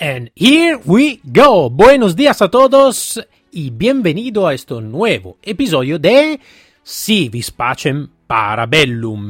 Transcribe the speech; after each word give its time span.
And 0.00 0.30
here 0.34 0.80
we 0.86 1.20
go. 1.30 1.68
Buenos 1.68 2.16
días 2.16 2.40
a 2.40 2.48
todos 2.48 3.20
y 3.52 3.68
bienvenido 3.68 4.46
a 4.46 4.54
este 4.54 4.80
nuevo 4.80 5.36
episodio 5.42 5.98
de 5.98 6.40
Si 6.82 7.28
vis 7.28 7.50
pacem 7.50 8.08
parabellum. 8.26 9.28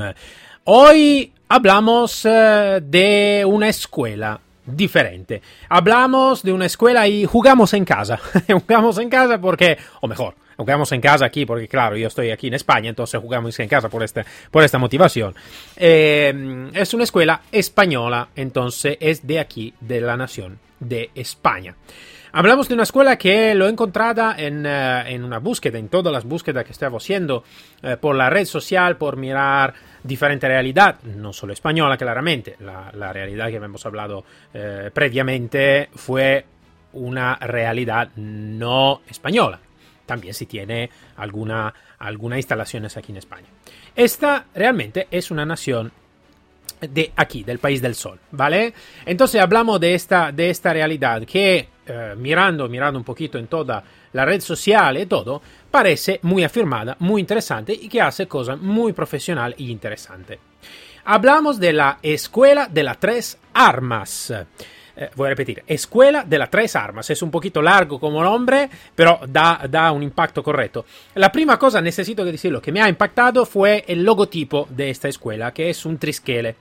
Hoy 0.62 1.32
hablamos 1.48 2.24
uh, 2.24 2.80
de 2.80 3.44
una 3.44 3.68
escuela 3.68 4.40
diferente. 4.64 5.42
Hablamos 5.68 6.44
de 6.44 6.52
una 6.52 6.66
escuela 6.66 7.08
y 7.08 7.24
jugamos 7.24 7.74
en 7.74 7.84
casa. 7.84 8.20
jugamos 8.46 8.96
en 8.98 9.10
casa 9.10 9.40
porque, 9.40 9.76
o 10.00 10.06
mejor, 10.06 10.36
jugamos 10.60 10.92
en 10.92 11.00
casa 11.00 11.24
aquí 11.24 11.46
porque, 11.46 11.66
claro, 11.66 11.96
yo 11.96 12.08
estoy 12.08 12.30
aquí 12.30 12.48
en 12.48 12.54
España, 12.54 12.90
entonces 12.90 13.18
jugamos 13.20 13.58
en 13.58 13.68
casa 13.68 13.88
por, 13.88 14.02
este, 14.02 14.24
por 14.50 14.62
esta 14.62 14.78
motivación. 14.78 15.34
Eh, 15.76 16.70
es 16.74 16.92
una 16.92 17.04
escuela 17.04 17.40
española, 17.50 18.28
entonces 18.36 18.98
es 19.00 19.26
de 19.26 19.40
aquí, 19.40 19.72
de 19.80 20.00
la 20.00 20.16
nación 20.16 20.58
de 20.78 21.10
España. 21.14 21.74
Hablamos 22.32 22.68
de 22.68 22.74
una 22.74 22.84
escuela 22.84 23.16
que 23.16 23.54
lo 23.54 23.66
he 23.66 23.70
encontrado 23.70 24.32
en, 24.36 24.64
uh, 24.64 25.06
en, 25.06 25.24
una 25.24 25.38
búsqueda, 25.38 25.78
en 25.78 25.88
todas 25.88 26.12
las 26.12 26.24
búsquedas 26.24 26.64
que 26.64 26.72
estaba 26.72 26.98
haciendo 26.98 27.42
uh, 27.82 27.96
por 27.98 28.14
la 28.14 28.30
red 28.30 28.44
social, 28.44 28.98
por 28.98 29.16
mirar 29.16 29.74
diferente 30.04 30.46
realidad, 30.46 31.00
no 31.02 31.32
solo 31.32 31.52
española 31.54 31.96
claramente, 31.96 32.54
la, 32.60 32.92
la 32.94 33.12
realidad 33.12 33.48
que 33.48 33.56
hemos 33.56 33.84
hablado 33.84 34.18
uh, 34.18 34.90
previamente 34.92 35.88
fue 35.94 36.44
una 36.92 37.36
realidad 37.36 38.10
no 38.14 39.00
española. 39.08 39.58
También 40.10 40.34
si 40.34 40.46
tiene 40.46 40.90
alguna, 41.18 41.72
alguna 42.00 42.36
instalaciones 42.36 42.96
aquí 42.96 43.12
en 43.12 43.18
España. 43.18 43.46
Esta 43.94 44.46
realmente 44.52 45.06
es 45.08 45.30
una 45.30 45.46
nación 45.46 45.92
de 46.80 47.12
aquí, 47.14 47.44
del 47.44 47.60
país 47.60 47.80
del 47.80 47.94
sol, 47.94 48.18
¿vale? 48.32 48.74
Entonces 49.06 49.40
hablamos 49.40 49.78
de 49.78 49.94
esta, 49.94 50.32
de 50.32 50.50
esta 50.50 50.72
realidad 50.72 51.22
que 51.22 51.68
eh, 51.86 52.14
mirando, 52.16 52.68
mirando 52.68 52.98
un 52.98 53.04
poquito 53.04 53.38
en 53.38 53.46
toda 53.46 53.84
la 54.12 54.24
red 54.24 54.40
social 54.40 54.98
y 54.98 55.06
todo, 55.06 55.40
parece 55.70 56.18
muy 56.22 56.42
afirmada, 56.42 56.96
muy 56.98 57.20
interesante 57.20 57.72
y 57.72 57.88
que 57.88 58.00
hace 58.00 58.26
cosas 58.26 58.58
muy 58.58 58.92
profesional 58.92 59.54
y 59.58 59.70
interesante. 59.70 60.40
Hablamos 61.04 61.60
de 61.60 61.72
la 61.72 62.00
Escuela 62.02 62.66
de 62.66 62.82
las 62.82 62.98
Tres 62.98 63.38
Armas. 63.54 64.34
Eh, 65.00 65.08
voy 65.16 65.30
a 65.30 65.34
Escuela 65.66 66.24
de 66.24 66.38
las 66.38 66.50
Tres 66.50 66.76
Armas. 66.76 67.08
Es 67.08 67.22
un 67.22 67.30
poquito 67.30 67.62
largo 67.62 67.98
como 67.98 68.22
nombre, 68.22 68.68
pero 68.94 69.20
da, 69.26 69.62
da, 69.68 69.90
un 69.92 70.02
impacto 70.02 70.42
correcto. 70.42 70.84
La 71.14 71.32
prima 71.32 71.58
cosa, 71.58 71.80
necesito 71.80 72.22
que 72.22 72.32
decirlo, 72.32 72.60
que 72.60 72.70
me 72.70 72.82
ha 72.82 72.88
impactado 72.88 73.46
fue 73.46 73.82
el 73.88 74.04
logotipo 74.04 74.68
de 74.68 74.90
esta 74.90 75.08
escuela, 75.08 75.54
que 75.54 75.70
es 75.70 75.86
un 75.86 75.96
trisquele. 75.96 76.56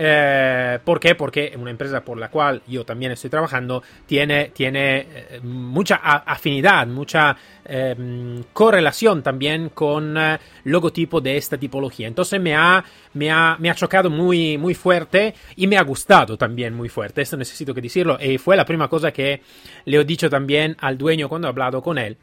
Eh, 0.00 0.78
¿Por 0.84 1.00
qué? 1.00 1.16
Porque 1.16 1.52
una 1.58 1.72
empresa 1.72 2.04
por 2.04 2.18
la 2.18 2.30
cual 2.30 2.62
yo 2.68 2.84
también 2.84 3.10
estoy 3.10 3.30
trabajando 3.30 3.82
tiene, 4.06 4.50
tiene 4.54 4.98
eh, 4.98 5.40
mucha 5.42 5.96
afinidad, 5.96 6.86
mucha 6.86 7.36
eh, 7.64 8.44
correlación 8.52 9.24
también 9.24 9.70
con 9.70 10.16
eh, 10.16 10.38
logotipo 10.64 11.20
de 11.20 11.36
esta 11.36 11.58
tipología. 11.58 12.06
Entonces 12.06 12.40
me 12.40 12.54
ha, 12.54 12.84
me 13.14 13.28
ha, 13.28 13.56
me 13.58 13.70
ha 13.70 13.74
chocado 13.74 14.08
muy, 14.08 14.56
muy 14.56 14.74
fuerte 14.74 15.34
y 15.56 15.66
me 15.66 15.76
ha 15.76 15.82
gustado 15.82 16.38
también 16.38 16.74
muy 16.74 16.88
fuerte. 16.88 17.22
Esto 17.22 17.36
necesito 17.36 17.74
que 17.74 17.80
decirlo. 17.80 18.18
Y 18.20 18.38
fue 18.38 18.56
la 18.56 18.64
primera 18.64 18.88
cosa 18.88 19.10
que 19.10 19.42
le 19.84 20.00
he 20.00 20.04
dicho 20.04 20.30
también 20.30 20.76
al 20.78 20.96
dueño 20.96 21.28
cuando 21.28 21.48
he 21.48 21.50
hablado 21.50 21.82
con 21.82 21.98
él 21.98 22.16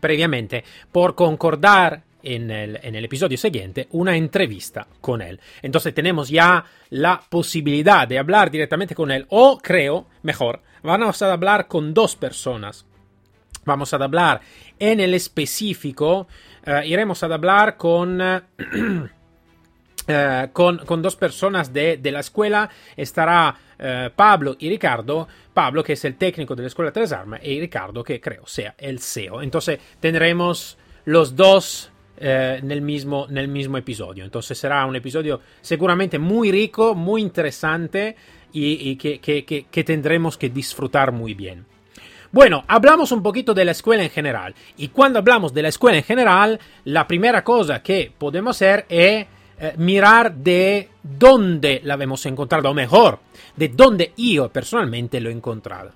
previamente 0.00 0.62
por 0.92 1.14
concordar 1.14 2.02
en 2.26 2.50
el, 2.50 3.04
episodio 3.04 3.38
siguiente 3.38 3.86
una 3.92 4.16
entrevista 4.16 4.86
con 5.00 5.22
él. 5.22 5.40
Entonces 5.62 5.94
tenemos 5.94 6.28
ya 6.28 6.64
la 6.90 7.22
posibilidad 7.28 8.08
de 8.08 8.18
hablar 8.18 8.50
directamente 8.50 8.94
con 8.94 9.10
él 9.12 9.26
o 9.30 9.58
creo, 9.58 10.06
mejor, 10.22 10.60
vamos 10.82 11.22
a 11.22 11.32
hablar 11.32 11.68
con 11.68 11.94
dos 11.94 12.16
personas. 12.16 12.84
Vamos 13.64 13.92
a 13.92 13.96
hablar 13.96 14.40
en 14.78 15.00
el 15.00 15.14
específico, 15.14 16.28
uh, 16.66 16.84
iremos 16.84 17.22
a 17.22 17.26
hablar 17.26 17.76
con... 17.76 18.20
Uh, 18.20 18.40
con, 20.52 20.78
con, 20.78 21.02
dos 21.02 21.16
personas 21.16 21.72
de, 21.72 21.96
de 21.96 22.12
la 22.12 22.20
escuela 22.20 22.70
estará 22.96 23.56
uh, 23.78 24.10
Pablo 24.14 24.54
y 24.56 24.68
Ricardo. 24.68 25.26
Pablo, 25.52 25.82
que 25.82 25.94
es 25.94 26.04
el 26.04 26.16
técnico 26.16 26.54
de 26.54 26.62
la 26.62 26.68
escuela 26.68 26.92
Tres 26.92 27.10
Armas, 27.10 27.40
y 27.42 27.58
Ricardo, 27.58 28.04
que 28.04 28.20
creo 28.20 28.46
sea 28.46 28.74
el 28.78 29.00
CEO. 29.00 29.42
Entonces 29.42 29.80
tendremos 29.98 30.78
los 31.06 31.34
dos 31.34 31.90
eh, 32.18 32.60
nel, 32.62 32.82
mismo, 32.82 33.26
mismo 33.28 33.78
episodio. 33.78 34.24
Entonces 34.24 34.58
será 34.58 34.84
un 34.86 34.96
episodio 34.96 35.40
seguramente 35.60 36.18
muy 36.18 36.50
rico, 36.50 36.94
muy 36.94 37.22
interesante 37.22 38.16
y, 38.52 38.96
que 38.96 39.84
tendremos 39.84 40.38
que 40.38 40.48
disfrutar 40.48 41.12
muy 41.12 41.34
bien. 41.34 41.64
Bueno, 42.32 42.64
hablamos 42.66 43.12
un 43.12 43.22
poquito 43.22 43.54
de 43.54 43.64
la 43.64 43.70
escuela 43.70 44.02
en 44.02 44.10
general. 44.10 44.54
Y 44.76 44.88
cuando 44.88 45.18
hablamos 45.18 45.54
de 45.54 45.62
la 45.62 45.68
escuela 45.68 45.98
en 45.98 46.04
general, 46.04 46.60
la 46.84 47.06
primera 47.06 47.42
cosa 47.44 47.82
que 47.82 48.12
podemos 48.16 48.56
hacer 48.56 48.86
es 48.88 49.26
eh, 49.58 49.72
mirar 49.78 50.34
de 50.34 50.90
dónde 51.02 51.80
la 51.84 51.94
hemos 51.94 52.26
encontrado, 52.26 52.70
o 52.70 52.74
mejor, 52.74 53.20
de 53.56 53.68
dónde 53.68 54.12
yo 54.16 54.50
personalmente 54.50 55.20
lo 55.20 55.30
he 55.30 55.32
encontrado. 55.32 55.92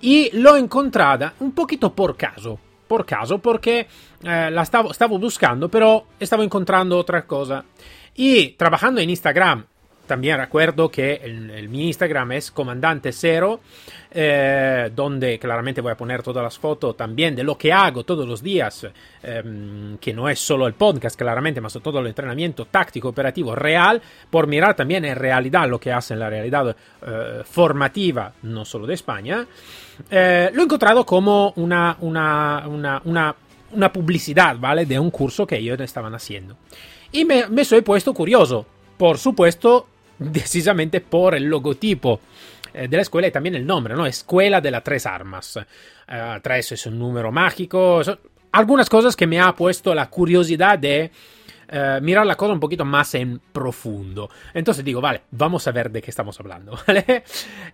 Y 0.00 0.30
lo 0.38 0.56
he 0.56 0.60
encontrado 0.60 1.32
un 1.40 1.52
poquito 1.52 1.92
por 1.92 2.16
caso. 2.16 2.58
Por 2.86 3.04
caso, 3.04 3.38
porque 3.38 3.86
eh, 4.22 4.50
la 4.50 4.64
stavo, 4.64 4.92
stavo 4.94 5.18
buscando, 5.18 5.68
pero 5.68 6.06
estaba 6.20 6.44
encontrando 6.44 6.96
otra 6.98 7.26
cosa. 7.26 7.64
Y 8.14 8.50
trabajando 8.50 9.00
en 9.00 9.10
Instagram 9.10 9.66
también 10.06 10.38
recuerdo 10.38 10.88
que 10.88 11.14
el, 11.14 11.68
mi 11.68 11.86
Instagram 11.86 12.32
es 12.32 12.50
comandante 12.50 13.12
cero, 13.12 13.60
eh, 14.10 14.90
donde 14.94 15.38
claramente 15.38 15.80
voy 15.80 15.92
a 15.92 15.96
poner 15.96 16.22
todas 16.22 16.42
las 16.42 16.58
fotos 16.58 16.96
también 16.96 17.34
de 17.36 17.44
lo 17.44 17.58
que 17.58 17.72
hago 17.72 18.04
todos 18.04 18.26
los 18.26 18.42
días, 18.42 18.86
eh, 19.22 19.96
que 20.00 20.14
no 20.14 20.28
es 20.28 20.38
solo 20.38 20.66
el 20.66 20.74
podcast, 20.74 21.18
claramente, 21.18 21.60
más 21.60 21.74
todo 21.82 22.00
el 22.00 22.06
entrenamiento 22.06 22.66
táctico, 22.66 23.08
operativo, 23.08 23.54
real, 23.54 24.00
por 24.30 24.46
mirar 24.46 24.74
también 24.74 25.04
en 25.04 25.16
realidad 25.16 25.68
lo 25.68 25.78
que 25.78 25.92
hace 25.92 26.14
en 26.14 26.20
la 26.20 26.30
realidad 26.30 26.74
eh, 27.06 27.42
formativa, 27.44 28.32
no 28.42 28.64
solo 28.64 28.86
de 28.86 28.94
España. 28.94 29.46
Eh, 30.10 30.50
lo 30.52 30.62
he 30.62 30.64
encontrado 30.64 31.04
como 31.04 31.52
una, 31.56 31.96
una, 32.00 32.64
una, 32.66 33.02
una, 33.04 33.34
una 33.72 33.92
publicidad, 33.92 34.56
¿vale? 34.58 34.86
De 34.86 34.98
un 34.98 35.10
curso 35.10 35.46
que 35.46 35.56
ellos 35.56 35.80
estaban 35.80 36.14
haciendo. 36.14 36.56
Y 37.12 37.24
me, 37.24 37.48
me 37.48 37.64
soy 37.64 37.82
puesto 37.82 38.12
curioso. 38.12 38.66
Por 38.96 39.18
supuesto, 39.18 39.88
decisamente 40.18 41.00
por 41.00 41.34
el 41.34 41.44
logotipo 41.44 42.20
eh, 42.72 42.88
de 42.88 42.96
la 42.96 43.02
escuela 43.02 43.28
y 43.28 43.30
también 43.30 43.54
el 43.54 43.66
nombre, 43.66 43.94
¿no? 43.94 44.06
Escuela 44.06 44.60
de 44.60 44.70
las 44.70 44.84
Tres 44.84 45.06
Armas. 45.06 45.56
Uh, 45.56 46.40
tres 46.42 46.72
es 46.72 46.86
un 46.86 46.98
número 46.98 47.32
mágico. 47.32 48.04
Son 48.04 48.18
algunas 48.52 48.88
cosas 48.88 49.16
que 49.16 49.26
me 49.26 49.40
ha 49.40 49.54
puesto 49.54 49.94
la 49.94 50.08
curiosidad 50.08 50.78
de 50.78 51.10
uh, 51.72 52.02
mirar 52.02 52.26
la 52.26 52.36
cosa 52.36 52.52
un 52.52 52.60
poquito 52.60 52.84
más 52.84 53.14
en 53.14 53.40
profundo. 53.52 54.28
Entonces 54.52 54.84
digo, 54.84 55.00
vale, 55.00 55.22
vamos 55.30 55.66
a 55.66 55.72
ver 55.72 55.90
de 55.90 56.02
qué 56.02 56.10
estamos 56.10 56.38
hablando, 56.38 56.78
¿vale? 56.86 57.24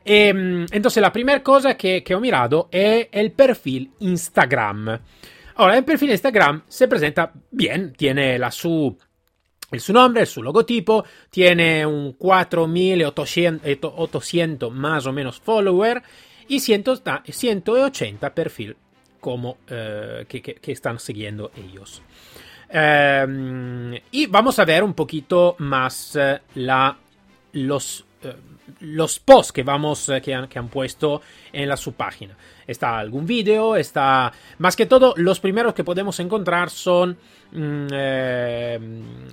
E, 0.04 0.28
entonces 0.28 1.00
la 1.00 1.12
primera 1.12 1.42
cosa 1.42 1.76
que, 1.76 2.02
que 2.02 2.14
ho 2.14 2.20
mirado 2.20 2.68
è 2.70 3.08
il 3.12 3.32
perfil 3.32 3.90
Instagram. 4.00 5.00
Ahora, 5.56 5.76
el 5.76 5.84
perfil 5.84 6.10
Instagram 6.10 6.62
se 6.66 6.88
presenta 6.88 7.30
bien, 7.50 7.92
tiene 7.92 8.38
la 8.38 8.50
su 8.50 8.96
el 8.96 9.11
su 9.80 9.92
nombre, 9.92 10.26
su 10.26 10.42
logotipo, 10.42 11.04
tiene 11.30 11.86
un 11.86 12.12
4800 12.12 14.72
más 14.72 15.06
o 15.06 15.12
menos 15.12 15.40
follower 15.40 16.02
y 16.48 16.60
180 16.60 18.34
perfil 18.34 18.76
como 19.22 19.58
eh, 19.68 20.26
que, 20.28 20.72
están 20.72 20.98
siguiendo 20.98 21.52
ellos. 21.56 22.02
Eh, 22.68 24.02
y 24.10 24.26
vamos 24.26 24.58
a 24.58 24.64
ver 24.64 24.82
un 24.82 24.94
poquito 24.94 25.54
más 25.58 26.16
eh, 26.16 26.40
la, 26.56 26.96
los, 27.52 28.04
los 28.80 29.20
posts 29.20 29.52
que, 29.52 29.62
vamos, 29.62 30.10
que 30.22 30.34
han, 30.34 30.48
que, 30.48 30.58
han, 30.58 30.68
puesto 30.68 31.22
en 31.52 31.68
la 31.68 31.76
su 31.76 31.92
página. 31.92 32.36
Está 32.66 32.98
algún 32.98 33.24
vídeo, 33.24 33.76
está... 33.76 34.32
Más 34.58 34.74
que 34.74 34.86
todo, 34.86 35.14
los 35.16 35.38
primeros 35.38 35.72
que 35.72 35.84
podemos 35.84 36.18
encontrar 36.18 36.70
son 36.70 37.16
eh, 37.54 38.78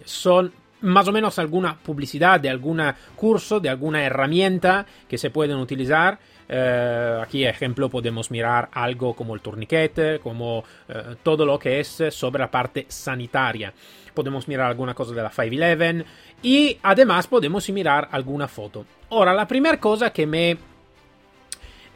son 0.04 0.52
más 0.82 1.08
o 1.08 1.12
menos 1.12 1.38
alguna 1.40 1.78
publicidad 1.78 2.40
de 2.40 2.50
algún 2.50 2.82
curso, 3.16 3.60
de 3.60 3.70
alguna 3.70 4.04
herramienta 4.04 4.86
que 5.08 5.18
se 5.18 5.30
pueden 5.30 5.58
utilizar. 5.58 6.18
Eh, 6.48 7.20
aquí, 7.22 7.46
ejemplo, 7.46 7.90
podemos 7.90 8.32
mirar 8.32 8.70
algo 8.72 9.14
como 9.14 9.36
el 9.36 9.42
tourniquet, 9.42 10.20
como 10.22 10.64
eh, 10.88 11.16
todo 11.22 11.46
lo 11.46 11.60
que 11.60 11.80
es 11.80 12.04
sobre 12.10 12.40
la 12.40 12.50
parte 12.50 12.86
sanitaria. 12.88 13.74
Podemos 14.14 14.48
mirar 14.48 14.68
alguna 14.68 14.94
cosa 14.94 15.14
de 15.14 15.22
la 15.22 15.30
511 15.30 16.06
y 16.42 16.78
además 16.82 17.28
podemos 17.28 17.70
mirar 17.70 18.10
alguna 18.12 18.48
foto. 18.48 18.86
Ahora, 19.12 19.34
la 19.34 19.48
primera 19.48 19.80
cosa 19.80 20.12
que 20.12 20.26
me, 20.26 20.58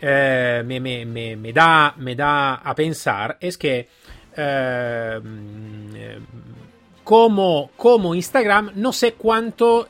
me, 0.02 0.80
me, 0.80 1.36
me, 1.36 1.54
da, 1.54 1.96
me 1.98 2.16
da 2.16 2.56
a 2.56 2.76
pensar 2.76 3.38
es 3.40 3.58
que 3.58 3.88
eh, 4.36 6.20
como, 7.04 7.72
como 7.76 8.16
Instagram, 8.16 8.72
no 8.76 8.94
sé 8.94 9.14
cuánto 9.14 9.88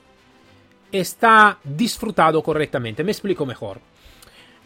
está 0.91 1.57
disfrutado 1.63 2.41
correctamente. 2.41 3.03
Me 3.03 3.11
explico 3.11 3.45
mejor. 3.45 3.79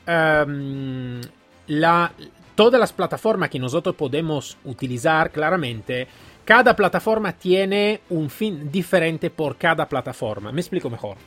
um, 0.07 1.21
la, 1.67 2.11
todas 2.55 2.79
las 2.79 2.93
plataformas 2.93 3.49
que 3.49 3.59
nosotros 3.59 3.95
podemos 3.95 4.57
utilizar, 4.65 5.31
claramente, 5.31 6.07
cada 6.43 6.75
plataforma 6.75 7.33
tiene 7.33 8.01
un 8.09 8.29
fin 8.29 8.71
diferente 8.71 9.29
por 9.29 9.57
cada 9.57 9.87
plataforma. 9.87 10.51
Me 10.51 10.61
explico 10.61 10.89
mejor. 10.89 11.17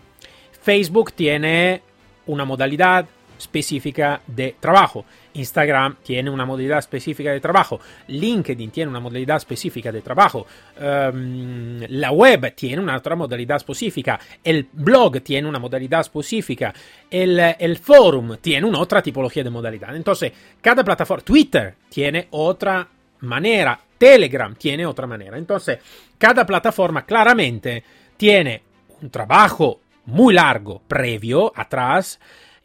Facebook 0.63 1.13
tiene 1.13 1.83
una 2.27 2.45
modalidad 2.45 3.07
específica 3.41 4.21
de 4.27 4.55
trabajo. 4.61 5.05
Instagram 5.35 5.97
tiene 6.03 6.31
una 6.31 6.45
modalidad 6.45 6.79
específica 6.79 7.31
de 7.33 7.41
trabajo. 7.41 7.81
LinkedIn 8.09 8.71
tiene 8.71 8.91
una 8.91 9.01
modalidad 9.01 9.39
específica 9.39 9.91
de 9.91 10.03
trabajo. 10.03 10.47
Um, 10.79 11.81
la 11.89 12.11
web 12.13 12.55
tiene 12.55 12.83
una 12.83 12.97
otra 12.97 13.17
modalidad 13.17 13.57
específica. 13.57 14.19
El 14.43 14.69
blog 14.73 15.23
tiene 15.23 15.49
una 15.49 15.59
modalidad 15.59 16.01
específica. 16.01 16.73
El, 17.11 17.39
el 17.39 17.79
forum 17.79 18.37
tiene 18.41 18.67
una 18.67 18.81
otra 18.81 19.03
tipología 19.03 19.43
de 19.43 19.51
modalidad. 19.51 19.95
Entonces, 19.95 20.33
cada 20.61 20.85
plataforma, 20.85 21.25
Twitter 21.25 21.75
tiene 21.89 22.29
otra 22.31 22.87
manera. 23.21 23.79
Telegram 23.97 24.55
tiene 24.55 24.87
otra 24.87 25.07
manera. 25.07 25.37
Entonces, 25.37 25.79
cada 26.19 26.45
plataforma 26.45 27.05
claramente 27.05 27.83
tiene 28.17 28.63
un 29.01 29.11
trabajo 29.11 29.81
muy 30.07 30.35
largo 30.35 30.83
previo 30.87 31.53
atrás 31.55 32.19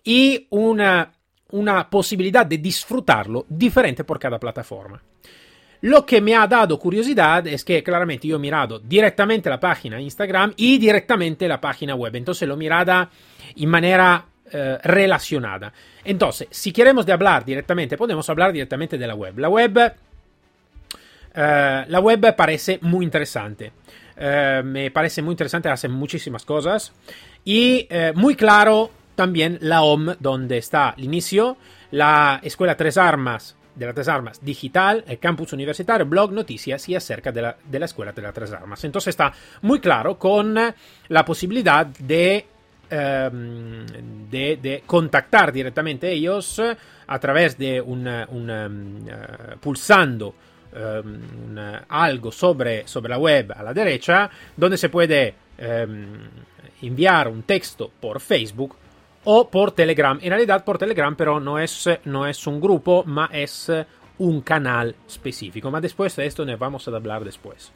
y 0.06 0.48
una, 0.52 1.12
una 1.52 1.90
posibilidad 1.90 2.46
de 2.46 2.60
disfrutarlo 2.60 3.46
diferente 3.50 4.06
por 4.06 4.18
cada 4.18 4.40
plataforma. 4.40 5.02
Lo 5.81 6.06
que 6.06 6.22
me 6.22 6.36
ha 6.36 6.48
dado 6.48 6.80
curiosidad 6.80 7.46
es 7.46 7.63
que 7.63 7.84
claramente 7.84 8.28
yo 8.28 8.38
he 8.38 8.40
mirado 8.40 8.80
directamente 8.80 9.50
la 9.50 9.60
página 9.60 10.00
Instagram 10.00 10.54
y 10.56 10.78
directamente 10.78 11.48
la 11.48 11.60
página 11.60 11.96
web. 11.96 12.16
Entonces 12.16 12.48
lo 12.48 12.56
mirada 12.56 13.10
en 13.56 13.69
manera 13.69 14.25
eh, 14.52 14.78
relacionada. 14.84 15.74
Entonces, 16.04 16.48
si 16.50 16.72
queremos 16.72 17.06
de 17.06 17.13
hablar 17.13 17.44
directamente, 17.44 17.98
podemos 17.98 18.30
hablar 18.30 18.51
directamente 18.51 18.98
de 18.98 19.08
la 19.08 19.16
web. 19.16 19.38
La 19.38 19.50
web, 19.50 19.94
eh, 21.36 21.86
la 21.88 22.00
web 22.00 22.36
parece 22.36 22.80
muy 22.81 23.06
interesante. 23.06 23.72
Eh, 24.18 24.62
me 24.63 24.92
parece 24.92 25.22
muy 25.22 25.34
interesante, 25.34 25.68
hace 25.69 25.88
muchísimas 25.88 26.46
cosas 26.46 26.94
y 27.44 27.88
muy 28.16 28.36
claro 28.36 28.92
también 29.16 29.58
la 29.62 29.82
OM, 29.82 30.16
donde 30.20 30.58
está 30.58 30.94
el 30.98 31.06
inicio, 31.06 31.58
la 31.92 32.40
Escuela 32.44 32.78
Tres 32.78 32.98
Armas 32.98 33.56
de 33.76 33.86
las 33.86 33.96
Tres 33.96 34.08
Armas 34.08 34.44
digital, 34.44 35.04
el 35.08 35.20
campus 35.20 35.54
universitario, 35.54 36.06
blog, 36.06 36.32
noticias 36.32 36.88
y 36.90 36.96
acerca 36.96 37.32
de 37.32 37.42
la, 37.42 37.58
de 37.64 37.80
la 37.80 37.86
Escuela 37.86 38.12
de 38.12 38.22
las 38.22 38.34
Tres 38.34 38.52
Armas. 38.52 38.84
Entonces 38.84 39.10
está 39.10 39.34
muy 39.62 39.80
claro 39.80 40.18
con 40.18 40.58
la 41.08 41.26
posibilidad 41.26 41.86
de, 41.86 42.46
um, 42.92 43.86
de, 44.30 44.58
de, 44.62 44.84
contactar 44.86 45.52
directamente 45.52 46.12
ellos 46.12 46.62
a 47.08 47.20
través 47.20 47.58
de 47.58 47.82
un, 47.82 48.08
un 48.08 48.50
uh, 48.50 49.58
pulsando 49.60 50.36
un, 50.76 51.58
algo 51.88 52.34
sobre, 52.34 52.86
sobre 52.86 53.10
la 53.10 53.18
web 53.18 53.54
a 53.56 53.64
la 53.64 53.74
derecha, 53.74 54.30
donde 54.58 54.78
se 54.78 54.90
puede 54.90 55.34
enviar 56.82 57.30
un 57.30 57.44
texto 57.44 57.90
por 58.02 58.20
Facebook 58.20 58.76
o 59.25 59.50
por 59.50 59.72
Telegram. 59.72 60.18
En 60.22 60.30
realidad 60.30 60.63
por 60.63 60.77
Telegram 60.77 61.16
pero 61.16 61.39
no 61.39 61.60
es, 61.60 61.89
no 62.06 62.25
es 62.25 62.48
un 62.48 62.62
grupo, 62.62 63.04
ma 63.06 63.30
es 63.31 63.72
un 64.18 64.42
canal 64.42 64.95
específico. 65.07 65.69
Ma 65.69 65.81
después 65.81 66.16
de 66.16 66.25
esto 66.25 66.45
ne 66.45 66.56
vamos 66.56 66.88
a 66.88 66.92
hablar 66.92 67.24
después. 67.24 67.72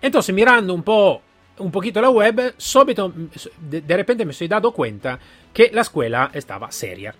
Entonces, 0.00 0.34
mirando 0.34 0.74
un 0.74 0.82
po' 0.82 1.22
un 1.58 1.70
poquito 1.70 2.00
la 2.00 2.10
web, 2.10 2.54
súbito, 2.56 3.12
de, 3.60 3.96
repente 3.96 4.24
me 4.24 4.32
estoy 4.32 4.48
dado 4.48 4.72
cuenta 4.72 5.18
que 5.52 5.70
la 5.72 5.82
escuela 5.82 6.30
estaba 6.32 6.70
seria. 6.70 7.14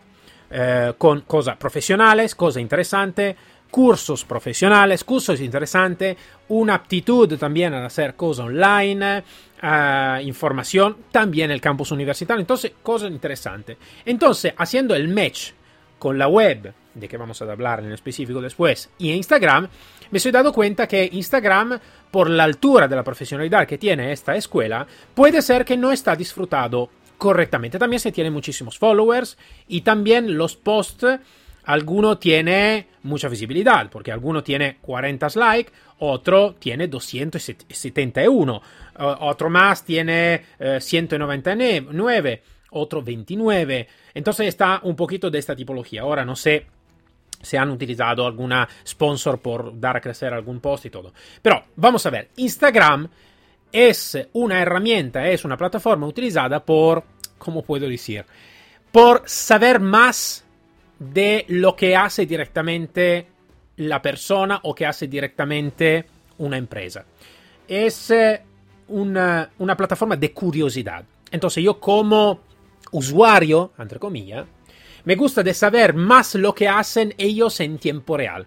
Eh, 0.50 0.92
con 0.98 1.22
cosas 1.22 1.56
profesionales, 1.56 2.34
cosas 2.34 2.60
interesantes, 2.60 3.34
cursos 3.74 4.24
profesionales, 4.24 5.02
cursos 5.02 5.40
interesantes, 5.40 6.16
una 6.50 6.74
aptitud 6.74 7.36
también 7.36 7.74
a 7.74 7.84
hacer 7.84 8.14
cosas 8.14 8.46
online, 8.46 9.24
uh, 9.64 10.20
información, 10.20 10.98
también 11.10 11.50
el 11.50 11.60
campus 11.60 11.90
universitario. 11.90 12.40
Entonces, 12.40 12.70
cosas 12.84 13.10
interesantes. 13.10 13.76
Entonces, 14.04 14.54
haciendo 14.56 14.94
el 14.94 15.08
match 15.08 15.50
con 15.98 16.16
la 16.16 16.28
web, 16.28 16.72
de 16.94 17.08
que 17.08 17.16
vamos 17.16 17.42
a 17.42 17.50
hablar 17.50 17.80
en 17.80 17.90
específico 17.90 18.40
después, 18.40 18.90
y 18.96 19.10
Instagram, 19.10 19.66
me 20.08 20.18
estoy 20.18 20.30
dado 20.30 20.52
cuenta 20.52 20.86
que 20.86 21.08
Instagram, 21.10 21.76
por 22.12 22.30
la 22.30 22.44
altura 22.44 22.86
de 22.86 22.94
la 22.94 23.02
profesionalidad 23.02 23.66
que 23.66 23.76
tiene 23.76 24.12
esta 24.12 24.36
escuela, 24.36 24.86
puede 25.16 25.42
ser 25.42 25.64
que 25.64 25.76
no 25.76 25.90
está 25.90 26.14
disfrutado 26.14 26.90
correctamente. 27.18 27.80
También 27.80 27.98
se 27.98 28.12
tiene 28.12 28.30
muchísimos 28.30 28.78
followers 28.78 29.36
y 29.66 29.80
también 29.80 30.38
los 30.38 30.54
posts 30.54 31.18
alguno 31.66 32.18
tiene 32.18 32.88
mucha 33.02 33.28
visibilidad, 33.28 33.88
porque 33.90 34.12
alguno 34.12 34.42
tiene 34.42 34.78
40 34.80 35.28
likes, 35.34 35.72
otro 35.98 36.54
tiene 36.58 36.88
271, 36.88 38.62
otro 38.98 39.50
más 39.50 39.84
tiene 39.84 40.44
199, 40.80 42.32
eh, 42.32 42.42
otro 42.70 43.02
29. 43.02 43.88
Entonces 44.14 44.48
está 44.48 44.80
un 44.82 44.96
poquito 44.96 45.30
de 45.30 45.38
esta 45.38 45.54
tipología. 45.54 46.02
Ahora 46.02 46.24
no 46.24 46.36
sé 46.36 46.66
si 47.40 47.56
han 47.56 47.70
utilizado 47.70 48.26
alguna 48.26 48.68
sponsor 48.86 49.40
por 49.40 49.78
dar 49.78 49.96
a 49.96 50.00
crecer 50.00 50.32
algún 50.32 50.60
post 50.60 50.86
y 50.86 50.90
todo. 50.90 51.12
Pero 51.42 51.64
vamos 51.76 52.04
a 52.06 52.10
ver, 52.10 52.30
Instagram 52.36 53.08
es 53.70 54.18
una 54.32 54.60
herramienta, 54.60 55.28
es 55.28 55.44
una 55.44 55.56
plataforma 55.56 56.06
utilizada 56.06 56.64
por, 56.64 57.04
¿cómo 57.38 57.62
puedo 57.62 57.88
decir? 57.88 58.24
Por 58.90 59.22
saber 59.26 59.80
más 59.80 60.43
de 60.98 61.44
lo 61.48 61.74
que 61.74 61.96
hace 61.96 62.26
directamente 62.26 63.26
la 63.76 64.00
persona 64.00 64.60
o 64.62 64.74
que 64.74 64.86
hace 64.86 65.08
directamente 65.08 66.06
una 66.38 66.56
empresa. 66.56 67.04
Es 67.66 68.10
eh, 68.10 68.42
una, 68.88 69.50
una, 69.58 69.76
plataforma 69.76 70.16
de 70.16 70.32
curiosidad. 70.32 71.04
Entonces 71.30 71.64
yo 71.64 71.80
como 71.80 72.40
usuario, 72.92 73.72
entre 73.78 73.98
comillas, 73.98 74.46
me 75.04 75.16
gusta 75.16 75.42
de 75.42 75.54
saber 75.54 75.94
más 75.94 76.34
lo 76.34 76.54
que 76.54 76.68
hacen 76.68 77.14
ellos 77.18 77.60
en 77.60 77.78
tiempo 77.78 78.16
real 78.16 78.46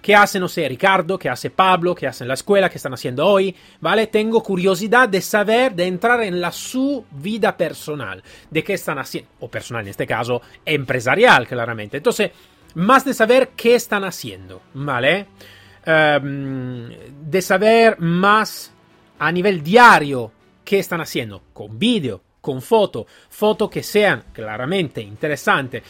qué 0.00 0.14
hace, 0.14 0.40
no 0.40 0.48
sé, 0.48 0.68
Ricardo, 0.68 1.18
qué 1.18 1.28
hace 1.28 1.50
Pablo, 1.50 1.94
qué 1.94 2.06
hacen 2.06 2.28
la 2.28 2.34
escuela, 2.34 2.68
qué 2.68 2.76
están 2.76 2.94
haciendo 2.94 3.26
hoy, 3.26 3.54
¿vale? 3.80 4.06
Tengo 4.06 4.42
curiosidad 4.42 5.08
de 5.08 5.20
saber, 5.20 5.74
de 5.74 5.86
entrar 5.86 6.22
en 6.22 6.40
la 6.40 6.52
su 6.52 7.04
vida 7.10 7.56
personal, 7.56 8.22
de 8.50 8.64
qué 8.64 8.74
están 8.74 8.98
haciendo, 8.98 9.30
o 9.40 9.48
personal 9.48 9.82
en 9.82 9.88
este 9.88 10.06
caso, 10.06 10.42
empresarial, 10.64 11.46
claramente. 11.46 11.98
Entonces, 11.98 12.30
más 12.74 13.04
de 13.04 13.14
saber 13.14 13.50
qué 13.56 13.74
están 13.74 14.04
haciendo, 14.04 14.62
¿vale? 14.74 15.26
Um, 15.86 16.88
de 17.30 17.42
saber 17.42 17.98
más 18.00 18.72
a 19.18 19.32
nivel 19.32 19.62
diario 19.62 20.30
qué 20.64 20.78
están 20.78 21.00
haciendo, 21.00 21.42
con 21.52 21.78
vídeo, 21.78 22.20
con 22.40 22.62
foto, 22.62 23.06
fotos 23.28 23.70
que 23.70 23.82
sean 23.82 24.24
claramente 24.32 25.00
interesantes 25.00 25.82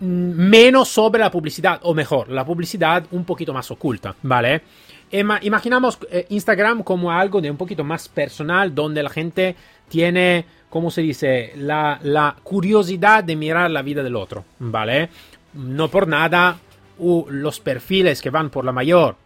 menos 0.00 0.88
sobre 0.88 1.20
la 1.20 1.30
publicidad, 1.30 1.80
o 1.82 1.94
mejor, 1.94 2.28
la 2.28 2.44
publicidad 2.44 3.04
un 3.12 3.24
poquito 3.24 3.52
más 3.52 3.70
oculta, 3.70 4.14
¿vale? 4.22 4.62
imaginamos 5.10 5.98
eh, 6.10 6.26
Instagram 6.30 6.82
como 6.82 7.12
algo 7.12 7.40
de 7.40 7.50
un 7.50 7.56
poquito 7.56 7.84
más 7.84 8.08
personal, 8.08 8.74
donde 8.74 9.02
la 9.02 9.08
gente 9.08 9.54
tiene, 9.88 10.44
¿cómo 10.68 10.90
se 10.90 11.00
dice?, 11.00 11.52
la, 11.56 12.00
la 12.02 12.36
curiosidad 12.42 13.22
de 13.22 13.36
mirar 13.36 13.70
la 13.70 13.82
vida 13.82 14.02
del 14.02 14.16
otro, 14.16 14.44
¿vale? 14.58 15.08
No 15.54 15.88
por 15.88 16.08
nada, 16.08 16.58
los 16.98 17.60
perfiles 17.60 18.20
que 18.20 18.30
van 18.30 18.50
por 18.50 18.64
la 18.64 18.72
mayor 18.72 19.16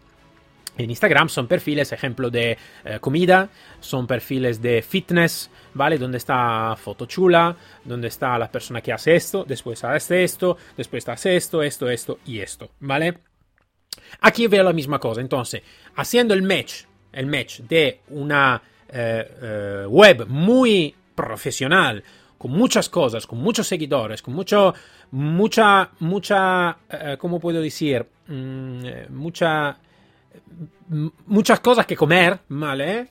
en 0.79 0.91
Instagram 0.91 1.29
son 1.29 1.47
perfiles, 1.47 1.93
ejemplo, 1.93 2.31
de 2.31 2.57
eh, 2.85 2.99
comida, 3.01 3.49
son 3.81 4.07
perfiles 4.07 4.63
de 4.63 4.83
fitness, 4.83 5.51
¿vale? 5.75 5.99
Donde 5.99 6.19
está 6.19 6.75
foto 6.77 7.07
chula, 7.07 7.57
donde 7.85 8.09
está 8.09 8.39
la 8.39 8.51
persona 8.51 8.81
que 8.81 8.93
hace 8.93 9.15
esto, 9.15 9.45
después 9.47 9.83
hace 9.85 10.25
esto, 10.25 10.57
después 10.77 11.09
hace 11.09 11.37
esto, 11.37 11.63
esto, 11.63 11.91
esto 11.91 12.19
y 12.25 12.41
esto, 12.41 12.71
¿vale? 12.81 13.19
Aquí 14.21 14.47
veo 14.47 14.63
la 14.63 14.73
misma 14.73 14.99
cosa, 14.99 15.21
entonces, 15.21 15.63
haciendo 15.97 16.35
el 16.35 16.43
match, 16.43 16.85
el 17.13 17.27
match 17.27 17.61
de 17.61 18.01
una 18.11 18.63
eh, 18.89 19.27
eh, 19.43 19.87
web 19.89 20.27
muy 20.29 20.95
profesional, 21.15 22.03
con 22.39 22.53
muchas 22.53 22.89
cosas, 22.89 23.27
con 23.27 23.39
muchos 23.39 23.67
seguidores, 23.67 24.23
con 24.23 24.33
mucho, 24.33 24.73
mucha, 25.11 25.91
mucha, 25.99 26.79
¿cómo 27.19 27.39
puedo 27.39 27.61
decir? 27.61 28.07
Mm, 28.29 28.83
mucha, 29.11 29.77
muchas 31.27 31.61
cosas 31.61 31.87
que 31.87 31.97
comer, 31.97 32.41
¿vale? 32.49 33.09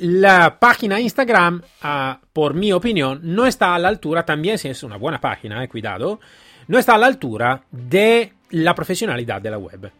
la 0.00 0.58
página 0.58 0.98
Instagram, 0.98 1.62
uh, 1.84 2.26
por 2.32 2.54
mi 2.54 2.72
opinión, 2.72 3.20
no 3.22 3.46
está 3.46 3.74
a 3.74 3.78
la 3.78 3.88
altura, 3.88 4.24
también 4.24 4.56
si 4.56 4.68
es 4.68 4.82
una 4.82 4.96
buena 4.96 5.20
página, 5.20 5.62
eh, 5.62 5.68
cuidado, 5.68 6.20
no 6.68 6.78
está 6.78 6.94
a 6.94 6.98
la 6.98 7.06
altura 7.06 7.62
de 7.70 8.32
la 8.50 8.74
profesionalidad 8.74 9.42
de 9.42 9.50
la 9.50 9.58
web. 9.58 9.92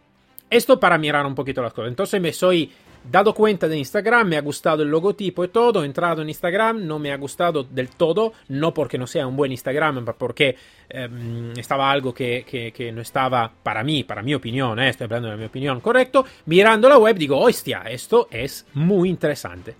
Esto 0.49 0.79
para 0.79 0.97
mirar 0.97 1.25
un 1.25 1.35
poquito 1.35 1.61
las 1.61 1.71
cosas. 1.71 1.89
Entonces 1.89 2.19
me 2.19 2.29
estoy 2.29 2.71
dado 3.09 3.33
cuenta 3.33 3.67
de 3.67 3.77
Instagram, 3.77 4.27
me 4.27 4.37
ha 4.37 4.41
gustado 4.41 4.83
el 4.83 4.89
logotipo 4.89 5.43
y 5.43 5.47
todo, 5.47 5.83
he 5.83 5.85
entrado 5.85 6.21
en 6.21 6.29
Instagram, 6.29 6.85
no 6.85 6.99
me 6.99 7.11
ha 7.11 7.17
gustado 7.17 7.63
del 7.63 7.89
todo, 7.89 8.33
no 8.49 8.73
porque 8.73 8.97
no 8.97 9.07
sea 9.07 9.27
un 9.27 9.35
buen 9.35 9.51
Instagram, 9.51 10.05
pero 10.05 10.17
porque 10.17 10.55
eh, 10.89 11.53
estaba 11.57 11.91
algo 11.91 12.13
que, 12.13 12.45
que, 12.47 12.71
que, 12.71 12.91
no 12.91 13.01
estaba 13.01 13.51
para 13.63 13.83
mí, 13.83 14.03
para 14.03 14.21
mi 14.21 14.33
opinión, 14.33 14.79
eh, 14.79 14.89
estoy 14.89 15.05
hablando 15.05 15.29
de 15.29 15.37
mi 15.37 15.45
opinión, 15.45 15.81
correcto, 15.81 16.25
mirando 16.45 16.87
la 16.87 16.97
web 16.97 17.17
digo, 17.17 17.39
hostia, 17.39 17.83
esto 17.89 18.27
es 18.31 18.65
muy 18.73 19.09
interesante. 19.09 19.75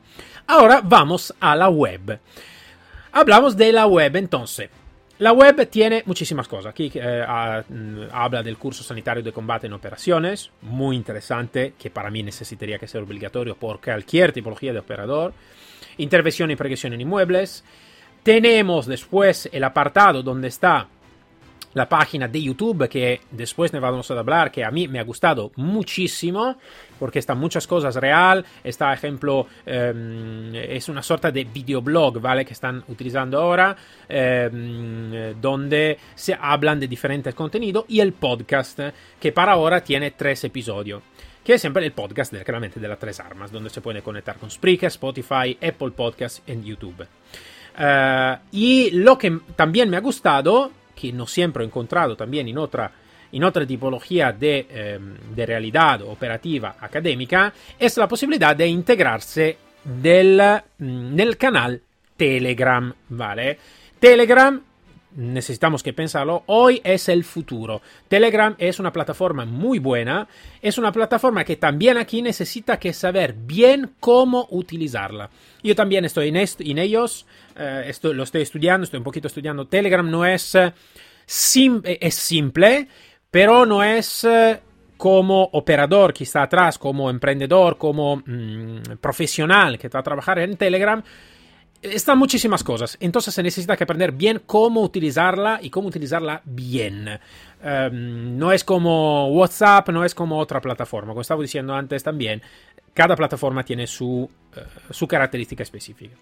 Ahora 0.48 0.82
vamos 0.84 1.34
a 1.40 1.56
la 1.56 1.70
web. 1.70 2.20
Hablamos 3.12 3.56
de 3.56 3.72
la 3.72 3.86
web 3.88 4.16
entonces. 4.16 4.70
La 5.22 5.34
web 5.34 5.70
tiene 5.70 6.02
muchísimas 6.08 6.48
cosas. 6.48 6.72
Aquí 6.72 6.92
eh, 6.96 7.64
mm, 7.70 8.06
habla 8.12 8.42
del 8.42 8.58
curso 8.58 8.84
sanitario 8.84 9.22
de 9.22 9.32
combate 9.32 9.68
en 9.68 9.74
operaciones, 9.74 10.50
muy 10.64 10.96
interesante, 10.96 11.76
que 11.78 11.92
para 11.92 12.10
mí 12.10 12.24
necesitaría 12.24 12.80
que 12.80 12.88
sea 12.88 13.02
obligatorio 13.02 13.56
por 13.56 13.80
cualquier 13.80 14.32
tipología 14.32 14.74
de 14.74 14.80
operador. 14.80 15.32
Intervención 15.98 16.50
y 16.50 16.56
prevención 16.56 16.94
en 16.94 17.02
inmuebles. 17.02 17.64
Tenemos 18.24 18.88
después 18.88 19.48
el 19.54 19.64
apartado 19.64 20.24
donde 20.24 20.48
está 20.48 20.88
la 21.74 21.88
página 21.88 22.28
de 22.28 22.42
YouTube 22.42 22.88
que 22.90 23.22
después 23.32 23.72
nos 23.74 23.82
vamos 23.82 24.10
a 24.12 24.20
hablar, 24.20 24.52
que 24.52 24.64
a 24.64 24.72
mí 24.72 24.88
me 24.88 25.00
ha 25.00 25.04
gustado 25.04 25.52
muchísimo, 25.56 26.58
porque 27.00 27.20
están 27.20 27.38
muchas 27.38 27.68
cosas 27.68 27.96
real, 27.96 28.46
está 28.64 28.94
ejemplo, 28.94 29.48
eh, 29.66 30.68
es 30.70 30.90
una 30.90 31.02
sorta 31.02 31.32
de 31.32 31.44
videoblog, 31.46 32.20
¿vale? 32.20 32.46
Que 32.46 32.54
están 32.54 32.84
utilizando 32.88 33.40
ahora, 33.40 33.76
eh, 34.08 35.34
donde 35.40 35.98
se 36.16 36.38
hablan 36.40 36.80
de 36.80 36.88
diferentes 36.88 37.34
contenidos, 37.34 37.86
y 37.88 38.00
el 38.00 38.14
podcast, 38.14 38.80
que 39.20 39.32
para 39.32 39.54
ahora 39.54 39.84
tiene 39.84 40.12
tres 40.12 40.44
episodios 40.44 41.02
que 41.44 41.56
es 41.56 41.62
siempre 41.62 41.84
el 41.84 41.92
podcast 41.92 42.32
de, 42.32 42.44
claramente 42.44 42.80
de 42.80 42.88
las 42.88 43.00
tres 43.00 43.20
armas, 43.20 43.52
donde 43.52 43.72
se 43.72 43.82
puede 43.82 44.04
conectar 44.04 44.38
con 44.38 44.52
Spreaker, 44.52 44.88
Spotify, 44.88 45.58
Apple 45.60 45.92
Podcasts 45.96 46.44
y 46.46 46.62
YouTube. 46.62 47.08
Uh, 47.78 48.38
y 48.52 48.92
lo 48.92 49.18
que 49.18 49.40
también 49.56 49.90
me 49.90 49.98
ha 49.98 50.02
gustado 50.02 50.72
que 51.02 51.12
no 51.12 51.26
siempre 51.26 51.64
he 51.64 51.68
encontrado 51.68 52.16
también 52.16 52.48
en 52.48 52.60
otra, 52.60 52.92
en 53.32 53.44
otra 53.44 53.66
tipología 53.66 54.32
de, 54.32 54.68
eh, 54.70 55.00
de 55.34 55.46
realidad 55.48 56.04
operativa 56.04 56.76
académica, 56.80 57.52
es 57.80 57.98
la 57.98 58.08
posibilidad 58.08 58.56
de 58.56 58.68
integrarse 58.68 59.58
del, 59.84 60.40
mm, 60.78 61.16
nel 61.16 61.38
canal 61.38 61.82
Telegram, 62.16 62.94
¿vale? 63.10 63.58
Telegram 64.00 64.62
necesitamos 65.16 65.84
que 65.84 65.94
pensarlo, 65.94 66.44
hoy 66.46 66.82
es 66.84 67.10
el 67.10 67.24
futuro. 67.24 67.82
Telegram 68.08 68.56
es 68.58 68.80
una 68.80 68.94
plataforma 68.94 69.46
muy 69.46 69.80
buena, 69.80 70.28
es 70.62 70.78
una 70.78 70.92
plataforma 70.92 71.44
que 71.44 71.58
también 71.58 71.98
aquí 71.98 72.22
necesita 72.22 72.80
que 72.80 72.94
saber 72.94 73.34
bien 73.34 73.92
cómo 74.00 74.48
utilizarla. 74.52 75.30
Yo 75.64 75.76
también 75.76 76.06
estoy 76.06 76.30
en, 76.30 76.38
en 76.38 76.78
ellos, 76.78 77.26
eh, 77.62 77.94
lo 78.14 78.24
estoy 78.24 78.42
estudiando, 78.42 78.86
estoy 78.86 78.98
un 78.98 79.04
poquito 79.04 79.28
estudiando. 79.28 79.68
Telegram 79.68 80.10
no 80.10 80.26
es, 80.26 80.56
eh, 80.56 80.74
es 81.26 82.16
simple, 82.16 82.88
pero 83.30 83.66
no 83.66 83.84
es 83.84 84.24
eh, 84.24 84.60
como 84.98 85.44
operador 85.54 86.14
que 86.14 86.24
está 86.24 86.44
atrás, 86.44 86.78
como 86.78 87.10
emprendedor, 87.10 87.78
como 87.78 88.18
mm, 88.18 88.98
profesional 89.00 89.78
que 89.78 89.90
va 89.90 90.00
a 90.00 90.04
trabajar 90.04 90.40
en 90.40 90.58
Telegram 90.58 91.04
están 91.82 92.18
muchísimas 92.18 92.64
cosas, 92.64 92.96
entonces 93.00 93.34
se 93.34 93.42
necesita 93.42 93.74
aprender 93.74 94.12
bien 94.12 94.44
cómo 94.46 94.82
utilizarla 94.82 95.60
y 95.62 95.70
cómo 95.70 95.88
utilizarla 95.88 96.42
bien. 96.46 97.20
Um, 97.64 98.38
no 98.38 98.52
es 98.52 98.64
como 98.64 99.28
WhatsApp, 99.30 99.90
no 99.90 100.06
es 100.06 100.14
como 100.14 100.38
otra 100.38 100.62
plataforma, 100.62 101.14
como 101.14 101.22
estaba 101.22 101.42
diciendo 101.42 101.74
antes 101.74 102.04
también, 102.04 102.42
cada 102.94 103.16
plataforma 103.16 103.64
tiene 103.64 103.88
su, 103.88 104.30
su 104.92 105.08
característica 105.08 105.64
específica. 105.64 106.16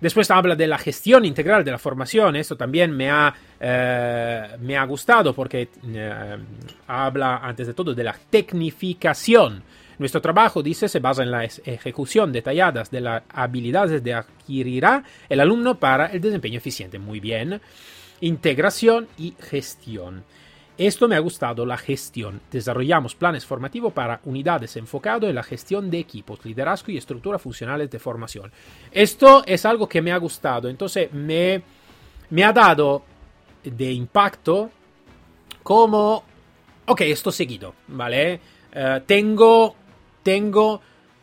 Después 0.00 0.30
habla 0.30 0.54
de 0.54 0.66
la 0.66 0.78
gestión 0.78 1.24
integral 1.24 1.64
de 1.64 1.70
la 1.70 1.78
formación. 1.78 2.36
Esto 2.36 2.56
también 2.56 2.96
me 2.96 3.10
ha, 3.10 3.34
eh, 3.58 4.56
me 4.60 4.76
ha 4.76 4.84
gustado 4.84 5.34
porque 5.34 5.68
eh, 5.86 6.36
habla 6.86 7.38
antes 7.38 7.66
de 7.66 7.74
todo 7.74 7.94
de 7.94 8.04
la 8.04 8.16
tecnificación 8.30 9.62
nuestro 9.98 10.20
trabajo, 10.20 10.62
dice, 10.62 10.88
se 10.88 11.00
basa 11.00 11.22
en 11.22 11.30
la 11.30 11.44
ejecución 11.44 12.32
detallada 12.32 12.82
de 12.90 13.00
las 13.00 13.22
habilidades 13.30 14.02
que 14.02 14.12
adquirirá 14.12 15.02
el 15.28 15.40
alumno 15.40 15.78
para 15.78 16.06
el 16.06 16.20
desempeño 16.20 16.58
eficiente. 16.58 16.98
Muy 16.98 17.20
bien. 17.20 17.60
Integración 18.20 19.08
y 19.16 19.34
gestión. 19.40 20.24
Esto 20.78 21.08
me 21.08 21.16
ha 21.16 21.20
gustado, 21.20 21.64
la 21.64 21.78
gestión. 21.78 22.40
Desarrollamos 22.50 23.14
planes 23.14 23.46
formativos 23.46 23.92
para 23.92 24.20
unidades 24.24 24.76
enfocados 24.76 25.28
en 25.28 25.34
la 25.34 25.42
gestión 25.42 25.90
de 25.90 25.98
equipos, 25.98 26.44
liderazgo 26.44 26.92
y 26.92 26.98
estructuras 26.98 27.40
funcionales 27.40 27.90
de 27.90 27.98
formación. 27.98 28.52
Esto 28.92 29.42
es 29.46 29.64
algo 29.64 29.88
que 29.88 30.02
me 30.02 30.12
ha 30.12 30.18
gustado, 30.18 30.68
entonces 30.68 31.12
me, 31.12 31.62
me 32.30 32.44
ha 32.44 32.52
dado 32.52 33.02
de 33.64 33.92
impacto 33.92 34.70
como, 35.62 36.22
ok, 36.86 37.00
esto 37.02 37.32
seguido, 37.32 37.74
¿vale? 37.88 38.40
Uh, 38.74 39.00
tengo 39.06 39.74
tengo 40.26 40.80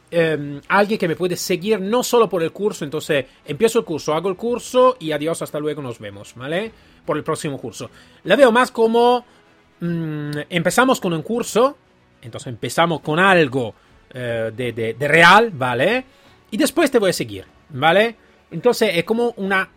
eh, 0.10 0.62
alguien 0.70 0.98
que 0.98 1.10
me 1.10 1.18
puede 1.18 1.36
seguir 1.36 1.82
no 1.82 2.04
solo 2.04 2.30
por 2.30 2.42
el 2.42 2.54
curso, 2.54 2.86
entonces 2.86 3.26
empiezo 3.44 3.80
el 3.80 3.86
curso, 3.86 4.14
hago 4.14 4.30
el 4.30 4.38
curso 4.38 4.96
y 4.98 5.12
adiós, 5.12 5.42
hasta 5.42 5.60
luego, 5.60 5.82
nos 5.82 6.00
vemos, 6.00 6.34
¿vale? 6.36 6.72
Por 7.06 7.18
el 7.18 7.24
próximo 7.26 7.58
curso. 7.58 7.90
La 8.24 8.38
veo 8.38 8.50
más 8.54 8.72
como 8.72 9.26
mmm, 9.84 10.32
empezamos 10.50 11.00
con 11.00 11.14
un 11.14 11.22
curso, 11.22 11.78
entonces 12.22 12.48
empezamos 12.48 13.02
con 13.02 13.20
algo 13.20 13.76
eh, 14.14 14.52
de, 14.56 14.72
de, 14.72 14.94
de, 14.94 15.08
real, 15.08 15.52
¿vale? 15.52 16.06
Y 16.52 16.58
después 16.58 16.90
te 16.90 17.00
voy 17.00 17.10
a 17.10 17.14
seguir, 17.14 17.46
¿vale? 17.70 18.16
Entonces 18.52 18.92
es 18.94 19.04
como 19.04 19.34
una... 19.38 19.70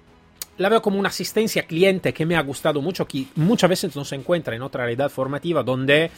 La 0.58 0.70
veo 0.70 0.80
como 0.80 0.98
una 0.98 1.10
asistencia 1.10 1.64
cliente 1.64 2.14
que 2.14 2.24
me 2.24 2.34
ha 2.34 2.40
gustado 2.40 2.80
mucho, 2.80 3.06
que 3.06 3.26
muchas 3.34 3.68
veces 3.68 3.94
no 3.94 4.06
se 4.06 4.14
encuentra 4.14 4.56
en 4.56 4.62
otra 4.62 4.84
realidad 4.84 5.10
formativa 5.10 5.62
donde 5.62 6.10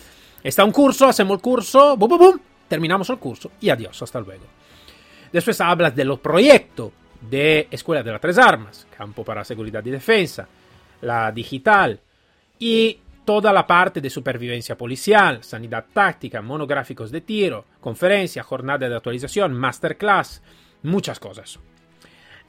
está 0.44 0.64
un 0.64 0.70
curso, 0.70 1.08
hacemos 1.08 1.36
el 1.36 1.42
curso, 1.42 1.96
boom, 1.96 2.08
boom, 2.08 2.20
boom, 2.20 2.40
terminamos 2.68 3.10
el 3.10 3.18
curso 3.18 3.50
y 3.60 3.68
adiós, 3.68 4.00
hasta 4.00 4.20
luego. 4.20 4.44
Después 5.32 5.60
hablas 5.60 5.96
de 5.96 6.04
los 6.04 6.20
proyectos 6.20 6.92
de 7.20 7.66
Escuela 7.68 8.04
de 8.04 8.12
las 8.12 8.20
Tres 8.20 8.38
Armas, 8.38 8.86
campo 8.96 9.24
para 9.24 9.44
seguridad 9.44 9.84
y 9.84 9.90
defensa, 9.90 10.46
la 11.00 11.32
digital 11.32 11.98
y 12.60 12.98
toda 13.28 13.52
la 13.52 13.66
parte 13.66 14.00
de 14.00 14.08
supervivencia 14.08 14.74
policial, 14.74 15.44
sanidad 15.44 15.84
táctica, 15.92 16.40
monográficos 16.40 17.10
de 17.10 17.20
tiro, 17.20 17.66
conferencia, 17.78 18.42
jornada 18.42 18.88
de 18.88 18.96
actualización, 18.96 19.52
masterclass, 19.52 20.42
muchas 20.84 21.20
cosas. 21.20 21.58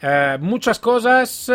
Uh, 0.02 0.40
muchas 0.40 0.80
cosas, 0.80 1.52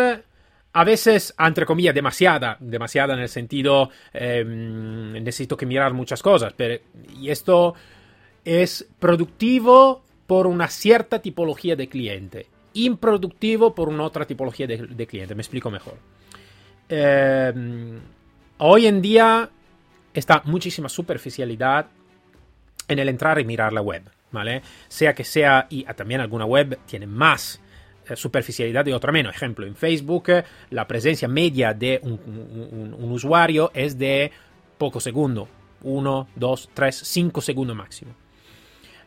a 0.73 0.83
veces, 0.83 1.33
entre 1.39 1.65
comillas, 1.65 1.95
demasiada, 1.95 2.55
demasiada 2.59 3.15
en 3.15 3.21
el 3.21 3.29
sentido, 3.29 3.89
eh, 4.13 4.45
necesito 4.45 5.57
que 5.57 5.65
mirar 5.65 5.91
muchas 5.91 6.21
cosas, 6.21 6.53
pero, 6.55 6.79
y 7.19 7.31
esto 7.31 7.73
es 8.43 8.87
productivo 8.99 10.03
por 10.27 10.45
una 10.45 10.67
cierta 10.67 11.19
tipología 11.19 11.75
de 11.75 11.89
cliente, 11.89 12.45
improductivo 12.73 13.73
por 13.73 13.89
una 13.89 14.03
otra 14.03 14.27
tipología 14.27 14.67
de, 14.67 14.85
de 14.85 15.07
cliente. 15.07 15.33
Me 15.33 15.41
explico 15.41 15.71
mejor. 15.71 15.97
Eh, 16.87 17.51
hoy 18.57 18.87
en 18.87 19.01
día 19.01 19.49
está 20.13 20.41
muchísima 20.45 20.89
superficialidad 20.89 21.87
en 22.87 22.99
el 22.99 23.09
entrar 23.09 23.39
y 23.39 23.45
mirar 23.45 23.73
la 23.73 23.81
web, 23.81 24.03
¿vale? 24.31 24.61
Sea 24.87 25.13
que 25.13 25.23
sea, 25.23 25.67
y 25.69 25.83
también 25.83 26.21
alguna 26.21 26.45
web 26.45 26.79
tiene 26.85 27.07
más 27.07 27.59
eh, 28.07 28.15
superficialidad 28.15 28.85
y 28.85 28.93
otra 28.93 29.11
menos. 29.11 29.35
Ejemplo, 29.35 29.65
en 29.65 29.75
Facebook 29.75 30.31
la 30.69 30.87
presencia 30.87 31.27
media 31.27 31.73
de 31.73 31.99
un 32.03 33.11
usuario 33.11 33.71
es 33.73 33.97
de 33.97 34.31
poco 34.77 34.99
segundo, 34.99 35.47
1, 35.83 36.27
2, 36.35 36.69
3, 36.73 36.95
5 36.95 37.41
segundos 37.41 37.75
máximo. 37.75 38.11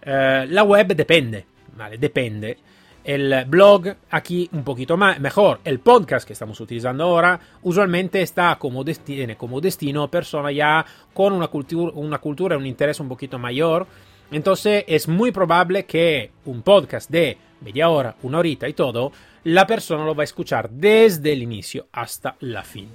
Eh, 0.03 0.47
la 0.49 0.63
web 0.63 0.95
depende, 0.95 1.45
¿vale? 1.77 1.99
Depende. 1.99 2.59
El 3.09 3.47
blog 3.47 3.87
aquí 4.11 4.51
un 4.53 4.65
poquito 4.65 4.99
más, 4.99 5.19
mejor. 5.19 5.61
El 5.65 5.79
podcast 5.79 6.27
que 6.27 6.35
estamos 6.35 6.61
utilizando 6.61 7.05
ahora 7.05 7.41
usualmente 7.63 8.21
está 8.21 8.57
como, 8.59 8.85
tiene 8.85 9.35
como 9.35 9.63
destino 9.63 10.11
personas 10.11 10.55
ya 10.55 10.85
con 11.15 11.33
una, 11.33 11.49
cultura, 11.49 11.91
una 11.95 12.19
cultura 12.19 12.59
un 12.59 12.67
interés 12.67 13.01
un 13.01 13.09
poquito 13.09 13.39
mayor. 13.39 13.87
Entonces 14.31 14.85
es 14.87 15.09
muy 15.09 15.33
probable 15.33 15.87
que 15.87 16.33
un 16.45 16.61
podcast 16.61 17.09
de 17.11 17.39
media 17.63 17.89
hora, 17.89 18.15
una 18.25 18.41
horita 18.41 18.69
y 18.69 18.75
todo, 18.75 19.11
la 19.45 19.67
persona 19.67 20.05
lo 20.05 20.15
va 20.15 20.25
a 20.25 20.25
escuchar 20.25 20.69
desde 20.69 21.33
el 21.33 21.43
inicio 21.43 21.87
hasta 21.91 22.37
la 22.41 22.63
fin. 22.63 22.91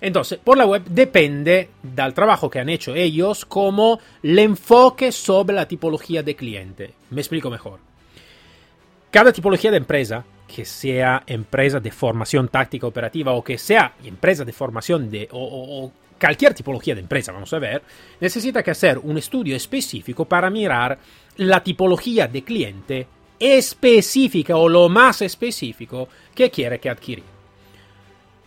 Entonces, 0.00 0.38
por 0.42 0.56
la 0.56 0.64
web 0.64 0.82
depende 0.86 1.68
del 1.82 2.14
trabajo 2.14 2.48
que 2.48 2.60
han 2.60 2.70
hecho 2.70 2.94
ellos 2.94 3.44
como 3.44 4.00
el 4.22 4.38
enfoque 4.38 5.12
sobre 5.12 5.56
la 5.56 5.68
tipología 5.68 6.22
de 6.22 6.36
cliente. 6.36 6.94
Me 7.10 7.20
explico 7.20 7.50
mejor. 7.50 7.85
Cada 9.16 9.32
tipología 9.32 9.70
de 9.70 9.78
empresa, 9.78 10.26
que 10.46 10.66
sea 10.66 11.22
empresa 11.26 11.80
de 11.80 11.90
formación 11.90 12.48
táctica 12.48 12.86
operativa 12.86 13.32
o 13.32 13.42
que 13.42 13.56
sea 13.56 13.94
empresa 14.04 14.44
de 14.44 14.52
formación 14.52 15.08
de, 15.08 15.26
o, 15.32 15.90
cualquier 16.20 16.52
tipología 16.52 16.94
de 16.94 17.00
empresa, 17.00 17.32
vamos 17.32 17.50
a 17.54 17.58
ver, 17.58 17.80
necesita 18.20 18.62
que 18.62 18.72
hacer 18.72 18.98
un 18.98 19.16
estudio 19.16 19.56
específico 19.56 20.26
para 20.26 20.50
mirar 20.50 20.98
la 21.38 21.64
tipología 21.64 22.28
de 22.28 22.42
cliente 22.42 23.06
específica 23.40 24.58
o 24.58 24.68
lo 24.68 24.90
más 24.90 25.22
específico 25.22 26.10
que 26.34 26.50
quiere 26.50 26.78
que 26.78 26.90
adquirir. 26.90 27.24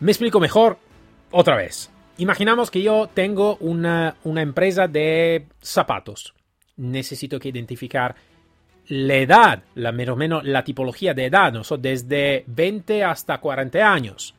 Me 0.02 0.12
explico 0.12 0.40
mejor 0.40 0.78
otra 1.32 1.56
vez. 1.56 1.90
Imaginamos 2.20 2.70
que 2.70 2.84
yo 2.84 3.10
tengo 3.12 3.58
una, 3.60 4.18
una 4.24 4.44
empresa 4.44 4.88
de 4.88 5.48
zapatos. 5.64 6.36
Necesito 6.78 7.40
que 7.40 7.50
identificar 7.50 8.16
la 8.90 9.16
edad, 9.16 9.64
la 9.76 9.92
menos 9.92 10.14
o 10.14 10.18
menos 10.18 10.44
la 10.44 10.64
tipología 10.64 11.14
de 11.14 11.26
edad, 11.26 11.54
¿no? 11.54 11.62
desde 11.78 12.44
20 12.48 13.04
hasta 13.04 13.40
40 13.40 13.80
años. 13.92 14.34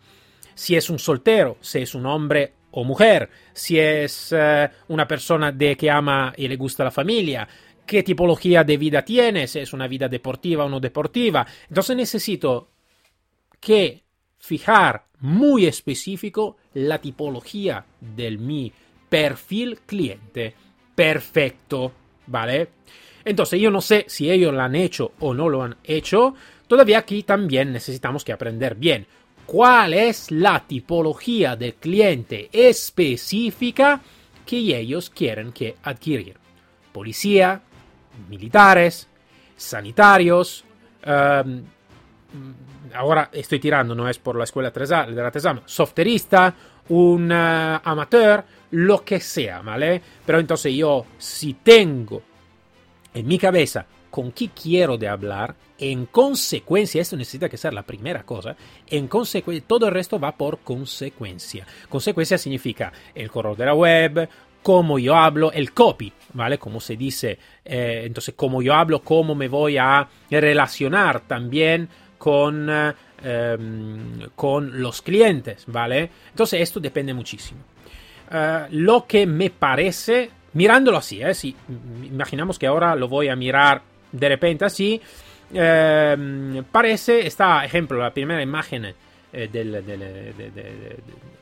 Si 0.55 0.77
es 0.77 0.91
un 0.91 0.99
soltero, 0.99 1.57
si 1.61 1.79
es 1.79 1.95
un 1.95 2.05
hombre 2.07 2.53
o 2.73 2.85
mujer, 2.85 3.31
si 3.53 3.79
es 3.79 4.33
uh, 4.33 4.69
una 4.93 5.07
persona 5.07 5.53
de 5.53 5.77
que 5.77 5.91
ama 5.91 6.33
y 6.37 6.49
le 6.49 6.57
gusta 6.57 6.85
la 6.85 6.91
familia, 6.91 7.49
qué 7.87 8.03
tipología 8.03 8.65
de 8.65 8.77
vida 8.77 9.05
tiene, 9.05 9.47
si 9.47 9.61
es 9.61 9.73
una 9.73 9.87
vida 9.87 10.09
deportiva 10.09 10.65
o 10.65 10.69
no 10.69 10.81
deportiva. 10.81 11.47
Entonces 11.69 11.97
necesito 11.97 12.71
que 13.61 14.03
fijar 14.39 15.07
muy 15.21 15.67
específico 15.67 16.57
la 16.75 16.99
tipología 16.99 17.85
del 18.01 18.39
mi 18.39 18.73
perfil 19.09 19.79
cliente 19.87 20.55
perfecto, 20.95 21.93
¿vale? 22.27 22.69
Entonces 23.31 23.61
yo 23.61 23.71
no 23.71 23.81
sé 23.81 24.07
si 24.09 24.29
ellos 24.29 24.53
lo 24.53 24.61
han 24.61 24.75
hecho 24.75 25.13
o 25.21 25.33
no 25.33 25.49
lo 25.49 25.63
han 25.63 25.77
hecho, 25.85 26.35
todavía 26.67 26.99
aquí 26.99 27.23
también 27.23 27.73
necesitamos 27.73 28.25
que 28.25 28.33
aprender 28.33 28.75
bien 28.75 29.07
cuál 29.47 29.95
es 29.95 30.33
la 30.33 30.67
tipología 30.67 31.55
del 31.55 31.75
cliente 31.75 32.51
específica 32.53 34.01
que 34.45 34.57
ellos 34.57 35.11
quieren 35.11 35.53
que 35.53 35.77
adquirir. 35.85 36.39
Policía, 36.91 37.63
militares, 38.29 39.07
sanitarios, 39.57 40.65
um, 41.07 41.63
ahora 42.93 43.31
estoy 43.33 43.61
tirando, 43.61 43.95
no 43.95 44.09
es 44.09 44.19
por 44.19 44.35
la 44.35 44.43
escuela 44.43 44.73
de 44.73 45.23
la 45.23 45.31
Tesama, 45.31 45.63
softerista, 45.67 46.53
un 46.89 47.31
uh, 47.31 47.79
amateur, 47.85 48.45
lo 48.73 49.05
que 49.05 49.21
sea, 49.21 49.63
¿vale? 49.63 50.03
Pero 50.27 50.41
entonces 50.41 50.75
yo, 50.75 51.07
si 51.17 51.55
tengo 51.55 52.23
en 53.15 53.27
mi 53.27 53.39
cabeza 53.39 53.87
con 54.11 54.33
quién 54.33 54.51
quiero 54.61 54.99
de 54.99 55.09
hablar, 55.09 55.55
en 55.79 56.07
consecuencia, 56.07 57.01
esto 57.01 57.17
necesita 57.17 57.49
que 57.49 57.57
ser 57.57 57.73
la 57.73 57.85
primera 57.85 58.25
cosa, 58.25 58.57
en 58.89 59.07
consecuencia, 59.07 59.65
todo 59.67 59.87
el 59.87 59.95
resto 59.95 60.19
va 60.19 60.33
por 60.33 60.59
consecuencia. 60.59 61.67
Consecuencia 61.89 62.37
significa 62.37 62.93
el 63.15 63.31
color 63.31 63.57
de 63.57 63.67
la 63.67 63.75
web, 63.75 64.29
cómo 64.63 64.99
yo 64.99 65.15
hablo, 65.15 65.53
el 65.53 65.73
copy, 65.73 66.13
¿vale? 66.35 66.59
Como 66.59 66.81
se 66.81 66.97
dice, 66.97 67.39
eh, 67.65 68.03
entonces, 68.05 68.35
cómo 68.37 68.61
yo 68.61 68.75
hablo, 68.75 69.03
cómo 69.03 69.35
me 69.35 69.49
voy 69.49 69.79
a 69.79 70.07
relacionar 70.29 71.21
también 71.21 71.89
con, 72.19 72.69
eh, 72.69 73.57
con 74.35 74.83
los 74.83 75.03
clientes, 75.03 75.65
¿vale? 75.67 76.11
Entonces, 76.31 76.61
esto 76.61 76.81
depende 76.81 77.15
muchísimo. 77.15 77.61
Uh, 78.31 78.67
lo 78.71 79.07
que 79.09 79.27
me 79.27 79.51
parece, 79.51 80.31
mirándolo 80.53 80.99
así, 80.99 81.23
¿eh? 81.23 81.33
Imaginamos 82.05 82.59
que 82.59 82.67
ahora 82.67 82.95
lo 82.95 83.09
voy 83.09 83.29
a 83.29 83.37
mirar 83.37 83.83
de 84.13 84.29
repente 84.29 84.65
así, 84.65 85.01
eh, 85.53 86.63
parece, 86.71 87.27
está, 87.27 87.65
ejemplo, 87.65 87.99
la 87.99 88.13
primera 88.13 88.43
imagen 88.43 88.87
eh, 89.33 89.49
del, 89.51 89.73
del, 89.85 90.01
de, 90.01 90.51
de, 90.51 90.97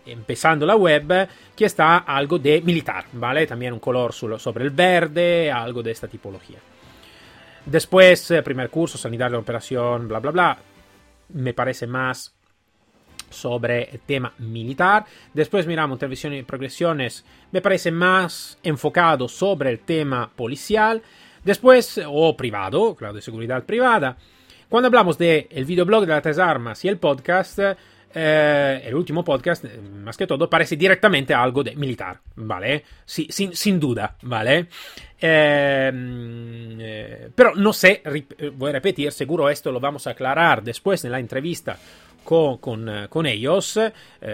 empezando 0.06 0.66
la 0.66 0.76
web, 0.76 1.28
que 1.54 1.64
está 1.64 1.98
algo 1.98 2.38
de 2.38 2.60
militar, 2.62 3.06
¿vale? 3.12 3.46
También 3.46 3.72
un 3.72 3.80
color 3.80 4.12
sobre 4.12 4.64
el 4.64 4.70
verde, 4.70 5.50
algo 5.50 5.82
de 5.82 5.90
esta 5.90 6.08
tipología. 6.08 6.58
Después, 7.64 8.30
eh, 8.30 8.42
primer 8.42 8.70
curso, 8.70 8.96
sanidad 8.96 9.26
de 9.26 9.32
la 9.32 9.38
operación, 9.38 10.08
bla, 10.08 10.20
bla, 10.20 10.30
bla, 10.30 10.58
me 11.34 11.52
parece 11.52 11.86
más 11.86 12.34
sobre 13.30 13.90
el 13.90 14.00
tema 14.00 14.32
militar. 14.38 15.04
Después 15.32 15.66
miramos 15.66 15.99
televisión 15.99 16.35
y 16.35 16.42
progresiones, 16.42 17.25
me 17.52 17.61
parece 17.61 17.90
más 17.90 18.58
enfocado 18.62 19.28
sobre 19.28 19.70
el 19.70 19.80
tema 19.80 20.30
policial. 20.34 21.02
Después, 21.45 22.00
o 22.06 22.36
privado, 22.36 22.95
claro, 22.95 23.14
de 23.14 23.23
seguridad 23.23 23.64
privada. 23.64 24.17
Cuando 24.69 24.88
hablamos 24.88 25.17
del 25.17 25.49
de 25.49 25.64
videoblog 25.64 26.04
de 26.06 26.21
las 26.21 26.38
armas 26.38 26.84
y 26.84 26.88
el 26.88 26.99
podcast, 26.99 27.58
eh, 28.14 28.82
el 28.84 28.95
último 28.95 29.23
podcast, 29.23 29.64
eh, 29.64 29.80
más 29.80 30.17
que 30.17 30.26
todo, 30.26 30.49
parece 30.49 30.76
directamente 30.76 31.34
algo 31.34 31.62
de 31.62 31.76
militar, 31.76 32.19
¿vale? 32.36 32.84
Sí, 33.04 33.28
sin, 33.30 33.78
duda, 33.78 34.17
¿vale? 34.23 34.67
Eh, 35.21 35.91
eh, 36.80 37.30
pero 37.34 37.54
no 37.54 37.73
sé, 37.73 38.02
voy 38.54 38.71
a 38.71 38.73
repetir, 38.73 39.12
seguro 39.12 39.50
esto 39.50 39.71
lo 39.71 39.80
vamos 39.80 40.06
a 40.06 40.10
aclarar 40.10 40.62
después 40.62 41.04
en 41.04 41.12
la 41.12 41.21
entrevista 41.21 41.78
con, 42.28 42.58
con, 42.58 43.08
con 43.08 43.25
ellos, 43.25 43.80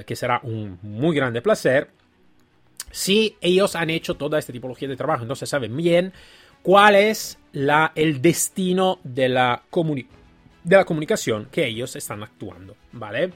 que 0.04 0.16
será 0.16 0.40
un 0.42 0.80
muy 0.82 1.14
grande 1.14 1.40
placer. 1.40 1.90
Si 2.90 3.36
ellos 3.40 3.76
han 3.76 3.88
hecho 3.90 4.16
toda 4.16 4.36
esta 4.36 4.52
tipología 4.52 4.88
de 4.88 4.96
trabajo, 4.96 5.22
entonces 5.22 5.48
saben 5.48 5.76
bien 5.76 6.12
cuál 6.60 6.96
es 6.96 7.38
la, 7.52 7.92
el 7.94 8.20
destino 8.20 8.98
de 9.04 9.28
la, 9.28 9.62
de 10.64 10.76
la 10.76 10.84
comunicación 10.84 11.46
que 11.52 11.66
ellos 11.66 11.94
están 11.94 12.24
actuando, 12.24 12.74
¿vale? 12.90 13.32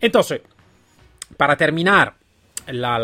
Entonces, 0.00 0.40
para 1.36 1.56
terminar 1.56 2.14
la, 2.66 2.98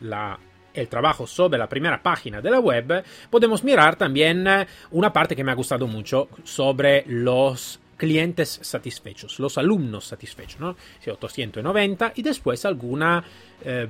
la, 0.00 0.38
el 0.74 0.88
trabajo 0.88 1.26
sobre 1.26 1.58
la 1.58 1.68
primera 1.68 2.00
página 2.00 2.40
de 2.40 2.50
la 2.52 2.60
web, 2.60 3.04
podemos 3.28 3.64
mirar 3.64 3.96
también 3.96 4.46
eh, 4.46 4.66
una 4.92 5.12
parte 5.12 5.34
que 5.34 5.42
me 5.42 5.50
ha 5.50 5.56
gustado 5.56 5.88
mucho 5.88 6.28
sobre 6.44 7.04
los 7.08 7.80
clientes 7.96 8.58
satisfechos, 8.62 9.38
los 9.38 9.58
alumnos 9.58 10.06
satisfechos, 10.06 10.60
¿no? 10.60 10.76
890 11.06 12.12
y 12.16 12.22
después 12.22 12.64
alguna, 12.64 13.22
eh, 13.64 13.86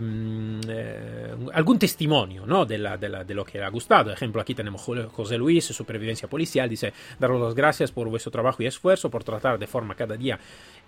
eh, 0.68 1.34
algún 1.52 1.78
testimonio 1.78 2.44
¿no? 2.46 2.64
de, 2.66 2.78
la, 2.78 2.96
de, 2.96 3.34
lo 3.34 3.44
que 3.44 3.58
le 3.58 3.64
ha 3.64 3.70
gustado. 3.70 4.12
Ejemplo, 4.12 4.40
aquí 4.40 4.54
tenemos 4.54 4.82
José 4.82 5.38
Luis, 5.38 5.64
Supervivencia 5.64 6.28
Policial, 6.28 6.68
dice, 6.68 6.92
daros 7.18 7.40
las 7.40 7.54
gracias 7.54 7.90
por 7.90 8.08
vuestro 8.08 8.30
trabajo 8.30 8.62
y 8.62 8.66
esfuerzo, 8.66 9.10
por 9.10 9.24
tratar 9.24 9.58
de 9.58 9.66
forma 9.66 9.94
cada 9.94 10.16
día 10.16 10.38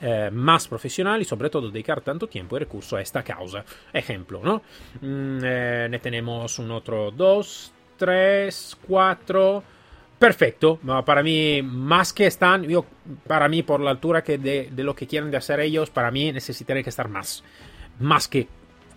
eh, 0.00 0.30
más 0.32 0.68
profesional 0.68 1.20
y 1.22 1.24
sobre 1.24 1.50
todo 1.50 1.70
dedicar 1.70 2.00
tanto 2.00 2.26
tiempo 2.26 2.56
y 2.56 2.60
recurso 2.60 2.96
a 2.96 3.00
esta 3.00 3.22
causa. 3.22 3.64
Ejemplo, 3.92 4.40
¿no? 4.42 4.62
Mm, 5.00 5.38
ne 5.90 5.98
tenemos 6.00 6.58
un 6.58 6.70
otro, 6.70 7.10
dos, 7.10 7.72
tres, 7.96 8.76
cuatro 8.86 9.62
perfecto. 10.24 10.80
Para 11.04 11.22
mí, 11.22 11.60
más 11.62 12.14
que 12.14 12.26
están, 12.26 12.62
yo, 12.62 12.86
para 13.26 13.46
mí, 13.46 13.62
por 13.62 13.80
la 13.80 13.90
altura 13.90 14.24
que 14.24 14.38
de, 14.38 14.70
de, 14.72 14.82
lo 14.82 14.94
que 14.94 15.06
quieren 15.06 15.30
de 15.30 15.36
hacer 15.36 15.60
ellos, 15.60 15.90
para 15.90 16.10
mí 16.10 16.32
necesitaré 16.32 16.82
que 16.82 16.88
estar 16.88 17.08
más. 17.10 17.44
Más 18.00 18.26
que 18.26 18.48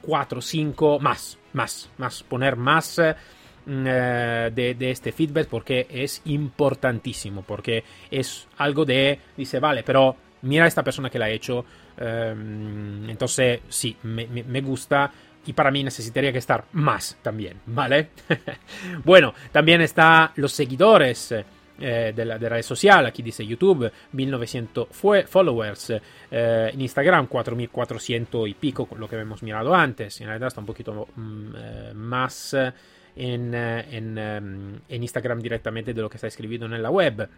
4, 0.04 0.40
5, 0.42 1.00
más, 1.00 1.38
más, 1.52 1.90
más. 1.98 2.24
Poner 2.24 2.56
más 2.56 3.00
eh, 3.00 3.14
de, 3.66 4.76
de, 4.76 4.92
este 4.92 5.12
feedback 5.12 5.50
porque 5.50 5.86
es 5.90 6.22
importantísimo. 6.26 7.42
Porque 7.42 7.84
es 8.10 8.48
algo 8.58 8.86
de, 8.86 9.20
dice, 9.36 9.60
vale, 9.60 9.84
pero 9.84 10.16
mira 10.44 10.64
a 10.64 10.68
esta 10.68 10.82
persona 10.82 11.10
que 11.10 11.20
la 11.20 11.26
ha 11.26 11.30
hecho. 11.30 11.66
Eh, 11.98 12.36
entonces, 13.10 13.60
sí, 13.68 13.98
me, 14.04 14.28
me, 14.28 14.44
me 14.44 14.62
gusta 14.62 15.12
y 15.48 15.54
para 15.54 15.72
mí 15.72 15.84
necesitaría 15.84 16.32
que 16.32 16.38
estar 16.38 16.66
más 16.74 17.18
también, 17.22 17.62
¿vale? 17.66 18.10
bueno, 19.04 19.34
también 19.52 19.82
está 19.82 20.32
los 20.36 20.52
seguidores. 20.52 21.34
Eh, 21.80 22.12
de, 22.16 22.26
la, 22.26 22.40
de 22.40 22.50
red 22.50 22.64
social, 22.64 23.06
aquí 23.06 23.22
dice 23.22 23.46
YouTube, 23.46 23.92
1900 24.14 24.88
followers, 25.28 25.92
eh, 25.92 26.72
en 26.74 26.82
Instagram 26.82 27.28
4400 27.28 28.50
y 28.50 28.56
pico, 28.56 28.90
lo 28.98 29.08
que 29.08 29.16
hemos 29.16 29.44
mirado 29.44 29.76
antes, 29.76 30.20
en 30.20 30.26
realidad 30.26 30.48
está 30.48 30.60
un 30.60 30.66
poquito 30.66 31.08
mm, 31.16 31.54
eh, 31.56 31.92
más 31.94 32.56
en, 33.16 33.54
en, 33.54 34.18
en 34.18 35.04
Instagram 35.04 35.40
directamente 35.40 35.94
de 35.94 36.02
lo 36.02 36.10
que 36.10 36.18
está 36.18 36.26
escrito 36.26 36.66
en 36.66 36.82
la 36.82 36.90
web. 36.90 37.30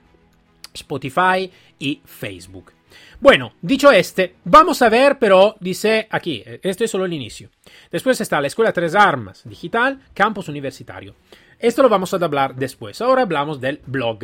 Spotify 0.73 1.51
y 1.77 2.01
Facebook. 2.05 2.78
Bueno, 3.19 3.53
dicho 3.61 3.91
este, 3.91 4.35
vamos 4.45 4.81
a 4.81 4.89
ver, 4.89 5.19
pero 5.19 5.55
dice 5.59 6.07
aquí, 6.09 6.43
esto 6.45 6.83
es 6.83 6.91
solo 6.91 7.05
el 7.05 7.13
inicio. 7.13 7.49
Después 7.91 8.19
está 8.21 8.39
la 8.39 8.47
Escuela 8.47 8.73
Tres 8.73 8.95
Armas 8.95 9.41
Digital, 9.45 10.01
Campus 10.13 10.47
Universitario. 10.47 11.15
Esto 11.59 11.83
lo 11.83 11.89
vamos 11.89 12.13
a 12.13 12.17
hablar 12.17 12.55
después. 12.55 13.01
Ahora 13.01 13.23
hablamos 13.23 13.59
del 13.59 13.81
blog. 13.85 14.19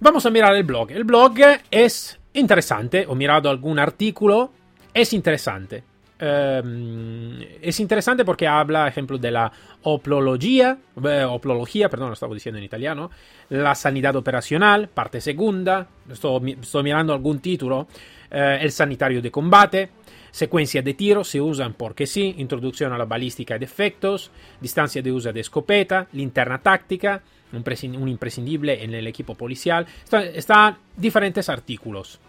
Vamos 0.00 0.24
a 0.24 0.30
mirar 0.30 0.54
el 0.56 0.64
blog. 0.64 0.90
El 0.92 1.04
blog 1.04 1.34
es 1.70 2.18
interesante. 2.32 3.06
He 3.08 3.14
mirado 3.14 3.50
algún 3.50 3.78
artículo. 3.78 4.50
Es 4.94 5.12
interesante. 5.12 5.84
Um, 6.22 7.40
es 7.62 7.80
interesante 7.80 8.26
porque 8.26 8.46
habla, 8.46 8.86
ejemplo, 8.86 9.16
de 9.16 9.30
la 9.30 9.50
oplología, 9.82 10.76
perdón, 10.94 12.08
lo 12.08 12.12
estaba 12.12 12.34
diciendo 12.34 12.58
en 12.58 12.64
italiano, 12.64 13.10
la 13.48 13.74
sanidad 13.74 14.14
operacional, 14.16 14.88
parte 14.88 15.20
segunda, 15.22 15.86
estoy, 16.10 16.56
mirando 16.82 17.14
algún 17.14 17.40
título, 17.40 17.88
eh, 18.30 18.58
el 18.60 18.70
sanitario 18.70 19.22
de 19.22 19.30
combate, 19.30 19.90
Secuencias 20.30 20.84
de 20.84 20.94
tiro 20.94 21.24
se 21.24 21.40
usan 21.40 21.74
porque 21.74 22.06
sí, 22.06 22.36
introducción 22.38 22.92
a 22.92 22.98
la 22.98 23.04
balística 23.04 23.58
de 23.58 23.64
efectos, 23.64 24.30
distancia 24.60 25.02
de 25.02 25.10
uso 25.10 25.32
de 25.32 25.40
escopeta, 25.40 26.06
linterna 26.12 26.58
táctica, 26.58 27.20
un, 27.52 27.64
un 28.00 28.08
imprescindible 28.08 28.84
en 28.84 28.94
el 28.94 29.06
equipo 29.08 29.34
policial. 29.34 29.86
Están 30.04 30.22
está 30.22 30.78
diferentes 30.96 31.48
artículos. 31.48 32.20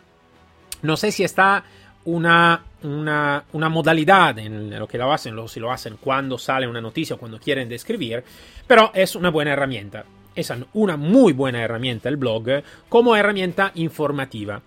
No 0.82 0.98
sé 0.98 1.12
si 1.12 1.24
está 1.24 1.64
una, 2.06 2.64
una, 2.84 3.44
una, 3.54 3.70
modalidad 3.70 4.38
en 4.40 4.78
lo 4.78 4.88
que 4.88 4.98
lo 4.98 5.12
hacen, 5.12 5.36
lo, 5.36 5.48
si 5.48 5.60
lo 5.60 5.72
hacen 5.72 5.98
cuando 6.00 6.38
sale 6.38 6.68
una 6.68 6.82
noticia 6.82 7.16
o 7.16 7.20
cuando 7.20 7.40
quieren 7.40 7.70
describir, 7.70 8.24
pero 8.66 8.92
es 8.94 9.16
una 9.16 9.30
buena 9.30 9.54
herramienta. 9.54 10.04
Es 10.34 10.52
una 10.74 10.96
muy 10.96 11.34
buena 11.34 11.62
herramienta 11.62 12.08
el 12.08 12.16
blog 12.16 12.46
como 12.88 13.16
herramienta 13.16 13.72
informativa. 13.76 14.62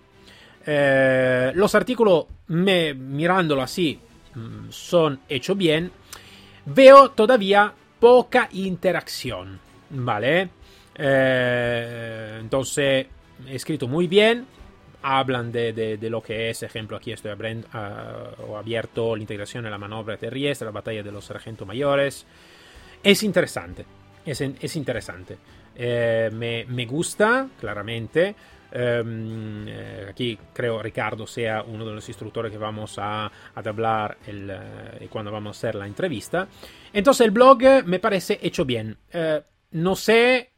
Eh, 0.65 1.51
los 1.55 1.73
artículos, 1.75 2.25
mirándolo 2.47 3.61
así, 3.61 3.99
mm, 4.35 4.69
son 4.69 5.19
hechos 5.27 5.57
bien. 5.57 5.91
Veo 6.65 7.11
todavía 7.11 7.73
poca 7.99 8.49
interacción, 8.53 9.59
¿vale? 9.89 10.49
Eh, 10.95 12.37
entonces, 12.39 13.07
escrito 13.47 13.87
muy 13.87 14.07
bien, 14.07 14.45
hablan 15.05 15.51
de, 15.51 15.71
de, 15.73 16.09
lo 16.09 16.21
que 16.21 16.49
es, 16.49 16.63
ejemplo, 16.63 16.97
aquí 16.97 17.11
estoy 17.11 17.29
abriendo, 17.29 17.67
uh, 17.73 18.55
abierto 18.55 19.15
la 19.15 19.21
integración 19.21 19.63
en 19.65 19.71
la 19.71 19.77
maniobra 19.77 20.17
terrestre, 20.17 20.65
la 20.65 20.71
batalla 20.71 21.03
de 21.03 21.11
los 21.11 21.25
sargentos 21.25 21.67
mayores. 21.67 22.25
Es 23.03 23.21
interesante, 23.21 23.85
es, 24.25 24.41
es 24.41 24.75
interesante. 24.75 25.37
Eh, 25.75 26.31
me, 26.33 26.65
me, 26.65 26.87
gusta, 26.87 27.47
claramente. 27.59 28.35
Um, 28.73 29.67
eh, 29.67 30.07
aquí 30.09 30.37
creo 30.51 30.81
Ricardo 30.81 31.27
sea 31.27 31.61
uno 31.61 31.85
de 31.85 31.93
los 31.93 32.09
instructores 32.09 32.51
que 32.51 32.57
vamos 32.57 32.97
a, 32.97 33.25
a 33.25 33.31
hablar 33.63 34.17
el, 34.25 34.49
uh, 34.49 35.07
cuando 35.07 35.31
vamos 35.31 35.55
a 35.55 35.59
hacer 35.59 35.75
la 35.75 35.85
entrevista. 35.85 36.47
Entonces 36.91 37.25
el 37.25 37.31
blog 37.31 37.59
me 37.85 37.99
parece 37.99 38.39
hecho 38.41 38.65
bien. 38.65 38.97
No 39.71 39.95
sé, 39.95 40.49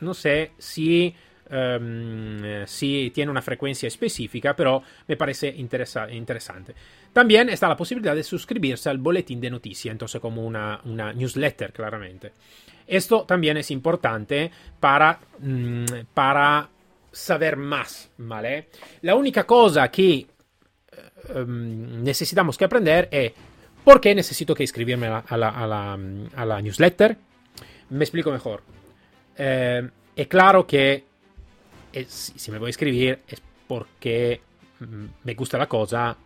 no 0.00 0.12
sé 0.12 0.52
si 0.58 1.14
um, 1.50 2.66
si 2.66 3.10
tiene 3.14 3.30
una 3.30 3.42
frecuencia 3.42 3.86
específica, 3.86 4.54
pero 4.54 4.82
me 5.06 5.16
parece 5.16 5.48
interesa 5.48 6.10
interesante. 6.10 6.74
También 7.12 7.48
está 7.48 7.68
la 7.68 7.76
posibilidad 7.76 8.14
de 8.14 8.22
suscribirse 8.22 8.88
al 8.88 8.98
boletín 8.98 9.40
de 9.40 9.50
noticias, 9.50 9.92
entonces 9.92 10.20
como 10.20 10.44
una, 10.44 10.80
una 10.84 11.12
newsletter, 11.12 11.72
claramente. 11.72 12.32
Esto 12.86 13.24
también 13.24 13.56
es 13.56 13.70
importante 13.70 14.50
para, 14.80 15.18
um, 15.42 15.84
para 16.14 16.68
saber 17.10 17.56
más, 17.56 18.10
¿vale? 18.18 18.68
La 19.02 19.14
única 19.14 19.44
cosa 19.44 19.90
que 19.90 20.26
um, 21.34 22.02
necesitamos 22.02 22.56
que 22.56 22.64
aprender 22.64 23.08
es 23.10 23.32
por 23.84 24.00
qué 24.00 24.14
necesito 24.14 24.54
que 24.54 24.62
inscribirme 24.62 25.06
a 25.06 25.36
la, 25.36 25.48
a 25.48 26.44
la 26.44 26.62
newsletter. 26.62 27.16
Me 27.90 28.04
explico 28.04 28.30
mejor. 28.30 28.62
Eh, 29.38 29.88
es 30.14 30.26
claro 30.26 30.66
que 30.66 31.04
es, 31.92 32.32
si 32.36 32.50
me 32.50 32.58
voy 32.58 32.68
a 32.68 32.70
escribir 32.70 33.20
es 33.28 33.40
porque 33.66 34.40
mm, 34.80 35.04
me 35.24 35.34
gusta 35.34 35.58
la 35.58 35.66
cosa 35.66 36.16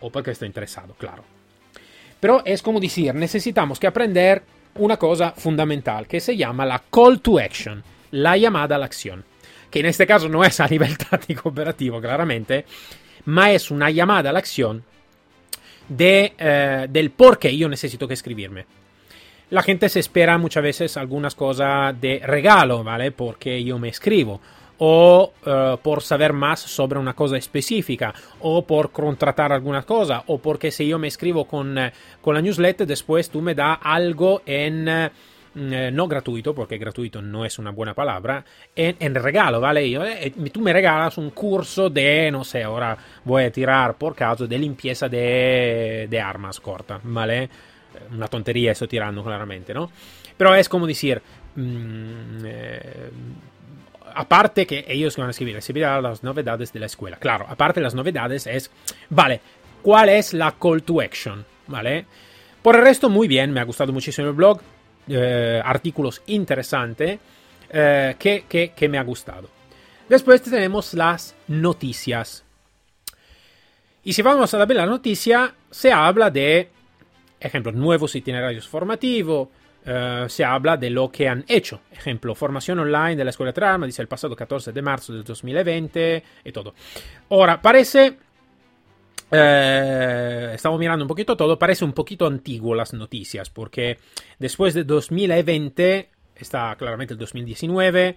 o 0.00 0.10
porque 0.10 0.32
estoy 0.32 0.46
interesado, 0.46 0.94
claro. 0.94 1.24
Pero 2.18 2.42
es 2.44 2.62
como 2.62 2.80
decir, 2.80 3.14
necesitamos 3.14 3.80
que 3.80 3.86
aprender 3.86 4.42
una 4.74 4.96
cosa 4.96 5.32
fundamental 5.32 6.06
que 6.06 6.20
se 6.20 6.36
llama 6.36 6.66
la 6.66 6.82
call 6.90 7.20
to 7.20 7.38
action, 7.38 7.82
la 8.12 8.36
llamada 8.36 8.76
a 8.76 8.78
la 8.78 8.86
acción. 8.86 9.24
Que 9.70 9.80
en 9.80 9.86
este 9.86 10.06
caso 10.06 10.28
no 10.28 10.44
es 10.44 10.60
a 10.60 10.66
nivel 10.66 10.98
táctico 11.10 11.48
operativo, 11.48 12.00
claramente, 12.00 12.64
ma 13.26 13.50
es 13.52 13.70
una 13.70 13.90
llamada 13.90 14.30
a 14.30 14.32
la 14.32 14.38
acción 14.38 14.84
de, 15.88 16.34
eh, 16.38 16.86
del 16.90 17.10
por 17.10 17.38
qué 17.38 17.56
yo 17.56 17.68
necesito 17.68 18.06
que 18.06 18.14
escribirme. 18.14 18.66
La 19.50 19.62
gente 19.62 19.88
se 19.88 19.98
espera 19.98 20.38
muchas 20.38 20.62
veces 20.62 20.96
algunas 20.96 21.34
cosas 21.34 22.00
de 22.00 22.20
regalo, 22.24 22.84
¿vale? 22.84 23.10
Porque 23.10 23.64
yo 23.64 23.78
me 23.78 23.88
escribo 23.88 24.40
o 24.82 25.32
uh, 25.44 25.76
por 25.78 26.02
saber 26.02 26.32
más 26.32 26.60
sobre 26.60 26.98
una 26.98 27.14
cosa 27.14 27.36
específica, 27.36 28.14
o 28.40 28.66
por 28.66 28.92
contratar 28.92 29.52
alguna 29.52 29.82
cosa, 29.82 30.24
o 30.26 30.38
porque 30.38 30.70
si 30.70 30.88
yo 30.88 30.98
me 30.98 31.08
escribo 31.08 31.46
con, 31.46 31.76
uh, 31.76 31.90
con 32.22 32.34
la 32.34 32.40
newsletter, 32.40 32.86
después 32.86 33.28
tú 33.30 33.40
me 33.40 33.54
das 33.54 33.78
algo 33.82 34.42
en... 34.46 34.88
Uh, 34.88 35.10
no 35.52 36.06
gratuito, 36.06 36.54
porque 36.54 36.78
gratuito 36.78 37.20
no 37.20 37.44
es 37.44 37.58
una 37.58 37.72
buena 37.72 37.92
palabra, 37.92 38.44
en, 38.76 38.94
en 39.00 39.16
regalo, 39.16 39.60
¿vale? 39.60 39.90
Yo, 39.90 40.04
eh, 40.04 40.32
tú 40.52 40.60
me 40.60 40.72
regalas 40.72 41.18
un 41.18 41.30
curso 41.30 41.90
de, 41.90 42.30
no 42.30 42.44
sé, 42.44 42.62
ahora 42.62 42.96
voy 43.24 43.42
a 43.42 43.50
tirar 43.50 43.98
por 43.98 44.14
caso, 44.14 44.46
de 44.46 44.56
limpieza 44.56 45.08
de, 45.08 46.06
de 46.08 46.20
armas 46.20 46.60
corta, 46.60 47.00
¿vale? 47.02 47.50
Una 48.12 48.28
tontería 48.28 48.70
eso 48.70 48.86
tirando 48.86 49.24
claramente, 49.24 49.74
¿no? 49.74 49.90
Pero 50.36 50.54
es 50.54 50.68
como 50.68 50.86
decir, 50.86 51.20
mmm, 51.56 52.44
eh, 52.44 53.10
aparte 54.14 54.66
que 54.66 54.84
ellos 54.88 55.16
van 55.16 55.28
a 55.28 55.30
escribir, 55.30 55.54
recibirá 55.54 56.00
las 56.00 56.22
novedades 56.22 56.72
de 56.72 56.80
la 56.80 56.86
escuela. 56.86 57.16
Claro, 57.16 57.46
aparte 57.48 57.80
de 57.80 57.84
las 57.84 57.94
novedades 57.94 58.46
es, 58.46 58.70
vale, 59.08 59.40
¿cuál 59.82 60.08
es 60.08 60.32
la 60.34 60.52
call 60.52 60.82
to 60.82 61.00
action? 61.00 61.44
¿Vale? 61.66 62.06
Por 62.62 62.76
el 62.76 62.82
resto, 62.82 63.08
muy 63.08 63.28
bien, 63.28 63.52
me 63.52 63.60
ha 63.60 63.64
gustado 63.64 63.92
muchísimo 63.92 64.28
el 64.28 64.34
blog, 64.34 64.60
eh, 65.08 65.60
artículos 65.64 66.22
interesantes 66.26 67.18
eh, 67.70 68.16
que, 68.18 68.44
que, 68.48 68.72
que 68.74 68.88
me 68.88 68.98
ha 68.98 69.02
gustado. 69.02 69.48
Después 70.08 70.42
tenemos 70.42 70.92
las 70.94 71.34
noticias. 71.48 72.44
Y 74.02 74.12
si 74.12 74.22
vamos 74.22 74.52
a 74.52 74.58
la 74.58 74.66
la 74.66 74.86
noticia, 74.86 75.54
se 75.70 75.92
habla 75.92 76.30
de, 76.30 76.68
ejemplo, 77.38 77.70
nuevos 77.70 78.14
itinerarios 78.14 78.66
formativos, 78.66 79.48
Uh, 79.90 80.28
se 80.28 80.44
habla 80.44 80.76
de 80.76 80.88
lo 80.88 81.10
que 81.10 81.28
han 81.28 81.44
hecho. 81.48 81.80
Ejemplo, 81.90 82.36
formación 82.36 82.78
online 82.78 83.16
de 83.16 83.24
la 83.24 83.30
Escuela 83.30 83.52
Trama, 83.52 83.86
dice 83.86 84.02
el 84.02 84.06
pasado 84.06 84.36
14 84.36 84.70
de 84.70 84.82
marzo 84.82 85.12
del 85.12 85.24
2020 85.24 86.22
y 86.44 86.52
todo. 86.52 86.74
Ahora, 87.30 87.60
parece... 87.60 88.16
Eh, 89.32 90.56
mirando 90.78 91.04
un 91.04 91.08
poquito 91.08 91.36
todo, 91.36 91.58
parece 91.58 91.84
un 91.84 91.92
poquito 91.92 92.26
antiguo 92.26 92.74
las 92.74 92.92
noticias, 92.94 93.50
porque 93.50 93.98
después 94.38 94.74
de 94.74 94.84
2020 94.84 96.10
está 96.36 96.74
claramente 96.76 97.14
el 97.14 97.18
2019 97.18 98.16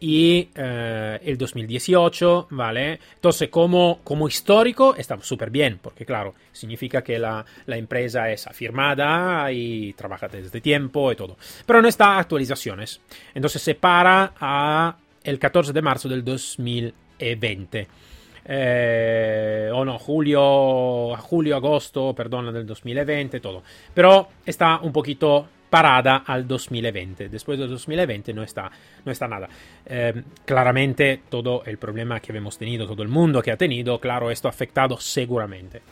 y 0.00 0.48
eh, 0.54 1.18
el 1.24 1.36
2018, 1.36 2.48
¿vale? 2.50 3.00
Entonces, 3.14 3.48
como, 3.48 4.00
como 4.04 4.28
histórico, 4.28 4.94
está 4.94 5.18
súper 5.20 5.50
bien, 5.50 5.78
porque 5.82 6.04
claro, 6.04 6.34
significa 6.52 7.02
que 7.02 7.18
la, 7.18 7.44
la, 7.66 7.76
empresa 7.76 8.30
es 8.30 8.46
afirmada 8.46 9.50
y 9.52 9.92
trabaja 9.94 10.28
desde 10.28 10.60
tiempo 10.60 11.10
y 11.10 11.16
todo. 11.16 11.36
Pero 11.66 11.82
no 11.82 11.88
está 11.88 12.18
actualizaciones. 12.18 13.00
Entonces 13.34 13.62
se 13.62 13.74
para 13.74 14.34
a 14.38 14.96
el 15.24 15.38
14 15.38 15.72
de 15.72 15.82
marzo 15.82 16.08
del 16.08 16.24
2020. 16.24 17.88
Eh, 18.50 19.70
o 19.74 19.84
no, 19.84 19.98
julio, 19.98 21.14
julio, 21.18 21.56
agosto, 21.56 22.14
perdón, 22.14 22.52
del 22.52 22.66
2020, 22.66 23.40
todo. 23.40 23.62
Pero 23.92 24.28
está 24.46 24.80
un 24.80 24.92
poquito 24.92 25.48
parada 25.68 26.24
al 26.26 26.46
2020. 26.46 27.28
Después 27.28 27.58
del 27.58 27.68
2020 27.68 28.32
no 28.32 28.42
está, 28.42 28.70
no 29.04 29.12
está 29.12 29.28
nada. 29.28 29.48
Eh, 29.86 30.22
claramente 30.44 31.22
todo 31.28 31.62
el 31.64 31.78
problema 31.78 32.20
que 32.20 32.36
hemos 32.36 32.58
tenido, 32.58 32.86
todo 32.86 33.02
el 33.02 33.08
mundo 33.08 33.42
que 33.42 33.52
ha 33.52 33.56
tenido, 33.56 33.98
claro, 34.00 34.30
esto 34.30 34.48
ha 34.48 34.50
afectado 34.50 34.98
seguramente. 34.98 35.82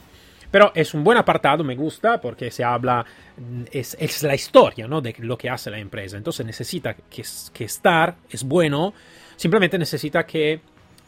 Pero 0.51 0.73
es 0.75 0.95
un 0.95 1.03
buen 1.03 1.19
apartado, 1.19 1.65
me 1.65 1.75
gusta, 1.75 2.21
porque 2.21 2.51
se 2.51 2.65
habla, 2.65 3.05
mm, 3.37 3.65
es, 3.71 4.23
la 4.23 4.35
historia 4.35 4.87
¿no? 4.87 5.01
de 5.01 5.15
lo 5.19 5.37
que 5.37 5.51
hace 5.51 5.71
la 5.71 5.79
empresa. 5.79 6.17
Entonces 6.17 6.47
necesita 6.47 6.95
que, 6.95 7.25
que 7.53 7.65
estar, 7.65 8.17
es 8.31 8.45
bueno, 8.45 8.95
simplemente 9.37 9.79
necesita 9.79 10.25
que, 10.25 10.61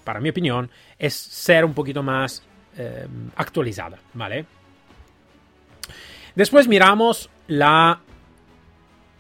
para 0.05 0.21
mi 0.21 0.31
opinión, 0.31 0.71
es 0.99 1.15
ser 1.15 1.65
un 1.65 1.75
poquito 1.75 2.03
más 2.03 2.43
eh, 2.77 3.07
actualizada, 3.37 3.99
¿vale? 4.15 4.45
Después 6.35 6.69
miramos 6.69 7.29
la 7.49 8.01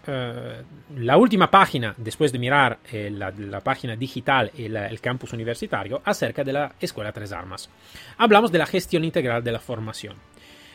eh, 0.06 0.62
la 0.96 1.16
última 1.16 1.50
página, 1.50 1.94
después 1.96 2.32
de 2.32 2.38
mirar 2.38 2.78
eh, 2.90 3.10
la, 3.10 3.60
página 3.60 3.96
digital 3.96 4.50
y 4.56 4.64
el 4.64 5.00
campus 5.00 5.32
universitario, 5.32 6.00
acerca 6.04 6.44
de 6.44 6.52
la 6.52 6.72
Escuela 6.80 7.12
Tres 7.12 7.32
Armas. 7.32 7.68
Hablamos 8.16 8.50
de 8.50 8.58
la 8.58 8.66
gestión 8.66 9.04
integral 9.04 9.42
de 9.42 9.52
la 9.52 9.60
formación. 9.60 10.16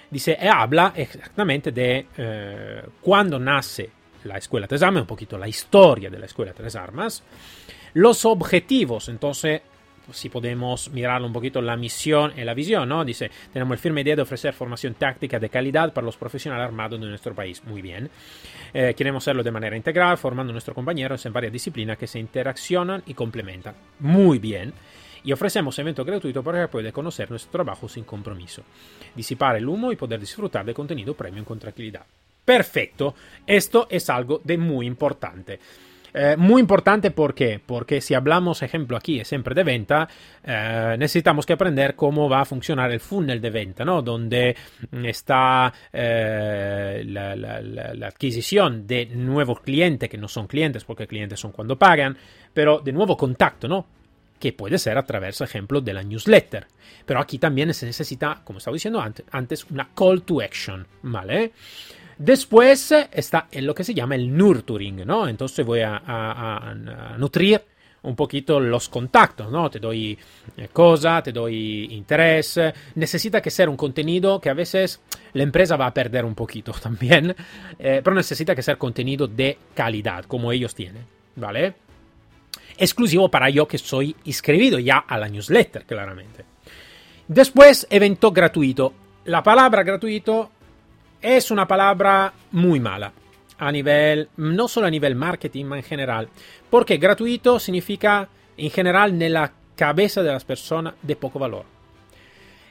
Dice, 0.10 0.38
e 0.40 0.48
habla 0.48 0.94
exactamente 0.96 1.72
de 1.72 2.08
eh, 2.18 2.84
cuándo 3.02 3.40
nace 3.40 3.90
la 4.26 4.38
Escuela 4.38 4.68
Tres 4.68 4.84
Armas, 4.84 5.02
un 5.02 5.08
poquito 5.08 5.38
la 5.38 5.48
historia 5.48 6.10
de 6.10 6.20
la 6.20 6.28
Escuela 6.28 6.54
Tres 6.54 6.76
Armas, 6.76 7.24
los 7.94 8.26
objetivos, 8.26 9.10
entonces 9.10 9.62
si 10.12 10.30
podemos 10.30 10.90
mirar 10.92 11.22
un 11.22 11.32
poquito 11.32 11.62
la 11.62 11.78
misión 11.78 12.34
y 12.38 12.44
la 12.44 12.54
visión, 12.54 12.90
¿no? 12.90 13.06
Dice, 13.06 13.32
tenemos 13.52 13.74
el 13.74 13.80
firme 13.80 14.02
idea 14.02 14.16
de 14.16 14.22
ofrecer 14.22 14.54
formación 14.54 14.96
táctica 14.96 15.40
de 15.40 15.50
calidad 15.50 15.94
para 15.94 16.06
los 16.06 16.18
profesionales 16.18 16.66
armados 16.66 17.00
de 17.00 17.08
nuestro 17.08 17.34
país. 17.34 17.64
Muy 17.64 17.82
bien. 17.82 18.10
Eh, 18.74 18.94
queremos 18.96 19.24
hacerlo 19.24 19.44
de 19.44 19.52
manera 19.52 19.78
integral, 19.78 20.18
formando 20.18 20.52
a 20.52 20.54
nuestros 20.54 20.76
compañeros 20.76 21.26
en 21.26 21.34
varias 21.34 21.54
disciplinas 21.54 21.98
que 21.98 22.08
se 22.08 22.20
interaccionan 22.20 23.04
y 23.06 23.14
complementan. 23.14 23.76
Muy 24.00 24.40
bien. 24.40 24.74
y 25.26 25.32
ofrecemos 25.32 25.80
evento 25.80 26.04
gratuito 26.04 26.44
para 26.44 26.64
que 26.64 26.68
pueda 26.68 26.92
conocer 26.92 27.30
nuestro 27.30 27.52
trabajo 27.52 27.88
sin 27.88 28.04
compromiso, 28.04 28.62
disipar 29.16 29.56
el 29.56 29.70
humo 29.70 29.90
y 29.92 29.96
poder 29.96 30.20
disfrutar 30.20 30.66
de 30.66 30.74
contenido 30.74 31.14
premium 31.14 31.46
con 31.46 31.60
tranquilidad. 31.60 32.06
Perfecto, 32.44 33.16
esto 33.48 33.88
es 33.90 34.10
algo 34.10 34.42
de 34.44 34.58
muy 34.58 34.86
importante. 34.86 35.60
Eh, 36.14 36.36
muy 36.38 36.62
importante 36.62 37.12
¿por 37.12 37.34
qué? 37.34 37.60
porque 37.66 38.00
si 38.00 38.14
hablamos, 38.14 38.62
ejemplo, 38.62 38.96
aquí 38.96 39.24
siempre 39.26 39.56
de 39.56 39.64
venta, 39.64 40.08
eh, 40.44 40.96
necesitamos 40.98 41.46
que 41.46 41.54
aprender 41.54 41.96
cómo 41.96 42.30
va 42.30 42.42
a 42.42 42.46
funcionar 42.46 42.92
el 42.92 43.00
funnel 43.00 43.42
de 43.42 43.50
venta, 43.50 43.84
¿no? 43.84 44.02
Donde 44.02 44.56
está 45.04 45.74
eh, 45.92 47.04
la, 47.06 47.36
la, 47.36 48.08
adquisición 48.08 48.86
de 48.86 49.08
nuevos 49.08 49.62
clientes, 49.62 50.10
que 50.10 50.18
no 50.18 50.28
son 50.28 50.48
clientes 50.48 50.84
porque 50.84 51.08
clientes 51.08 51.40
son 51.40 51.52
cuando 51.52 51.78
pagan, 51.78 52.18
pero 52.54 52.80
de 52.80 52.92
nuevo 52.92 53.18
contacto, 53.18 53.68
¿no? 53.68 53.88
que 54.44 54.52
puede 54.52 54.78
ser 54.78 54.98
a 54.98 55.06
través, 55.06 55.40
ejemplo, 55.40 55.80
de 55.80 55.94
la 55.94 56.04
newsletter. 56.04 56.68
Pero 57.06 57.22
aquí 57.22 57.40
también 57.40 57.74
se 57.74 57.86
necesita, 57.86 58.42
como 58.44 58.58
estaba 58.58 58.74
diciendo 58.74 59.02
antes, 59.32 59.66
una 59.72 59.90
call 59.96 60.24
to 60.24 60.42
action, 60.42 60.86
¿vale? 61.04 61.54
Después 62.18 62.92
está 63.12 63.48
en 63.52 63.66
lo 63.66 63.74
que 63.74 63.84
se 63.84 63.94
llama 63.94 64.16
el 64.16 64.36
nurturing, 64.36 65.06
¿no? 65.06 65.28
Entonces 65.28 65.66
voy 65.66 65.82
a, 65.82 66.76
nutrir 67.18 67.62
un 68.04 68.16
poquito 68.16 68.60
los 68.60 68.90
contactos, 68.90 69.50
¿no? 69.50 69.70
Te 69.70 69.80
doy 69.80 70.18
eh, 70.58 70.68
cosa, 70.74 71.24
te 71.24 71.32
doy 71.32 71.86
interés. 71.92 72.60
Necesita 72.96 73.42
que 73.42 73.50
ser 73.50 73.70
un 73.70 73.78
contenido 73.78 74.42
que 74.42 74.50
a 74.50 74.54
veces 74.54 75.00
la 75.34 75.44
empresa 75.44 75.78
va 75.78 75.88
a 75.88 75.94
perder 75.94 76.26
un 76.26 76.36
poquito 76.36 76.74
también, 76.82 77.34
eh, 77.80 78.02
pero 78.04 78.16
necesita 78.16 78.54
que 78.54 78.62
ser 78.62 78.78
contenido 78.78 79.28
de 79.28 79.58
calidad, 79.74 80.26
como 80.26 80.52
ellos 80.52 80.76
tienen, 80.76 81.06
¿vale? 81.38 81.76
Exclusivo 82.78 83.30
para 83.30 83.50
yo 83.50 83.68
que 83.68 83.78
soy 83.78 84.16
inscribido 84.26 84.80
ya 84.80 84.98
a 84.98 85.18
la 85.18 85.30
newsletter, 85.30 85.86
claramente. 85.86 86.44
Después, 87.28 87.88
evento 87.90 88.32
gratuito. 88.32 88.94
La 89.26 89.42
palabra 89.42 89.84
gratuito 89.84 90.52
es 91.24 91.50
una 91.50 91.68
palabra 91.68 92.34
muy 92.52 92.80
mala 92.80 93.14
a 93.58 93.72
nivel, 93.72 94.28
no 94.38 94.68
solo 94.68 94.88
a 94.88 94.92
nivel 94.92 95.16
marketing, 95.16 95.66
ma 95.66 95.78
en 95.78 95.84
general, 95.84 96.28
porque 96.70 96.98
gratuito 96.98 97.60
significa 97.60 98.28
en 98.58 98.70
general 98.70 99.20
en 99.22 99.34
la 99.34 99.54
cabeza 99.76 100.22
de 100.22 100.32
las 100.32 100.44
personas 100.44 100.96
de 101.02 101.16
poco 101.16 101.40
valor. 101.40 101.66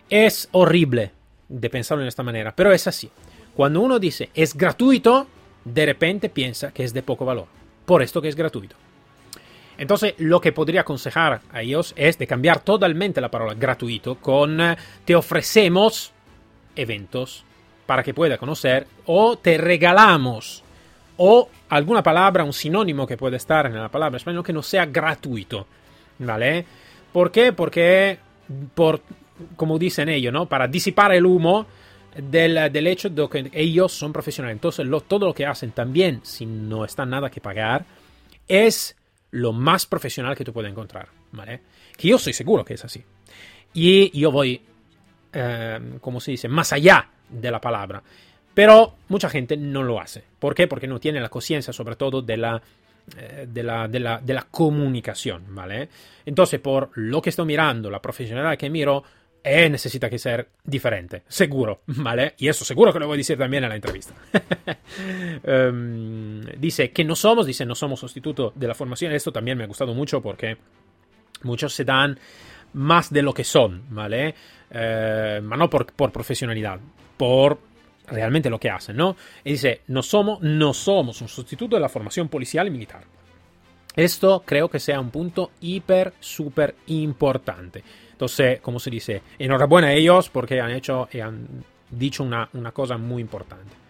Es 0.09 0.49
horrible 0.53 1.13
de 1.49 1.71
pensarlo 1.71 2.03
de 2.03 2.11
esta 2.11 2.23
manera, 2.23 2.55
pero 2.55 2.73
es 2.73 2.87
así. 2.87 3.11
Cuando 3.57 3.81
uno 3.81 3.99
dice 3.99 4.29
es 4.35 4.55
gratuito, 4.55 5.27
de 5.65 5.87
repente 5.87 6.29
piensa 6.29 6.73
que 6.73 6.85
es 6.85 6.93
de 6.93 7.03
poco 7.03 7.25
valor, 7.25 7.47
por 7.87 8.03
esto 8.03 8.21
que 8.21 8.29
es 8.29 8.37
gratuito. 8.37 8.77
Entonces, 9.79 10.15
lo 10.19 10.41
que 10.43 10.53
podría 10.53 10.83
aconsejar 10.83 11.41
a 11.51 11.63
ellos 11.63 11.95
es 11.97 12.19
de 12.19 12.27
cambiar 12.27 12.61
totalmente 12.61 13.23
la 13.23 13.31
palabra 13.31 13.55
gratuito 13.55 14.17
con 14.17 14.61
te 15.07 15.17
ofrecemos 15.17 16.13
eventos 16.77 17.47
para 17.87 18.03
que 18.03 18.15
pueda 18.15 18.39
conocer, 18.39 18.87
o 19.07 19.37
te 19.37 19.59
regalamos, 19.59 20.63
o 21.17 21.49
alguna 21.69 22.03
palabra, 22.03 22.45
un 22.45 22.53
sinónimo 22.53 23.07
que 23.07 23.17
puede 23.17 23.37
estar 23.37 23.67
en 23.67 23.75
la 23.75 23.89
palabra 23.89 24.17
español 24.17 24.45
que 24.45 24.53
no 24.53 24.63
sea 24.63 24.87
gratuito, 24.87 25.67
¿vale? 26.19 26.65
¿Por 27.13 27.31
qué? 27.31 27.53
Porque, 27.53 28.19
por, 28.75 29.01
como 29.57 29.79
dicen 29.79 30.09
ellos, 30.09 30.33
¿no? 30.33 30.47
Para 30.47 30.67
disipar 30.69 31.13
el 31.13 31.27
humo 31.27 31.67
del, 32.17 32.73
del 32.73 32.87
hecho 32.87 33.09
de 33.09 33.29
que 33.29 33.51
ellos 33.53 33.93
son 33.93 34.13
profesionales. 34.13 34.57
Entonces, 34.57 34.87
todo 35.07 35.27
lo 35.27 35.35
que 35.35 35.47
hacen 35.47 35.73
también, 35.73 36.21
si 36.23 36.47
no 36.47 36.85
está 36.85 37.05
nada 37.05 37.31
que 37.31 37.41
pagar, 37.41 37.85
es 38.49 38.97
lo 39.31 39.53
más 39.53 39.87
profesional 39.87 40.37
que 40.37 40.45
tú 40.45 40.53
puedes 40.53 40.71
encontrar, 40.71 41.09
¿vale? 41.33 41.61
Que 41.97 42.09
yo 42.09 42.17
estoy 42.17 42.33
seguro 42.33 42.65
que 42.65 42.75
es 42.75 42.85
así. 42.85 43.03
Y 43.75 44.19
yo 44.19 44.31
voy, 44.31 44.61
eh, 45.33 45.81
como 46.01 46.21
se 46.21 46.33
dice, 46.33 46.49
más 46.49 46.73
allá 46.73 47.09
de 47.29 47.51
la 47.51 47.61
palabra. 47.61 48.03
Pero 48.55 48.97
mucha 49.09 49.29
gente 49.29 49.57
no 49.57 49.83
lo 49.83 50.01
hace. 50.01 50.23
¿Por 50.39 50.55
qué? 50.55 50.67
Porque 50.67 50.87
no 50.87 51.01
tiene 51.01 51.21
la 51.21 51.29
conciencia, 51.29 51.73
sobre 51.73 51.97
todo, 51.97 52.21
de 52.21 52.37
la, 52.37 52.63
eh, 53.17 53.47
de, 53.49 53.63
la, 53.63 53.89
de, 53.89 54.01
la, 54.01 54.19
de 54.19 54.35
la, 54.35 54.43
comunicación, 54.51 55.55
¿vale? 55.55 55.89
Entonces, 56.27 56.61
por 56.61 56.91
lo 56.95 57.23
que 57.23 57.31
estoy 57.31 57.47
mirando, 57.47 57.91
la 57.91 58.03
profesionalidad 58.03 58.59
que 58.59 58.69
miro, 58.69 59.03
eh, 59.45 59.69
necesita 59.69 60.09
que 60.09 60.19
ser 60.19 60.51
diferente, 60.63 61.23
seguro, 61.27 61.81
¿vale? 61.87 62.35
Y 62.39 62.47
eso 62.47 62.65
seguro 62.65 62.93
que 62.93 63.01
lo 63.01 63.07
voy 63.09 63.17
a 63.17 63.19
decir 63.19 63.37
también 63.37 63.65
en 63.65 63.71
la 63.71 63.75
entrevista. 63.75 64.15
um, 65.45 66.41
dice 66.59 66.93
que 66.93 67.05
no 67.05 67.17
somos, 67.17 67.47
dice, 67.47 67.67
no 67.67 67.75
somos 67.75 67.99
sustituto 67.99 68.53
de 68.55 68.69
la 68.69 68.75
formación. 68.75 69.13
Esto 69.13 69.33
también 69.33 69.59
me 69.59 69.65
ha 69.65 69.67
gustado 69.67 69.95
mucho 69.95 70.23
porque 70.23 70.59
muchos 71.43 71.75
se 71.75 71.85
dan 71.85 72.19
más 72.75 73.13
de 73.13 73.23
lo 73.23 73.35
que 73.35 73.43
son, 73.43 73.83
¿vale? 73.91 74.35
Eh, 74.75 75.41
no 75.43 75.69
por, 75.69 75.93
por 75.93 76.11
profesionalidad, 76.11 76.81
por 77.17 77.59
realmente 78.07 78.51
lo 78.51 78.59
que 78.59 78.71
hacen, 78.71 78.97
¿no? 78.97 79.17
Y 79.45 79.53
dice, 79.53 79.83
no 79.89 80.03
somos, 80.03 80.41
no 80.41 80.73
somos 80.73 81.21
un 81.21 81.29
sustituto 81.29 81.77
de 81.77 81.83
la 81.83 81.89
formación 81.89 82.29
policial 82.29 82.67
y 82.67 82.71
militar. 82.71 83.03
Esto 83.95 84.43
creo 84.47 84.69
que 84.69 84.81
sea 84.81 84.99
un 85.01 85.11
punto 85.11 85.51
hiper, 85.61 86.15
súper 86.19 86.75
importante. 86.87 87.85
Entonces, 88.13 88.61
como 88.61 88.79
se 88.79 88.91
dice, 88.91 89.23
enhorabuena 89.39 89.89
a 89.89 89.93
ellos 89.93 90.31
porque 90.31 90.61
han 90.61 90.71
hecho 90.71 91.09
y 91.13 91.21
han 91.21 91.47
dicho 91.91 92.23
una, 92.23 92.49
una 92.55 92.73
cosa 92.73 92.97
muy 92.97 93.21
importante. 93.21 93.82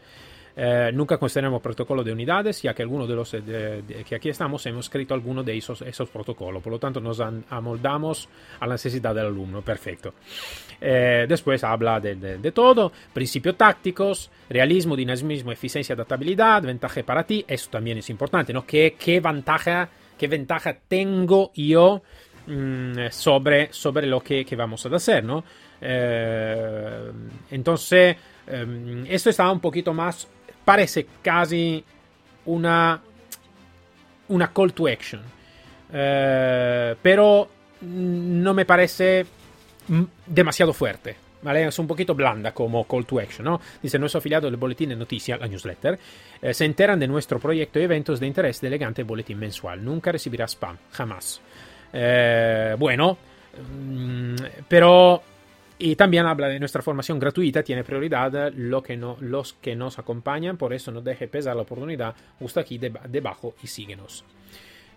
Eh, 0.54 0.90
nunca 0.92 1.16
consideramos 1.16 1.62
protocolo 1.62 2.04
de 2.04 2.12
unidades, 2.12 2.60
ya 2.60 2.74
que 2.74 2.82
algunos 2.82 3.08
de 3.08 3.14
los 3.14 3.32
eh, 3.34 3.82
que 4.06 4.14
aquí 4.14 4.28
estamos 4.28 4.64
hemos 4.66 4.86
escrito 4.86 5.14
algunos 5.14 5.46
de 5.46 5.56
esos, 5.56 5.80
esos 5.82 6.10
protocolos. 6.10 6.62
Por 6.62 6.72
lo 6.72 6.78
tanto, 6.78 7.00
nos 7.00 7.20
amoldamos 7.20 8.28
a 8.60 8.66
la 8.66 8.74
necesidad 8.74 9.14
del 9.14 9.26
alumno. 9.26 9.62
Perfecto. 9.62 10.14
Eh, 10.80 11.24
después 11.28 11.64
habla 11.64 12.00
de, 12.00 12.16
de, 12.16 12.52
todo: 12.52 12.92
principios 13.12 13.56
tácticos, 13.56 14.30
realismo, 14.50 14.94
dinamismo, 14.94 15.52
eficiencia, 15.52 15.94
adaptabilidad, 15.94 16.62
ventaja 16.62 17.02
para 17.02 17.24
ti. 17.24 17.44
Eso 17.48 17.70
también 17.70 17.98
es 17.98 18.10
importante, 18.10 18.52
¿no? 18.52 18.66
¿Qué, 18.66 18.96
qué 18.98 19.20
ventaja, 19.20 19.88
qué 20.18 20.28
ventaja 20.28 20.76
tengo 20.86 21.50
yo? 21.54 22.02
Mm, 22.44 23.08
sobre, 23.10 23.72
sobre 23.72 24.06
lo 24.08 24.20
que, 24.20 24.44
que, 24.44 24.56
vamos 24.56 24.84
a 24.84 24.88
hacer, 24.96 25.22
¿no? 25.22 25.44
entonces, 27.50 28.16
esto 29.08 29.30
está 29.30 29.50
un 29.50 29.58
poquito 29.58 29.92
más 29.92 30.28
parece 30.64 31.07
casi 31.22 31.85
una, 32.46 33.01
una 34.29 34.53
call 34.53 34.72
to 34.72 34.88
action. 34.88 35.22
Eh, 35.92 36.96
pero 37.01 37.48
no 37.81 38.55
me 38.55 38.64
parece 38.64 39.27
demasiado 40.27 40.72
fuerte. 40.72 41.16
¿vale? 41.42 41.66
Es 41.66 41.79
un 41.79 41.87
poquito 41.87 42.14
blanda 42.14 42.53
como 42.53 42.87
call 42.87 43.05
to 43.05 43.18
action, 43.20 43.44
¿no? 43.44 43.61
Dice, 43.83 43.98
nuestro 43.98 44.18
afiliado 44.18 44.46
del 44.46 44.57
boletín 44.57 44.90
de 44.90 44.96
noticias, 44.96 45.38
la 45.38 45.48
newsletter, 45.48 45.98
eh, 46.40 46.55
se 46.55 46.64
enteran 46.64 46.98
de 46.98 47.09
nuestro 47.09 47.38
proyecto 47.38 47.79
y 47.79 47.83
eventos 47.83 48.20
de 48.20 48.27
interés 48.27 48.61
de 48.61 48.68
elegante 48.68 49.03
boletín 49.03 49.38
mensual. 49.38 49.85
Nunca 49.85 50.12
recibirá 50.12 50.46
spam, 50.46 50.79
jamás. 50.92 51.40
Eh, 51.92 52.75
bueno, 52.79 53.18
mm, 53.77 54.35
pero 54.68 55.22
y 55.78 55.96
también 55.96 56.26
habla 56.26 56.48
de 56.48 56.58
nuestra 56.58 56.82
formación 56.82 57.18
gratuita, 57.18 57.62
tiene 57.62 57.85
prioridad 57.85 58.52
lo 58.54 58.82
que 58.82 58.96
no, 58.96 59.16
los 59.20 59.54
que 59.54 59.74
nos 59.74 59.98
acompañan, 59.98 60.56
por 60.56 60.72
eso 60.72 60.92
no 60.92 61.00
deje 61.00 61.28
pesar 61.28 61.56
la 61.56 61.62
oportunidad, 61.62 62.14
justo 62.38 62.61
aquí 62.61 62.78
debajo 62.78 63.54
y 63.62 63.66
síguenos. 63.66 64.24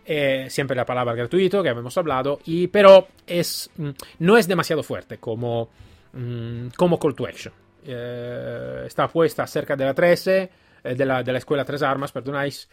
Eh, 0.05 0.47
siempre 0.49 0.75
la 0.75 0.85
palabra 0.85 1.15
gratuito 1.15 1.63
que 1.63 1.69
habíamos 1.69 1.97
hablado, 1.97 2.39
y, 2.45 2.67
pero 2.67 3.07
es, 3.25 3.71
mm, 3.77 3.89
no 4.19 4.37
es 4.37 4.47
demasiado 4.47 4.83
fuerte 4.83 5.17
como, 5.17 5.69
mm, 6.13 6.67
como 6.77 6.99
call 6.99 7.15
to 7.15 7.25
action. 7.25 7.53
Eh, 7.83 8.83
está 8.85 9.07
puesta 9.07 9.47
cerca 9.47 9.75
de 9.75 9.85
la 9.85 9.93
13, 9.93 10.51
eh, 10.83 10.95
de, 10.95 11.05
la, 11.05 11.23
de, 11.23 11.31
la, 11.31 11.39
escuela 11.39 11.65
Tres 11.65 11.81
Armas, 11.81 12.11
perdonáis. 12.11 12.69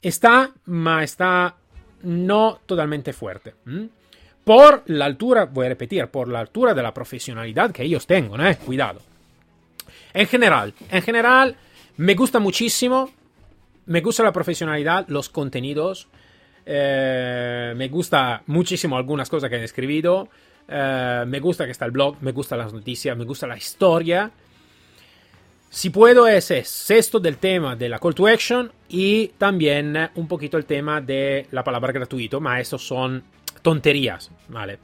Está, 0.00 0.52
ma 0.66 1.02
está 1.02 1.56
no 2.02 2.60
totalmente 2.64 3.12
fuerte 3.12 3.54
por 4.48 4.84
la 4.86 5.04
altura, 5.04 5.44
voy 5.44 5.66
a 5.66 5.68
repetir, 5.68 6.06
por 6.06 6.26
la 6.26 6.40
altura 6.40 6.72
de 6.72 6.82
la 6.82 6.94
profesionalidad 6.94 7.70
que 7.70 7.82
ellos 7.82 8.06
tengan, 8.06 8.46
eh, 8.46 8.56
cuidado. 8.56 8.98
En 10.14 10.26
general, 10.26 10.72
en 10.90 11.02
general, 11.02 11.54
me 11.98 12.14
gusta 12.14 12.38
muchísimo, 12.38 13.10
me 13.84 14.00
gusta 14.00 14.22
la 14.22 14.32
profesionalidad, 14.32 15.06
los 15.08 15.28
contenidos, 15.28 16.08
eh, 16.64 17.74
me 17.76 17.88
gusta 17.88 18.42
muchísimo 18.46 18.96
algunas 18.96 19.28
cosas 19.28 19.50
que 19.50 19.56
han 19.56 19.62
escrito, 19.64 20.30
eh, 20.66 21.24
me 21.26 21.40
gusta 21.40 21.66
que 21.66 21.72
está 21.72 21.84
el 21.84 21.90
blog, 21.90 22.16
me 22.22 22.32
gusta 22.32 22.56
las 22.56 22.72
noticias, 22.72 23.14
me 23.18 23.26
gusta 23.26 23.46
la 23.46 23.58
historia. 23.58 24.30
Si 25.68 25.90
puedo 25.90 26.26
es, 26.26 26.50
es 26.52 26.90
esto 26.90 27.20
del 27.20 27.36
tema 27.36 27.76
de 27.76 27.90
la 27.90 27.98
call 27.98 28.14
to 28.14 28.26
action 28.26 28.72
y 28.88 29.28
también 29.36 30.08
un 30.14 30.26
poquito 30.26 30.56
el 30.56 30.64
tema 30.64 31.02
de 31.02 31.48
la 31.50 31.62
palabra 31.62 31.92
gratuito, 31.92 32.40
ma 32.40 32.58
estos 32.58 32.86
son 32.86 33.22
tonterías, 33.62 34.30
¿vale? 34.48 34.78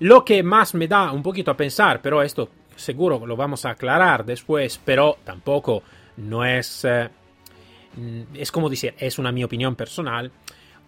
Lo 0.00 0.24
que 0.24 0.42
más 0.42 0.74
me 0.74 0.88
da 0.88 1.12
un 1.12 1.22
poquito 1.22 1.50
a 1.50 1.56
pensar, 1.56 2.00
pero 2.02 2.22
esto 2.22 2.50
seguro 2.76 3.26
lo 3.26 3.36
vamos 3.36 3.64
a 3.64 3.70
aclarar 3.70 4.24
después, 4.24 4.80
pero 4.84 5.18
tampoco 5.24 5.82
no 6.18 6.44
es... 6.44 6.84
Eh, 6.84 7.08
es 8.34 8.52
como 8.52 8.68
decir, 8.68 8.94
es 8.98 9.18
una 9.18 9.32
mi 9.32 9.42
opinión 9.42 9.74
personal. 9.74 10.30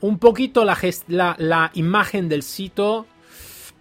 Un 0.00 0.18
poquito 0.18 0.64
la, 0.64 0.76
la, 1.38 1.70
imagen 1.74 2.28
del 2.28 2.42
sitio 2.42 3.06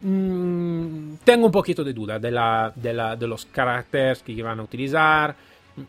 mm, 0.02 1.16
tengo 1.24 1.46
un 1.46 1.52
poquito 1.52 1.84
de 1.84 1.94
duda 1.94 2.20
de, 2.20 2.32
la, 2.32 2.72
de, 2.74 3.18
de, 3.20 3.28
los 3.28 3.46
caracteres 3.46 4.24
que 4.24 4.42
van 4.42 4.60
a 4.62 4.64
utilizar. 4.64 5.36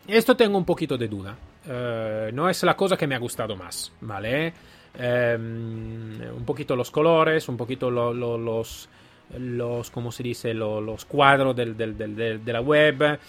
Esto 0.05 0.35
tengo 0.35 0.57
un 0.57 0.65
poquito 0.65 0.97
de 0.97 1.07
duda. 1.07 1.35
Uh, 1.65 2.33
no 2.33 2.49
es 2.49 2.63
la 2.63 2.75
cosa 2.75 2.97
que 2.97 3.07
me 3.07 3.15
ha 3.15 3.19
gustado 3.19 3.55
más, 3.55 3.91
¿vale? 4.01 4.53
Um, 4.97 6.19
un 6.37 6.43
poquito 6.45 6.75
los 6.75 6.89
colores, 6.91 7.47
un 7.47 7.55
poquito 7.55 7.91
lo, 7.91 8.13
lo, 8.13 8.37
los, 8.37 8.89
los, 9.37 9.89
¿cómo 9.91 10.11
se 10.11 10.23
dice? 10.23 10.53
Lo, 10.53 10.81
los 10.81 11.05
cuadros 11.05 11.55
del, 11.55 11.77
de 11.77 12.53
la 12.53 12.61
web. 12.61 13.19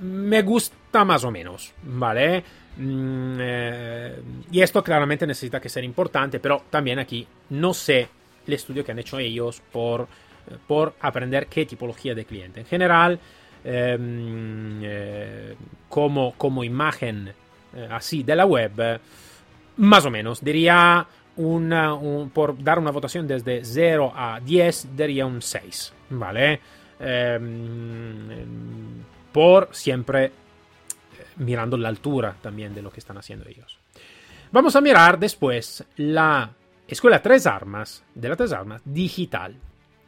Me 0.00 0.42
gusta 0.42 1.04
más 1.04 1.24
o 1.24 1.30
menos, 1.30 1.72
¿vale? 1.84 2.42
Mm, 2.76 3.36
eh, 3.40 4.20
y 4.50 4.60
esto 4.60 4.82
claramente 4.82 5.26
necesita 5.26 5.60
que 5.60 5.68
ser 5.68 5.84
importante, 5.84 6.38
pero 6.40 6.64
también 6.68 6.98
aquí 6.98 7.26
no 7.50 7.72
sé 7.72 8.08
el 8.46 8.52
estudio 8.52 8.84
que 8.84 8.92
han 8.92 8.98
hecho 8.98 9.18
ellos 9.18 9.62
por, 9.72 10.06
por 10.66 10.94
aprender 11.00 11.46
qué 11.46 11.64
tipología 11.64 12.14
de 12.14 12.24
cliente. 12.24 12.60
En 12.60 12.66
general, 12.66 13.18
eh, 13.64 13.96
eh, 14.82 15.54
como, 15.88 16.34
como 16.36 16.62
imagen 16.62 17.32
eh, 17.74 17.88
así 17.90 18.22
de 18.22 18.36
la 18.36 18.44
web, 18.44 19.00
más 19.76 20.04
o 20.04 20.10
menos, 20.10 20.42
diría 20.42 21.06
una, 21.36 21.94
un, 21.94 22.30
por 22.30 22.62
dar 22.62 22.78
una 22.78 22.90
votación 22.90 23.26
desde 23.26 23.64
0 23.64 24.12
a 24.14 24.40
10, 24.40 24.96
diría 24.96 25.26
un 25.26 25.42
6, 25.42 25.92
¿vale? 26.10 26.60
por 29.32 29.68
siempre 29.72 30.32
mirando 31.36 31.76
la 31.76 31.90
altura 31.90 32.34
también 32.40 32.74
de 32.74 32.80
lo 32.80 32.90
que 32.90 33.00
están 33.00 33.18
haciendo 33.18 33.46
ellos. 33.46 33.78
Vamos 34.52 34.76
a 34.76 34.80
mirar 34.80 35.18
después 35.18 35.84
la 35.96 36.50
escuela 36.88 37.20
Tres 37.20 37.46
Armas 37.46 38.04
de 38.14 38.28
la 38.28 38.36
Tres 38.36 38.52
Armas 38.52 38.80
digital. 38.84 39.56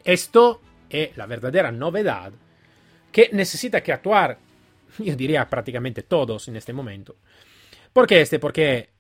Esto 0.05 0.61
es 0.89 1.17
la 1.17 1.27
verdadera 1.27 1.71
novedad 1.71 2.33
que 3.13 3.31
necesita 3.33 3.83
que 3.83 3.93
actuar, 3.93 4.39
yo 4.99 5.17
diría 5.17 5.49
prácticamente 5.49 6.03
todos 6.03 6.49
en 6.49 6.57
este 6.57 6.73
momento. 6.73 7.17
¿Por 7.93 8.07
qué 8.07 8.21
este? 8.21 8.39
Porque, 8.39 8.91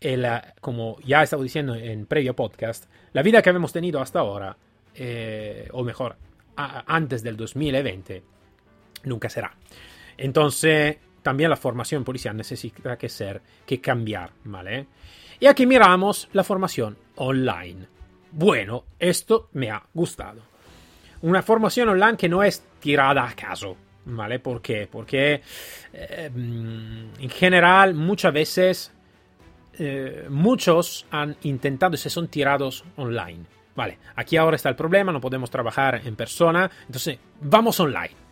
el, 0.00 0.26
como 0.60 0.98
ya 1.04 1.20
he 1.20 1.24
estado 1.24 1.42
diciendo 1.42 1.74
en 1.74 2.06
previo 2.06 2.34
podcast, 2.34 2.86
la 3.12 3.22
vida 3.22 3.42
que 3.42 3.50
hemos 3.50 3.72
tenido 3.72 4.00
hasta 4.00 4.20
ahora, 4.20 4.56
eh, 4.94 5.68
o 5.72 5.84
mejor, 5.84 6.16
a, 6.56 6.84
antes 6.94 7.22
del 7.22 7.36
2020, 7.36 8.22
nunca 9.04 9.28
será. 9.28 9.54
Entonces, 10.16 10.98
también 11.22 11.50
la 11.50 11.56
formación 11.56 12.04
policial 12.04 12.36
necesita 12.36 12.96
que 12.96 13.08
ser, 13.08 13.42
que 13.64 13.80
cambiar, 13.80 14.30
¿vale? 14.44 14.86
Y 15.40 15.46
aquí 15.46 15.66
miramos 15.66 16.28
la 16.32 16.44
formación 16.44 16.96
online. 17.16 17.86
Bueno, 18.32 18.84
esto 18.98 19.48
me 19.52 19.70
ha 19.70 19.82
gustado. 19.92 20.42
Una 21.22 21.42
formación 21.42 21.88
online 21.88 22.16
que 22.16 22.28
no 22.28 22.42
es 22.42 22.62
tirada 22.80 23.28
a 23.28 23.34
caso, 23.34 23.76
¿vale? 24.04 24.38
¿Por 24.38 24.62
qué? 24.62 24.88
Porque 24.90 25.40
eh, 25.92 26.30
en 26.34 27.30
general 27.30 27.94
muchas 27.94 28.32
veces 28.32 28.92
eh, 29.78 30.26
muchos 30.28 31.06
han 31.10 31.36
intentado 31.42 31.94
y 31.94 31.98
se 31.98 32.10
son 32.10 32.28
tirados 32.28 32.84
online. 32.96 33.44
Vale, 33.74 33.98
aquí 34.14 34.36
ahora 34.36 34.56
está 34.56 34.70
el 34.70 34.76
problema, 34.76 35.12
no 35.12 35.20
podemos 35.20 35.50
trabajar 35.50 36.00
en 36.04 36.16
persona, 36.16 36.70
entonces 36.86 37.18
vamos 37.40 37.78
online 37.78 38.26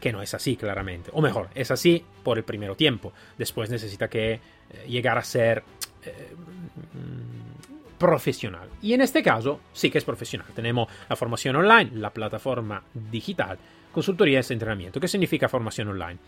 que 0.00 0.12
no 0.12 0.22
es 0.22 0.34
así 0.34 0.56
claramente. 0.56 1.10
O 1.14 1.22
mejor, 1.22 1.48
es 1.54 1.70
así 1.70 2.04
por 2.22 2.38
el 2.38 2.44
primer 2.44 2.74
tiempo. 2.76 3.12
Después 3.38 3.70
necesita 3.70 4.08
que 4.08 4.32
eh, 4.32 4.40
llegar 4.86 5.18
a 5.18 5.24
ser 5.24 5.62
eh, 6.04 6.34
mm, 6.92 7.98
profesional. 7.98 8.68
Y 8.82 8.92
en 8.92 9.00
este 9.00 9.22
caso 9.22 9.60
sí 9.72 9.90
que 9.90 9.98
es 9.98 10.04
profesional. 10.04 10.48
Tenemos 10.54 10.88
la 11.08 11.16
formación 11.16 11.56
online, 11.56 11.90
la 11.94 12.10
plataforma 12.10 12.82
digital, 13.10 13.58
consultorías 13.92 14.50
y 14.50 14.52
entrenamiento. 14.52 15.00
¿Qué 15.00 15.08
significa 15.08 15.48
formación 15.48 15.88
online? 15.88 16.18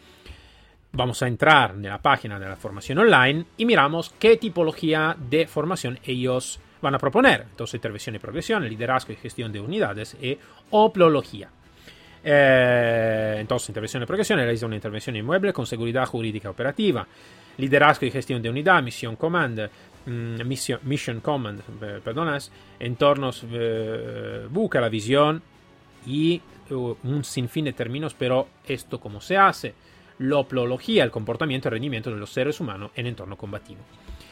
Vamos 0.93 1.23
a 1.23 1.29
entrar 1.29 1.73
en 1.73 1.83
la 1.83 1.99
página 1.99 2.39
de 2.39 2.49
la 2.49 2.57
formación 2.57 2.99
online 2.99 3.45
y 3.57 3.67
miramos 3.67 4.11
qué 4.19 4.37
tipología 4.37 5.15
de 5.19 5.47
formación 5.47 5.99
ellos 6.05 6.61
van 6.81 6.95
a 6.95 6.99
proponer. 6.99 7.47
Entonces, 7.51 7.75
intervención 7.75 8.15
y 8.15 8.19
progresión, 8.19 8.67
liderazgo 8.69 9.13
y 9.13 9.17
gestión 9.17 9.53
de 9.53 9.61
unidades 9.61 10.17
y 10.21 10.39
oplología. 10.71 11.51
Eh, 12.25 13.37
entonces, 13.39 13.69
intervención 13.69 14.01
de 14.01 14.07
progresión, 14.07 14.39
realiza 14.39 14.67
una 14.67 14.77
intervención 14.77 15.17
inmueble 15.17 15.53
con 15.53 15.67
seguridad 15.67 16.07
jurídica 16.07 16.51
operativa, 16.51 17.07
liderazgo 17.59 18.07
y 18.07 18.11
gestión 18.11 18.43
de 18.43 18.51
unidad, 18.51 18.83
misión 18.83 19.17
command, 19.17 19.69
mm, 20.07 20.43
mission, 20.85 21.21
command, 21.21 21.61
eh, 21.83 22.39
entornos 22.81 23.45
eh, 23.51 24.47
busca 24.51 24.81
la 24.81 24.89
visión 24.89 25.43
y 26.07 26.41
uh, 26.71 26.95
un 27.05 27.25
sinfín 27.25 27.67
de 27.67 27.73
términos, 27.73 28.15
pero 28.19 28.49
esto 28.67 29.01
cómo 29.01 29.21
se 29.21 29.37
hace, 29.37 29.75
la 30.19 30.39
oplología, 30.39 31.05
el 31.05 31.11
comportamiento 31.11 31.69
y 31.69 31.71
rendimiento 31.71 32.11
de 32.11 32.17
los 32.17 32.31
seres 32.31 32.61
humanos 32.61 32.91
en 32.95 33.07
entorno 33.07 33.37
combativo. 33.37 33.81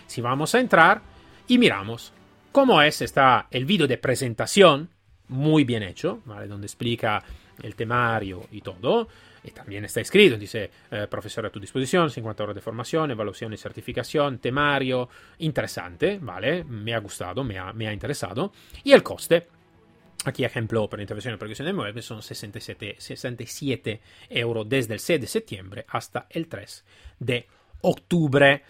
Si 0.07 0.21
vamos 0.21 0.55
a 0.55 0.61
entrar 0.61 1.03
y 1.47 1.59
miramos 1.59 2.13
cómo 2.53 2.81
es 2.83 3.03
está 3.03 3.47
el 3.51 3.65
vídeo 3.65 3.87
de 3.87 3.99
presentación, 3.99 4.89
muy 5.29 5.65
bien 5.65 5.83
hecho, 5.83 6.21
¿vale? 6.25 6.47
donde 6.47 6.67
explica 6.67 7.23
el 7.63 7.75
temario 7.75 8.47
y 8.51 8.61
todo. 8.61 9.09
Y 9.45 9.53
también 9.53 9.85
está 9.85 10.01
escrito, 10.01 10.37
dice, 10.37 10.71
eh, 10.91 11.07
profesor 11.09 11.47
a 11.47 11.51
tu 11.51 11.61
disposición, 11.61 12.11
50 12.11 12.43
horas 12.43 12.57
de 12.57 12.61
formación, 12.61 13.13
evaluación 13.13 13.53
y 13.53 13.57
certificación, 13.57 14.39
temario, 14.39 15.09
interesante, 15.39 16.19
¿vale? 16.21 16.65
Me 16.65 16.93
ha 16.95 16.99
gustado, 16.99 17.45
me 17.45 17.57
ha, 17.57 17.73
me 17.73 17.87
ha 17.87 17.93
interesado. 17.93 18.53
Y 18.83 18.91
el 18.91 19.05
coste, 19.05 19.47
aquí 20.27 20.45
ejemplo 20.45 20.89
para 20.89 21.03
intervención 21.03 21.35
y 21.35 21.37
progresión 21.37 21.67
de 21.67 21.73
muebles, 21.73 22.05
son 22.05 22.23
67, 22.23 22.97
67 22.99 24.01
euros 24.31 24.69
desde 24.69 24.95
el 24.95 25.01
6 25.01 25.21
de 25.21 25.27
septiembre 25.27 25.85
hasta 25.89 26.27
el 26.31 26.49
3 26.49 26.85
de 27.21 27.47
octubre. 27.83 28.63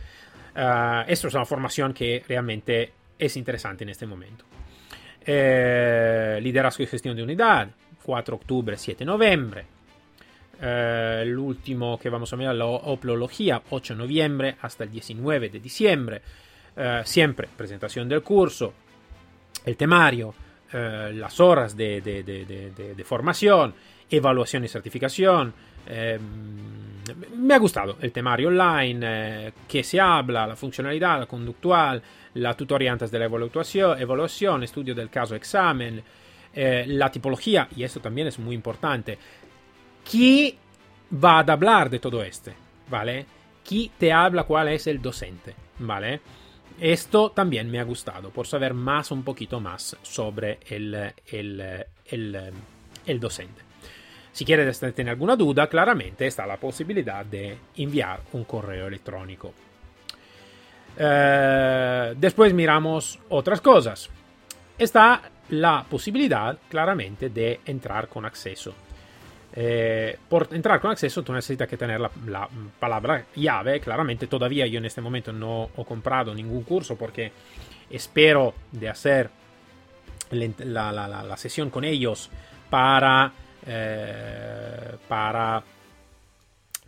Uh, 0.54 1.04
esto 1.06 1.28
es 1.28 1.34
una 1.34 1.44
formación 1.44 1.92
que 1.92 2.22
realmente 2.26 2.92
es 3.18 3.36
interesante 3.36 3.84
en 3.84 3.90
este 3.90 4.06
momento. 4.06 4.44
Eh, 5.28 6.38
liderazgo 6.40 6.84
y 6.84 6.86
gestión 6.86 7.16
de 7.16 7.22
unidad, 7.22 7.68
4 8.02 8.36
octubre, 8.36 8.76
7 8.76 9.04
noviembre. 9.04 9.66
Eh, 10.60 11.20
el 11.22 11.36
último 11.36 11.98
que 11.98 12.08
vamos 12.08 12.32
a 12.32 12.36
mirar, 12.36 12.54
la 12.54 12.66
oplología, 12.66 13.62
8 13.70 13.94
noviembre 13.96 14.56
hasta 14.60 14.84
el 14.84 14.90
19 14.90 15.48
de 15.48 15.60
diciembre. 15.60 16.22
Eh, 16.76 17.02
siempre 17.04 17.48
presentación 17.56 18.08
del 18.08 18.22
curso, 18.22 18.72
el 19.64 19.76
temario, 19.76 20.34
eh, 20.78 21.12
las 21.14 21.40
horas 21.40 21.76
de, 21.76 22.00
de, 22.00 22.22
de, 22.22 22.94
de, 22.94 23.04
formación, 23.04 23.74
evaluación 24.10 24.64
y 24.64 24.68
certificación. 24.68 25.54
me 27.36 27.54
ha 27.54 27.58
gustado 27.58 27.96
el 28.00 28.12
temario 28.12 28.48
online, 28.48 29.52
que 29.66 29.82
se 29.82 30.00
habla, 30.00 30.46
la 30.46 30.56
funcionalidad, 30.56 31.20
la 31.20 31.26
conductual, 31.26 32.02
la 32.34 32.54
tutoría 32.54 32.92
antes 32.92 33.10
de 33.10 33.18
la 33.18 33.24
evaluación, 33.26 34.00
evaluación, 34.00 34.62
estudio 34.62 34.94
del 34.94 35.08
caso 35.08 35.34
examen. 35.34 36.02
Eh, 36.58 36.86
la 36.88 37.10
tipología, 37.10 37.68
y 37.76 37.82
esto 37.82 38.00
también 38.00 38.28
es 38.28 38.38
muy 38.38 38.54
importante, 38.54 39.18
¿quién 40.10 40.54
va 41.22 41.40
a 41.40 41.52
hablar 41.52 41.90
de 41.90 41.98
todo 41.98 42.22
esto? 42.22 42.50
¿Vale? 42.88 43.26
¿Quién 43.62 43.90
te 43.98 44.10
habla 44.10 44.44
cuál 44.44 44.68
es 44.68 44.86
el 44.86 45.02
docente? 45.02 45.54
¿Vale? 45.80 46.20
Esto 46.80 47.30
también 47.30 47.70
me 47.70 47.80
ha 47.80 47.84
gustado 47.84 48.30
por 48.30 48.46
saber 48.46 48.74
más, 48.74 49.10
un 49.10 49.22
poquito 49.22 49.60
más 49.60 49.96
sobre 50.02 50.58
el, 50.68 51.12
el, 51.28 51.84
el, 52.06 52.52
el 53.06 53.20
docente. 53.20 53.62
Si 54.32 54.44
quieres 54.44 54.78
tener 54.78 55.08
alguna 55.08 55.34
duda, 55.34 55.66
claramente 55.66 56.26
está 56.26 56.46
la 56.46 56.58
posibilidad 56.58 57.24
de 57.24 57.56
enviar 57.76 58.20
un 58.32 58.44
correo 58.44 58.86
electrónico. 58.86 59.54
Eh, 60.98 62.14
después 62.16 62.52
miramos 62.52 63.18
otras 63.30 63.62
cosas. 63.62 64.10
Está 64.76 65.22
la 65.48 65.86
posibilidad 65.88 66.58
claramente 66.68 67.30
de 67.30 67.60
entrar 67.64 68.08
con 68.08 68.26
acceso. 68.26 68.74
Eh, 69.58 70.18
por 70.28 70.48
entrar 70.52 70.78
con 70.82 70.90
acceso 70.90 71.22
tú 71.22 71.32
necesitas 71.32 71.66
que 71.66 71.78
tener 71.78 71.98
la, 71.98 72.10
la, 72.26 72.48
palabra 72.78 73.24
llave. 73.34 73.80
Claramente 73.80 74.26
todavía 74.26 74.66
yo 74.66 74.78
en 74.78 74.84
este 74.84 75.00
momento 75.00 75.32
no 75.32 75.70
he 75.76 75.84
comprado 75.84 76.34
ningún 76.34 76.62
curso 76.62 76.96
porque 76.96 77.32
espero 77.88 78.54
de 78.70 78.88
hacer 78.90 79.30
la, 80.30 80.92
la, 80.92 81.08
la 81.08 81.36
sesión 81.38 81.70
con 81.70 81.84
ellos 81.84 82.30
para, 82.68 83.32
eh, 83.66 84.96
para, 85.08 85.62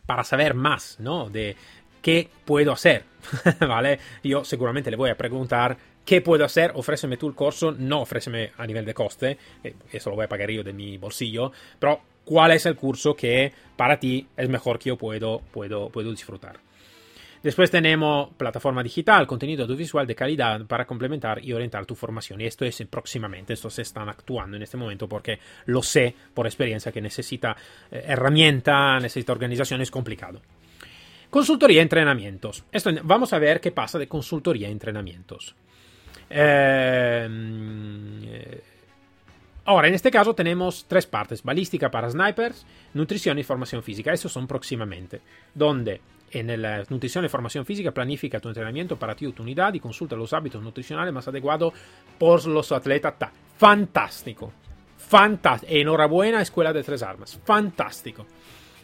para 0.04 0.24
saber 0.24 0.52
más 0.52 1.00
¿no? 1.00 1.30
de 1.30 1.56
qué 2.02 2.28
puedo 2.44 2.72
hacer. 2.72 3.04
¿Vale? 3.60 3.98
Yo 4.22 4.44
seguramente 4.44 4.90
le 4.90 4.96
voy 4.96 5.10
a 5.10 5.16
preguntar 5.16 5.76
¿Qué 6.08 6.22
puedo 6.22 6.42
hacer? 6.42 6.72
Ofréceme 6.74 7.18
tú 7.18 7.28
el 7.28 7.34
curso, 7.34 7.70
no 7.70 8.00
ofréceme 8.00 8.52
a 8.56 8.66
nivel 8.66 8.86
de 8.86 8.94
coste, 8.94 9.36
eh, 9.62 9.74
eso 9.92 10.08
lo 10.08 10.16
voy 10.16 10.24
a 10.24 10.28
pagar 10.28 10.50
yo 10.50 10.64
de 10.64 10.72
mi 10.72 10.96
bolsillo, 10.96 11.52
pero 11.78 12.00
¿cuál 12.28 12.52
es 12.52 12.66
el 12.66 12.76
curso 12.76 13.16
que 13.16 13.50
para 13.74 13.98
ti 13.98 14.26
es 14.36 14.50
mejor 14.50 14.78
que 14.78 14.90
yo 14.90 14.98
puedo, 14.98 15.40
puedo, 15.50 15.88
puedo 15.88 16.10
disfrutar? 16.10 16.60
Después 17.42 17.70
tenemos 17.70 18.34
plataforma 18.36 18.82
digital, 18.82 19.26
contenido 19.26 19.62
audiovisual 19.62 20.06
de 20.06 20.14
calidad 20.14 20.66
para 20.66 20.84
complementar 20.84 21.42
y 21.42 21.54
orientar 21.54 21.86
tu 21.86 21.94
formación. 21.94 22.42
Y 22.42 22.44
esto 22.44 22.66
es 22.66 22.84
próximamente, 22.90 23.54
esto 23.54 23.70
se 23.70 23.80
están 23.80 24.10
actuando 24.10 24.58
en 24.58 24.62
este 24.62 24.76
momento 24.76 25.08
porque 25.08 25.38
lo 25.66 25.82
sé 25.82 26.14
por 26.34 26.46
experiencia 26.46 26.92
que 26.92 27.00
necesita 27.00 27.56
eh, 27.90 28.04
herramienta, 28.08 28.98
necesita 29.00 29.32
organización, 29.32 29.80
es 29.80 29.90
complicado. 29.90 30.42
Consultoría 31.30 31.78
y 31.78 31.82
entrenamientos. 31.82 32.64
Vamos 33.04 33.32
a 33.32 33.38
ver 33.38 33.58
qué 33.60 33.70
pasa 33.70 33.98
de 33.98 34.06
consultoría 34.06 34.68
y 34.68 34.72
entrenamientos. 34.72 35.54
Em, 36.28 38.22
eh, 38.24 38.62
ahora, 39.68 39.88
en 39.88 39.94
este 39.94 40.10
caso 40.10 40.34
tenemos 40.34 40.86
tres 40.88 41.06
partes. 41.06 41.42
Balística 41.42 41.90
para 41.90 42.10
snipers, 42.10 42.64
nutrición 42.94 43.38
y 43.38 43.44
formación 43.44 43.82
física. 43.82 44.12
Estos 44.12 44.32
son 44.32 44.46
próximamente. 44.46 45.20
Donde 45.54 46.00
en 46.30 46.60
la 46.60 46.84
nutrición 46.88 47.24
y 47.24 47.28
formación 47.28 47.66
física 47.66 47.92
planifica 47.92 48.40
tu 48.40 48.48
entrenamiento 48.48 48.98
para 48.98 49.14
ti 49.14 49.26
o 49.26 49.32
tu 49.32 49.42
unidad 49.42 49.74
y 49.74 49.80
consulta 49.80 50.16
los 50.16 50.32
hábitos 50.32 50.62
nutricionales 50.62 51.12
más 51.12 51.28
adecuados 51.28 51.74
por 52.18 52.46
los 52.46 52.72
atletas. 52.72 53.14
Fantástico. 53.58 54.52
Fantástico. 54.96 55.72
Enhorabuena, 55.72 56.40
Escuela 56.40 56.72
de 56.72 56.82
Tres 56.82 57.02
Armas. 57.02 57.38
Fantástico. 57.44 58.26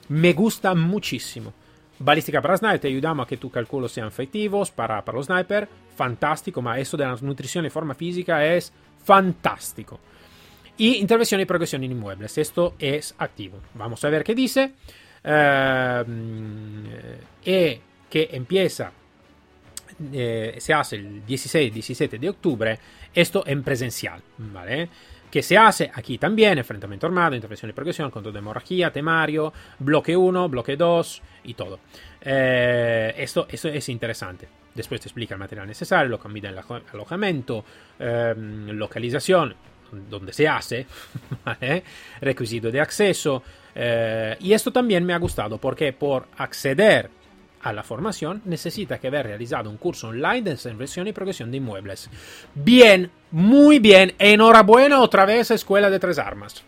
Me 0.09 0.35
gusta 0.35 0.75
muchísimo. 0.75 1.53
Balística 1.99 2.43
para 2.43 2.59
sniper, 2.59 2.81
te 2.81 2.89
ayudamos 2.89 3.25
a 3.25 3.29
que 3.29 3.37
tus 3.37 3.53
cálculos 3.53 3.93
sean 3.93 4.09
efectivos 4.09 4.71
para, 4.71 5.03
para 5.03 5.17
los 5.17 5.27
sniper. 5.27 5.67
Fantástico, 5.97 6.61
ma 6.61 6.79
eso 6.79 6.97
de 6.97 7.05
la 7.05 7.17
nutrición 7.23 7.65
y 7.65 7.71
forma 7.71 7.95
física 7.95 8.45
es 8.45 8.73
fantástico. 9.05 10.01
Y 10.77 10.97
intervención 10.97 11.41
y 11.41 11.45
progresión 11.45 11.85
en 11.85 11.93
inmuebles. 11.93 12.37
Esto 12.39 12.75
es 12.79 13.15
activo. 13.19 13.61
Vamos 13.75 14.05
a 14.05 14.09
ver 14.11 14.25
qué 14.25 14.35
dice. 14.35 14.73
Eh, 15.27 16.05
e 17.45 17.81
que 18.11 18.29
empieza, 18.31 18.93
eh, 20.13 20.55
se 20.59 20.73
hace 20.73 20.97
el 20.97 21.27
16-17 21.27 22.19
de 22.19 22.29
octubre, 22.29 22.79
esto 23.13 23.43
en 23.45 23.63
presencial, 23.65 24.23
¿vale? 24.39 24.89
Que 25.31 25.43
se 25.43 25.59
hace 25.59 25.91
aquí 25.93 26.19
también, 26.19 26.59
enfrentamiento 26.59 27.07
armado, 27.07 27.35
intervención 27.35 27.71
y 27.71 27.73
progresión, 27.73 28.11
control 28.13 28.35
de 28.35 28.39
hemorragia, 28.39 28.93
temario, 28.93 29.53
bloque 29.81 30.17
1, 30.17 30.49
bloque 30.49 30.77
2 30.77 31.23
y 31.45 31.55
todo. 31.55 31.81
Eh, 32.21 33.15
esto, 33.17 33.49
esto 33.51 33.69
es 33.69 33.89
interesante. 33.89 34.47
Después 34.75 35.01
te 35.01 35.09
explica 35.09 35.35
el 35.35 35.41
material 35.41 35.67
necesario, 35.67 36.09
lo 36.09 36.19
cambia 36.21 36.51
el 36.51 36.61
alojamiento, 36.93 37.65
localización, 37.99 39.55
donde 40.11 40.33
se 40.33 40.49
hace, 40.49 40.87
¿vale? 41.45 41.85
requisito 42.21 42.71
de 42.71 42.81
acceso, 42.81 43.43
eh, 43.75 44.37
y 44.41 44.53
esto 44.53 44.73
también 44.73 45.05
me 45.05 45.15
ha 45.15 45.19
gustado 45.19 45.59
porque 45.59 45.93
por 45.93 46.29
acceder 46.37 47.11
a 47.63 47.73
la 47.73 47.83
formación 47.83 48.43
necesita 48.45 48.99
que 48.99 49.09
haber 49.09 49.27
realizado 49.27 49.71
un 49.71 49.79
curso 49.79 50.09
online 50.09 50.43
de 50.43 50.71
inversión 50.71 51.09
y 51.09 51.13
progresión 51.13 51.51
de 51.51 51.57
inmuebles. 51.57 52.11
Bien, 52.55 53.11
muy 53.31 53.79
bien, 53.79 54.15
enhorabuena 54.19 55.01
otra 55.01 55.25
vez 55.25 55.51
Escuela 55.51 55.89
de 55.89 55.99
Tres 55.99 56.19
Armas. 56.19 56.63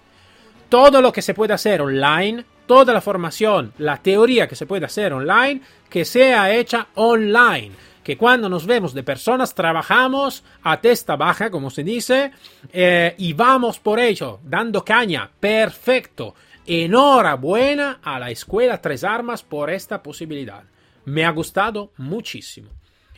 Todo 0.69 1.01
lo 1.01 1.13
que 1.13 1.23
se 1.23 1.35
puede 1.35 1.53
hacer 1.53 1.83
online, 1.83 2.45
toda 2.67 2.93
la 2.93 3.01
formación, 3.01 3.73
la 3.79 3.99
teoría 3.99 4.49
que 4.49 4.57
se 4.57 4.67
puede 4.67 4.87
hacer 4.87 5.13
online, 5.13 5.61
que 5.89 6.05
sea 6.05 6.53
hecha 6.53 6.89
online. 6.95 7.73
Que 8.07 8.17
cuando 8.17 8.49
nos 8.49 8.67
vemos 8.67 8.95
de 8.95 9.03
personas 9.03 9.53
trabajamos 9.53 10.45
a 10.63 10.81
testa 10.81 11.17
baja, 11.17 11.51
como 11.51 11.71
se 11.71 11.83
dice, 11.83 12.31
eh, 12.73 13.17
y 13.19 13.33
vamos 13.33 13.81
por 13.81 13.99
ello, 13.99 14.39
dando 14.45 14.85
caña. 14.85 15.29
Perfecto. 15.41 16.37
Enhorabuena 16.65 17.99
a 18.05 18.21
la 18.21 18.31
Escuela 18.31 18.81
Tres 18.81 19.03
Armas 19.03 19.43
por 19.43 19.71
esta 19.71 20.05
posibilidad. 20.05 20.63
Me 21.05 21.25
ha 21.25 21.31
gustado 21.31 21.91
muchísimo. 21.97 22.71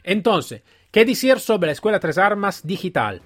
Entonces, 0.02 0.62
¿qué 0.90 1.04
decir 1.04 1.38
sobre 1.38 1.66
la 1.66 1.72
Escuela 1.72 2.00
Tres 2.00 2.16
Armas 2.16 2.66
digital? 2.66 3.20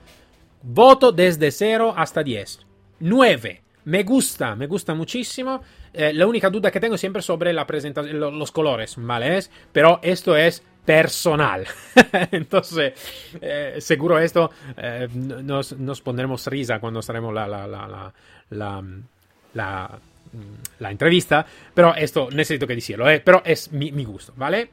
Voto 0.62 1.12
desde 1.12 1.52
0 1.52 1.94
hasta 1.96 2.24
10. 2.24 2.58
9. 2.98 3.62
Me 3.84 4.02
gusta, 4.02 4.56
me 4.56 4.66
gusta 4.66 4.94
muchísimo. 4.94 5.62
Eh, 5.92 6.12
la 6.12 6.26
única 6.26 6.50
duda 6.50 6.72
que 6.72 6.80
tengo 6.80 6.98
siempre 6.98 7.22
sobre 7.22 7.52
la 7.52 7.68
presentación, 7.68 8.18
los 8.18 8.50
colores, 8.50 8.96
¿vale? 8.96 9.44
Pero 9.72 10.00
esto 10.02 10.36
es 10.36 10.64
personal. 10.84 11.66
Entonces, 12.30 12.92
eh, 13.40 13.76
seguro 13.78 14.18
esto 14.18 14.50
eh, 14.76 15.08
nos, 15.12 15.78
nos, 15.78 16.00
pondremos 16.00 16.46
risa 16.46 16.80
cuando 16.80 17.00
estaremos 17.00 17.32
la, 17.32 17.46
la, 17.46 17.66
la, 17.66 18.12
la, 19.54 20.00
la 20.78 20.90
entrevista, 20.90 21.44
pero 21.74 21.94
esto 21.94 22.28
necesito 22.30 22.66
que 22.66 22.74
decirlo, 22.74 23.08
¿eh? 23.08 23.20
pero 23.24 23.42
es 23.44 23.70
mi, 23.72 24.04
gusto, 24.04 24.32
¿vale? 24.36 24.70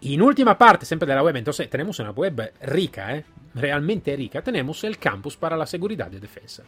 Y 0.00 0.14
en 0.14 0.22
última 0.22 0.58
parte, 0.58 0.84
siempre 0.84 1.06
de 1.06 1.14
la 1.14 1.22
web, 1.22 1.36
entonces 1.36 1.70
tenemos 1.70 1.98
una 2.00 2.10
web 2.10 2.52
rica, 2.62 3.16
¿eh? 3.16 3.24
realmente 3.54 4.16
rica, 4.16 4.42
tenemos 4.42 4.82
el 4.84 4.98
campus 4.98 5.36
para 5.36 5.56
la 5.56 5.66
seguridad 5.66 6.10
y 6.12 6.18
defensa. 6.18 6.64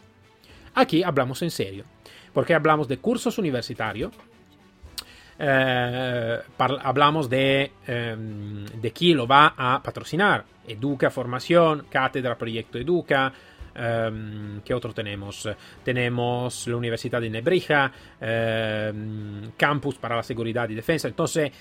Aquí 0.73 1.03
hablamos 1.03 1.41
en 1.41 1.51
serio, 1.51 1.83
porque 2.33 2.53
hablamos 2.53 2.87
de 2.87 2.97
cursos 2.97 3.37
universitarios, 3.37 4.13
eh, 5.37 6.39
hablamos 6.57 7.29
de, 7.29 7.71
em, 7.87 8.65
de 8.65 8.91
quién 8.91 9.17
lo 9.17 9.27
va 9.27 9.53
a 9.57 9.81
patrocinar, 9.81 10.45
Educa 10.67 11.09
Formación, 11.09 11.85
Cátedra 11.89 12.37
Proyecto 12.37 12.77
Educa, 12.77 13.33
Um, 13.77 14.61
¿Qué 14.61 14.73
otro 14.73 14.93
tenemos? 14.93 15.49
Tenemos 15.83 16.67
la 16.67 16.77
Universidad 16.77 17.19
de 17.19 17.29
Nebrija, 17.29 17.91
um, 18.21 19.51
Campus 19.57 19.95
para 19.95 20.15
la 20.15 20.23
Seguridad 20.23 20.69
y 20.69 20.75
Defensa. 20.75 21.09
Entonces, 21.09 21.51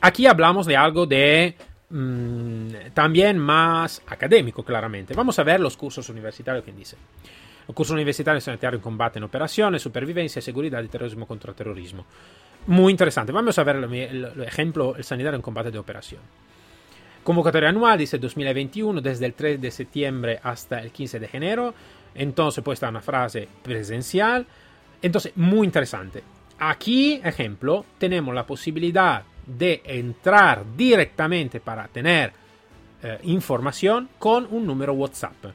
aquí 0.00 0.26
hablamos 0.26 0.66
de 0.66 0.76
algo 0.76 1.04
de 1.04 1.56
um, 1.90 2.68
también 2.94 3.38
más 3.38 4.02
académico, 4.06 4.62
claramente. 4.62 5.14
Vamos 5.14 5.38
a 5.38 5.42
ver 5.42 5.58
los 5.60 5.76
cursos 5.76 6.08
universitarios 6.08 6.64
que 6.64 6.72
dice. 6.72 6.96
El 7.66 7.74
curso 7.74 7.94
universitario 7.94 8.40
sanitario 8.40 8.76
en 8.76 8.82
combate 8.82 9.18
en 9.18 9.24
operaciones, 9.24 9.82
supervivencia, 9.82 10.40
seguridad 10.40 10.82
y 10.82 10.88
terrorismo 10.88 11.26
contra 11.26 11.52
terrorismo. 11.54 12.06
Muy 12.66 12.92
interesante. 12.92 13.32
Vamos 13.32 13.58
a 13.58 13.64
ver 13.64 13.76
el, 13.76 13.94
el 13.94 14.42
ejemplo, 14.42 14.94
el 14.96 15.04
sanitario 15.04 15.36
en 15.36 15.42
combate 15.42 15.70
de 15.70 15.78
operación. 15.78 16.20
Convocatoria 17.24 17.68
anual, 17.68 17.98
dice 17.98 18.18
2021, 18.18 19.00
desde 19.00 19.26
el 19.26 19.34
3 19.34 19.60
de 19.60 19.70
septiembre 19.70 20.40
hasta 20.42 20.80
el 20.80 20.90
15 20.90 21.20
de 21.20 21.30
enero. 21.32 21.74
Entonces 22.14 22.62
puede 22.64 22.74
estar 22.74 22.90
una 22.90 23.00
frase 23.00 23.48
presencial. 23.62 24.46
Entonces, 25.00 25.32
muy 25.36 25.66
interesante. 25.66 26.22
Aquí, 26.58 27.20
ejemplo, 27.24 27.84
tenemos 27.98 28.34
la 28.34 28.44
posibilidad 28.46 29.22
de 29.46 29.82
entrar 29.84 30.64
directamente 30.76 31.60
para 31.60 31.88
tener 31.88 32.32
eh, 33.02 33.18
información 33.24 34.08
con 34.18 34.46
un 34.50 34.66
número 34.66 34.92
WhatsApp. 34.92 35.46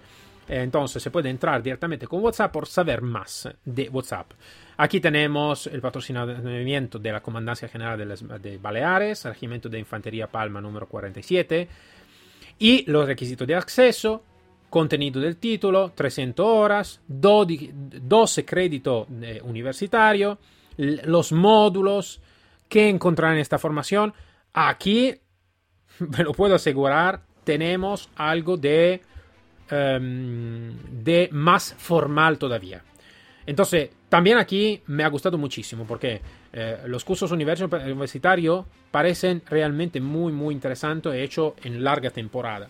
Entonces 0.48 1.04
se 1.04 1.12
puede 1.12 1.30
entrar 1.30 1.62
directamente 1.62 2.08
con 2.08 2.24
WhatsApp 2.24 2.52
por 2.52 2.68
saber 2.68 3.02
más 3.02 3.50
de 3.66 3.90
WhatsApp. 3.90 4.32
Aquí 4.78 5.00
tenemos 5.00 5.68
el 5.68 5.82
patrocinamiento 5.82 7.00
de 7.00 7.12
la 7.12 7.22
Comandancia 7.22 7.68
General 7.68 7.98
de, 8.42 8.58
Baleares, 8.58 9.26
Regimiento 9.26 9.70
de 9.70 9.80
Infantería 9.80 10.28
Palma 10.28 10.62
número 10.62 10.88
47, 10.88 11.68
y 12.60 12.90
los 12.90 13.06
requisitos 13.06 13.48
de 13.48 13.56
acceso, 13.56 14.24
contenido 14.70 15.20
del 15.20 15.38
título, 15.38 15.92
300 15.96 16.46
horas, 16.46 17.02
12 17.08 18.46
créditos 18.46 19.08
eh, 19.22 19.42
universitarios, 19.44 20.38
los 20.78 21.32
módulos 21.32 22.22
que 22.70 22.90
encontrarán 22.90 23.36
en 23.36 23.42
esta 23.42 23.58
formación. 23.58 24.14
Aquí, 24.54 25.16
me 26.00 26.24
lo 26.24 26.34
puedo 26.34 26.56
asegurar, 26.56 27.22
tenemos 27.44 28.10
algo 28.16 28.58
de, 28.58 29.02
em, 29.70 30.74
de 31.04 31.30
más 31.32 31.76
formal 31.78 32.38
todavía. 32.38 32.84
Entonces, 33.46 33.90
también 34.10 34.38
aquí 34.38 34.82
me 34.88 35.04
ha 35.04 35.08
gustado 35.08 35.38
muchísimo 35.38 35.86
porque 35.86 36.22
eh, 36.52 36.80
los 36.86 37.04
cursos 37.06 37.32
universitarios 37.32 38.66
parecen 38.92 39.42
realmente 39.50 40.02
muy, 40.02 40.34
muy 40.34 40.54
interesantes, 40.54 41.14
hechos 41.14 41.54
en 41.64 41.84
larga 41.84 42.10
temporada. 42.10 42.68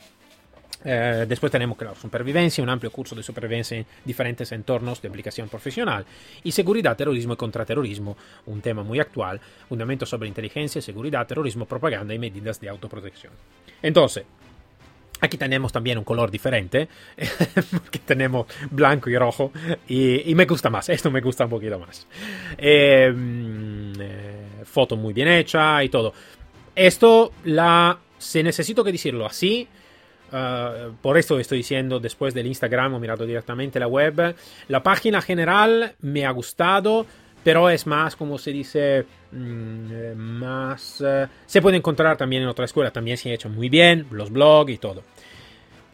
Eh, 0.83 1.25
después 1.27 1.51
tenemos, 1.51 1.77
claro, 1.77 1.95
supervivencia, 1.95 2.63
un 2.63 2.69
amplio 2.69 2.91
curso 2.91 3.15
de 3.15 3.23
supervivencia 3.23 3.77
en 3.77 3.85
diferentes 4.05 4.51
entornos 4.51 5.01
de 5.01 5.07
aplicación 5.07 5.49
profesional. 5.49 6.05
Y 6.43 6.51
seguridad, 6.51 6.95
terrorismo 6.95 7.33
y 7.33 7.37
contraterrorismo, 7.37 8.15
un 8.45 8.61
tema 8.61 8.83
muy 8.83 8.99
actual, 8.99 9.39
fundamento 9.67 10.05
sobre 10.05 10.27
inteligencia, 10.27 10.81
seguridad, 10.81 11.25
terrorismo, 11.25 11.65
propaganda 11.65 12.13
y 12.13 12.19
medidas 12.19 12.59
de 12.61 12.69
autoprotección. 12.69 13.33
Entonces, 13.81 14.25
Aquí 15.19 15.37
tenemos 15.37 15.71
también 15.71 15.97
un 15.97 16.03
color 16.03 16.29
diferente, 16.29 16.87
porque 17.71 17.99
tenemos 17.99 18.47
blanco 18.69 19.09
y 19.09 19.17
rojo, 19.17 19.51
y, 19.87 20.33
me 20.35 20.45
gusta 20.45 20.69
más, 20.69 20.89
esto 20.89 21.09
me 21.09 21.21
gusta 21.21 21.45
un 21.45 21.49
poquito 21.49 21.79
más. 21.79 22.07
Em, 22.57 23.93
eh, 23.99 24.63
foto 24.63 24.95
muy 24.95 25.13
bien 25.13 25.27
hecha 25.27 25.83
y 25.83 25.89
todo. 25.89 26.13
Esto, 26.75 27.31
la, 27.45 27.97
si 28.19 28.43
necesito 28.43 28.83
que 28.83 28.91
decirlo 28.91 29.25
así, 29.25 29.67
uh, 30.31 30.93
por 31.01 31.17
esto 31.17 31.39
estoy 31.39 31.59
diciendo 31.59 31.99
después 31.99 32.35
del 32.35 32.45
Instagram, 32.45 32.95
he 32.95 32.99
mirado 32.99 33.25
directamente 33.25 33.79
la 33.79 33.87
web, 33.87 34.35
la 34.67 34.83
página 34.83 35.21
general 35.21 35.95
me 36.01 36.25
ha 36.25 36.31
gustado, 36.31 37.07
pero 37.47 37.69
es 37.69 37.87
más, 37.87 38.17
como 38.17 38.37
se 38.37 38.51
dice, 38.51 39.05
mm, 39.31 39.85
eh, 39.89 40.13
más... 40.17 41.01
eh, 41.01 41.27
se 41.45 41.61
puede 41.61 41.77
encontrar 41.77 42.17
también 42.17 42.41
en 42.43 42.49
otra 42.49 42.65
escuela, 42.65 42.91
también 42.91 43.15
se 43.15 43.31
ha 43.31 43.35
hecho 43.35 43.47
muy 43.47 43.69
bien, 43.69 44.05
los 44.11 44.29
blogs 44.29 44.69
y 44.73 44.77
todo. 44.77 45.01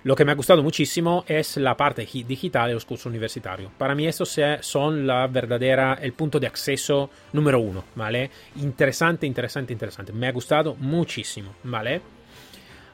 Lo 0.03 0.15
que 0.15 0.25
me 0.25 0.31
ha 0.31 0.35
gustado 0.35 0.63
muchísimo 0.63 1.23
es 1.27 1.57
la 1.57 1.77
parte 1.77 2.07
gi- 2.07 2.23
digital 2.23 2.69
de 2.69 2.73
los 2.73 2.85
cursos 2.85 3.05
universitarios. 3.05 3.71
Para 3.77 3.93
mí 3.93 4.07
estos 4.07 4.35
son 4.61 5.05
la 5.05 5.27
verdadera, 5.27 5.99
el 6.01 6.13
punto 6.13 6.39
de 6.39 6.47
acceso 6.47 7.11
número 7.33 7.59
uno, 7.59 7.83
¿vale? 7.93 8.31
Interesante, 8.55 9.27
interesante, 9.27 9.73
interesante. 9.73 10.11
Me 10.11 10.25
ha 10.29 10.31
gustado 10.31 10.73
muchísimo, 10.79 11.53
¿vale? 11.65 12.01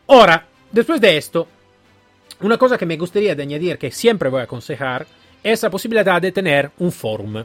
Ahora, 0.10 0.45
después 0.70 0.99
de 0.99 1.16
esto, 1.16 1.47
una 2.41 2.57
cosa 2.57 2.78
que 2.78 2.86
me 2.86 2.97
gustaría 2.97 3.32
añadir, 3.32 3.78
que 3.78 3.89
siempre 3.89 4.28
voy 4.28 4.41
a 4.41 4.43
aconsejar, 4.43 5.07
es 5.41 5.64
la 5.64 5.70
posibilidad 5.70 6.22
de 6.22 6.34
tener 6.34 6.72
un 6.80 6.91
forum. 6.91 7.41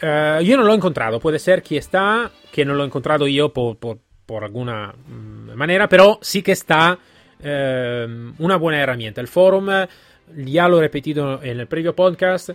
Eh, 0.00 0.40
yo 0.44 0.56
no 0.56 0.62
lo 0.64 0.72
he 0.72 0.76
encontrado, 0.76 1.18
puede 1.20 1.38
ser 1.38 1.62
que 1.62 1.76
está, 1.78 2.30
que 2.52 2.64
no 2.64 2.74
lo 2.74 2.82
he 2.84 2.86
encontrado 2.86 3.26
yo 3.26 3.52
por, 3.52 3.76
por- 3.78 3.98
por 4.26 4.44
alguna 4.44 4.92
mm, 5.06 5.54
manera, 5.54 5.88
pero 5.88 6.18
sí 6.20 6.42
que 6.42 6.52
está 6.52 6.98
eh, 7.42 8.06
una 8.38 8.56
buena 8.56 8.80
herramienta. 8.80 9.20
El 9.20 9.28
forum, 9.28 9.70
eh, 9.70 9.88
ya 10.36 10.68
lo 10.68 10.78
he 10.78 10.82
repetido 10.82 11.42
en 11.42 11.60
el 11.60 11.66
previo 11.66 11.94
podcast, 11.96 12.50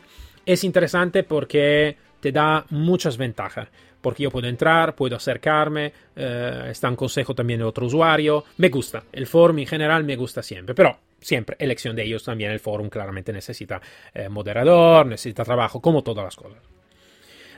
es 0.45 0.63
interesante 0.63 1.23
porque 1.23 1.97
te 2.19 2.31
da 2.31 2.65
muchas 2.69 3.17
ventajas. 3.17 3.67
Porque 4.01 4.23
yo 4.23 4.31
puedo 4.31 4.47
entrar, 4.49 4.95
puedo 4.95 5.15
acercarme, 5.15 5.93
está 6.13 6.89
un 6.89 6.97
consejo 6.97 7.33
también 7.33 7.59
de 7.59 7.63
otro 7.65 7.85
usuario. 7.85 8.43
Me 8.57 8.67
gusta, 8.67 9.01
el 9.13 9.25
forum 9.27 9.59
en 9.59 9.65
general 9.65 10.03
me 10.03 10.17
gusta 10.17 10.43
siempre, 10.43 10.75
pero 10.75 10.97
siempre 11.21 11.55
elección 11.57 11.95
de 11.95 12.03
ellos 12.03 12.21
también. 12.21 12.51
El 12.51 12.59
forum 12.59 12.89
claramente 12.89 13.31
necesita 13.31 13.81
eh, 14.13 14.27
moderador, 14.27 15.05
necesita 15.05 15.45
trabajo, 15.45 15.79
como 15.79 16.03
todas 16.03 16.25
las 16.25 16.35
cosas. 16.35 16.59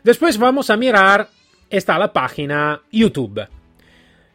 Después 0.06 0.38
vamos 0.38 0.70
a 0.70 0.78
mirar, 0.78 1.28
está 1.68 1.98
la 1.98 2.14
página 2.14 2.80
YouTube. 2.92 3.48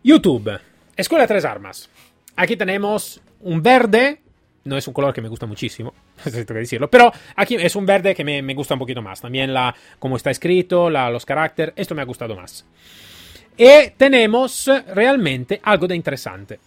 YouTube, 0.02 0.58
Escuela 0.96 1.28
Tres 1.28 1.44
Armas. 1.44 1.88
Aquí 2.34 2.56
tenemos 2.56 3.20
un 3.42 3.62
verde, 3.62 4.20
no 4.64 4.76
es 4.76 4.88
un 4.88 4.92
color 4.94 5.14
que 5.14 5.20
me 5.20 5.28
gusta 5.28 5.46
muchísimo, 5.46 5.94
tengo 6.24 6.44
que 6.44 6.54
decirlo, 6.54 6.90
pero 6.90 7.12
aquí 7.36 7.54
es 7.54 7.76
un 7.76 7.86
verde 7.86 8.16
que 8.16 8.24
me, 8.24 8.42
me 8.42 8.54
gusta 8.54 8.74
un 8.74 8.80
poquito 8.80 9.00
más. 9.00 9.20
También 9.20 9.54
la, 9.54 9.72
cómo 10.00 10.16
está 10.16 10.32
escrito, 10.32 10.90
la- 10.90 11.08
los 11.08 11.24
caracteres, 11.24 11.72
esto 11.76 11.94
me 11.94 12.02
ha 12.02 12.06
gustado 12.06 12.34
más. 12.34 12.66
Y 13.56 13.90
tenemos 13.96 14.68
realmente 14.92 15.60
algo 15.62 15.86
de 15.86 15.94
interesante. 15.94 16.58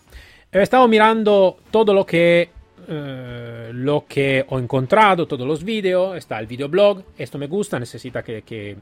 He 0.50 0.62
estado 0.62 0.88
mirando 0.88 1.58
todo 1.72 1.94
lo 1.94 2.06
que, 2.06 2.52
eh, 2.88 3.72
lo 3.74 4.06
que 4.08 4.46
ho 4.48 4.60
encontrado, 4.60 5.26
todos 5.26 5.48
los 5.48 5.64
vídeos, 5.64 6.18
está 6.18 6.40
el 6.40 6.48
videoblog, 6.48 7.04
esto 7.18 7.38
me 7.38 7.48
gusta, 7.48 7.80
necesita 7.80 8.24
que, 8.24 8.78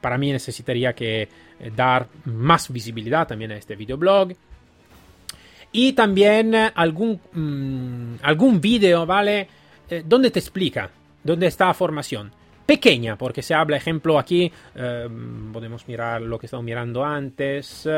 para 0.00 0.18
mí 0.18 0.32
necesitaría 0.32 0.92
que 0.92 1.22
eh, 1.22 1.28
dar 1.74 2.06
más 2.24 2.72
visibilidad 2.72 3.26
también 3.26 3.52
a 3.52 3.56
este 3.56 3.76
videoblog. 3.76 4.32
Y 5.72 5.92
también 5.92 6.54
eh, 6.54 6.72
algún, 6.74 7.20
mm, 7.32 8.20
algún 8.22 8.60
video, 8.60 9.04
¿vale? 9.06 9.48
Eh, 9.88 10.02
donde 10.04 10.30
te 10.30 10.38
explica 10.38 10.90
dónde 11.22 11.46
está 11.46 11.66
la 11.66 11.74
formación. 11.74 12.32
Pequeña, 12.64 13.16
porque 13.16 13.42
se 13.42 13.54
habla, 13.54 13.78
ejemplo, 13.78 14.18
aquí, 14.18 14.52
podemos 14.74 15.88
mirar 15.88 16.20
lo 16.20 16.38
que 16.38 16.44
estamos 16.44 16.64
mirando 16.64 17.02
antes. 17.02 17.88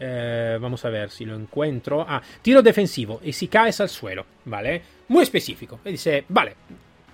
Eh, 0.00 0.54
eh, 0.54 0.58
vamos 0.60 0.84
a 0.84 0.90
ver 0.90 1.10
si 1.10 1.24
lo 1.24 1.34
encuentro. 1.34 2.04
Ah, 2.08 2.22
tiro 2.42 2.62
defensivo 2.62 3.20
y 3.22 3.32
si 3.32 3.48
caes 3.48 3.80
al 3.80 3.88
suelo, 3.88 4.26
¿vale? 4.44 4.82
Muy 5.08 5.22
específico. 5.22 5.80
Y 5.84 5.92
dice, 5.92 6.24
vale, 6.28 6.54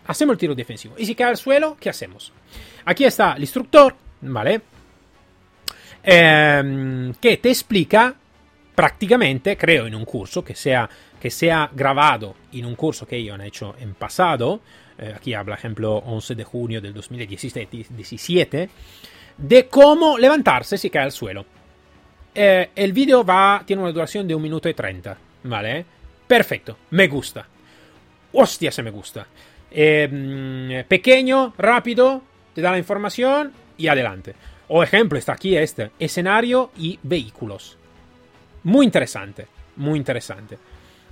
hacemos 0.06 0.34
el 0.34 0.38
tiro 0.38 0.54
defensivo. 0.54 0.94
Y 0.98 1.06
si 1.06 1.14
cae 1.14 1.28
al 1.30 1.36
suelo, 1.36 1.76
¿qué 1.78 1.90
hacemos? 1.90 2.32
Aquí 2.84 3.04
está 3.04 3.34
el 3.34 3.42
instructor, 3.42 3.94
¿vale? 4.22 4.60
Ehm, 6.02 7.14
que 7.14 7.36
te 7.36 7.50
explica 7.50 8.14
prácticamente, 8.74 9.56
creo, 9.56 9.86
en 9.86 9.94
un 9.94 10.04
curso 10.04 10.42
que 10.42 10.54
sea, 10.54 10.88
que 11.20 11.30
sea 11.30 11.70
grabado 11.72 12.36
en 12.52 12.64
un 12.64 12.74
curso 12.74 13.06
que 13.06 13.16
ellos 13.16 13.34
han 13.34 13.42
hecho 13.42 13.74
en 13.78 13.94
pasado. 13.94 14.60
eh, 14.98 15.14
aquí 15.16 15.34
habla, 15.34 15.54
ejemplo, 15.54 15.96
11 15.96 16.34
de 16.34 16.44
junio 16.44 16.80
del 16.80 16.92
2017, 16.92 17.86
17, 17.90 18.70
de 19.38 19.68
cómo 19.68 20.18
levantarse 20.18 20.76
si 20.76 20.90
cae 20.90 21.04
al 21.04 21.12
suelo. 21.12 21.46
Eh, 22.34 22.70
el 22.74 22.92
video 22.92 23.24
va, 23.24 23.62
tiene 23.66 23.82
una 23.82 23.92
duración 23.92 24.26
de 24.26 24.34
un 24.34 24.42
minuto 24.42 24.68
y 24.68 24.74
30, 24.74 25.16
¿vale? 25.44 25.84
Perfecto, 26.26 26.76
me 26.90 27.08
gusta. 27.08 27.46
Hostia, 28.32 28.70
se 28.70 28.82
me 28.82 28.90
gusta. 28.90 29.26
Mm, 29.72 30.82
pequeño, 30.88 31.54
rápido, 31.58 32.22
te 32.54 32.60
da 32.60 32.70
la 32.72 32.78
información 32.78 33.52
y 33.76 33.88
adelante. 33.88 34.34
O 34.68 34.82
ejemplo, 34.82 35.18
está 35.18 35.32
aquí 35.32 35.56
este, 35.56 35.90
escenario 35.98 36.70
y 36.76 36.98
vehículos. 37.02 37.76
Muy 38.62 38.86
interesante, 38.86 39.46
muy 39.76 39.98
interesante. 39.98 40.58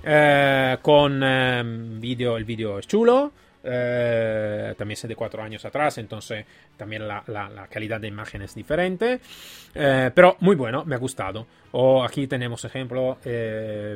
Eh, 0.03 0.77
con 0.81 1.21
eh, 1.21 1.61
video, 1.99 2.37
el 2.37 2.45
video 2.45 2.79
es 2.79 2.87
chulo. 2.87 3.31
Eh, 3.63 4.73
también 4.77 4.93
es 4.95 5.07
de 5.07 5.15
cuatro 5.15 5.43
años 5.43 5.63
atrás, 5.65 5.97
entonces 5.97 6.45
también 6.77 7.07
la, 7.07 7.23
la- 7.27 7.67
calidad 7.67 7.99
de 7.99 8.07
imagen 8.07 8.41
es 8.41 8.55
diferente. 8.55 9.19
Eh, 9.75 10.11
pero 10.13 10.37
muy 10.39 10.55
bueno, 10.55 10.85
me 10.85 10.95
ha 10.95 10.97
gustado. 10.97 11.45
O 11.71 12.03
aquí 12.03 12.27
tenemos 12.27 12.63
ejemplo, 12.65 13.17
eh, 13.25 13.95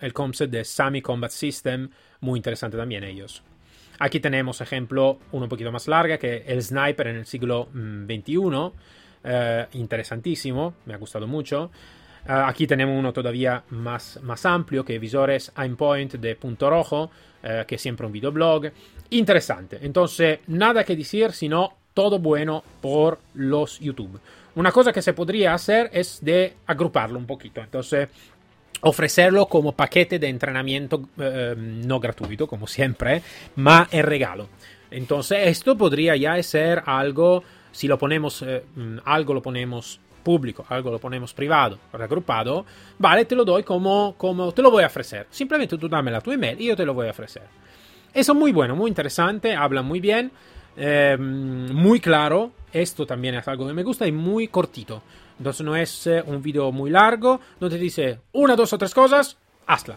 el 0.00 0.12
concept 0.12 0.52
de 0.52 0.64
Sami 0.64 1.02
Combat 1.02 1.30
System, 1.30 1.88
muy 2.20 2.38
interesante 2.38 2.76
también 2.76 3.04
ellos. 3.04 3.42
Aquí 3.98 4.20
tenemos 4.20 4.60
ejemplo, 4.60 5.18
uno 5.32 5.44
un 5.44 5.48
poquito 5.48 5.72
más 5.72 5.88
larga, 5.88 6.18
que 6.18 6.44
el 6.46 6.62
sniper 6.62 7.08
en 7.08 7.16
el 7.16 7.26
siglo 7.26 7.68
mm, 7.72 8.04
XXI. 8.04 8.72
eh, 9.24 9.66
interesantísimo, 9.72 10.74
me 10.84 10.94
ha 10.94 10.98
gustado 10.98 11.26
mucho. 11.26 11.70
Aquí 12.28 12.66
tenemos 12.66 12.98
uno 12.98 13.12
todavía 13.12 13.62
más, 13.70 14.18
más 14.22 14.44
amplio, 14.46 14.84
que 14.84 14.98
visores 14.98 15.52
aimpoint 15.54 16.14
de 16.14 16.34
punto 16.34 16.68
rojo, 16.68 17.08
eh, 17.48 17.64
que 17.64 17.76
es 17.76 17.82
siempre 17.82 18.06
un 18.06 18.12
videoblog. 18.12 18.72
Interesante. 19.10 19.78
Entonces, 19.80 20.40
nada 20.48 20.82
que 20.82 20.96
decir, 20.96 21.30
sino 21.30 21.74
todo 21.94 22.18
bueno 22.18 22.64
por 22.80 23.20
los 23.34 23.78
YouTube. 23.78 24.18
Una 24.56 24.72
cosa 24.72 24.92
que 24.92 25.00
se 25.00 25.12
podría 25.12 25.54
hacer 25.54 25.88
es 25.92 26.18
de 26.24 26.54
agruparlo 26.66 27.16
un 27.16 27.26
poquito. 27.26 27.60
Entonces, 27.60 28.08
ofrecerlo 28.80 29.46
como 29.46 29.72
paquete 29.72 30.18
de 30.18 30.28
entrenamiento 30.28 31.08
eh, 31.18 31.54
no 31.56 32.00
gratuito, 32.00 32.48
como 32.48 32.66
siempre, 32.66 33.22
ma 33.54 33.86
en 33.92 34.02
regalo. 34.02 34.48
Entonces, 34.90 35.46
esto 35.46 35.78
podría 35.78 36.16
ya 36.16 36.42
ser 36.42 36.82
algo, 36.84 37.44
si 37.70 37.86
lo 37.86 37.96
ponemos, 37.96 38.42
eh, 38.42 38.64
mm, 38.74 38.98
algo 39.04 39.34
lo 39.34 39.42
ponemos 39.42 40.00
público, 40.26 40.66
algo 40.68 40.90
lo 40.90 40.98
ponemos 40.98 41.32
privado, 41.32 41.78
reagrupado, 41.92 42.66
vale, 42.98 43.26
te 43.26 43.36
lo 43.36 43.44
doy 43.44 43.62
como, 43.62 44.16
como 44.18 44.50
te 44.50 44.60
lo 44.60 44.72
voy 44.72 44.82
a 44.82 44.88
ofrecer. 44.88 45.28
Simplemente 45.30 45.78
tú 45.78 45.88
dame 45.88 46.10
la 46.10 46.20
tu 46.20 46.32
email 46.32 46.60
y 46.60 46.66
yo 46.66 46.74
te 46.74 46.84
lo 46.84 46.94
voy 46.94 47.06
a 47.06 47.12
ofrecer. 47.12 47.44
Eso 48.12 48.32
es 48.32 48.38
muy 48.38 48.50
bueno, 48.50 48.74
muy 48.74 48.88
interesante, 48.88 49.54
habla 49.54 49.82
muy 49.82 50.00
bien, 50.00 50.32
eh, 50.76 51.16
muy 51.16 52.00
claro. 52.00 52.50
Esto 52.72 53.06
también 53.06 53.36
es 53.36 53.46
algo 53.46 53.68
que 53.68 53.72
me 53.72 53.84
gusta 53.84 54.04
y 54.04 54.10
muy 54.10 54.48
cortito. 54.48 55.00
Entonces 55.38 55.64
no 55.64 55.76
es 55.76 56.08
eh, 56.08 56.24
un 56.26 56.42
video 56.42 56.72
muy 56.72 56.90
largo 56.90 57.40
donde 57.60 57.78
dice 57.78 58.18
una, 58.32 58.56
dos 58.56 58.72
o 58.72 58.78
tres 58.78 58.92
cosas, 58.92 59.38
hazla. 59.64 59.96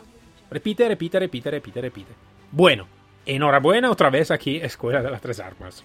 Repite, 0.51 0.87
repite, 0.87 1.17
repite, 1.17 1.49
repite, 1.49 1.81
repite. 1.81 2.13
Bueno, 2.51 2.85
enhorabuena 3.25 3.89
otra 3.89 4.11
vez 4.11 4.29
aquí, 4.29 4.57
Escuela 4.57 5.01
de 5.01 5.09
las 5.09 5.21
Tres 5.21 5.39
Armas. 5.39 5.83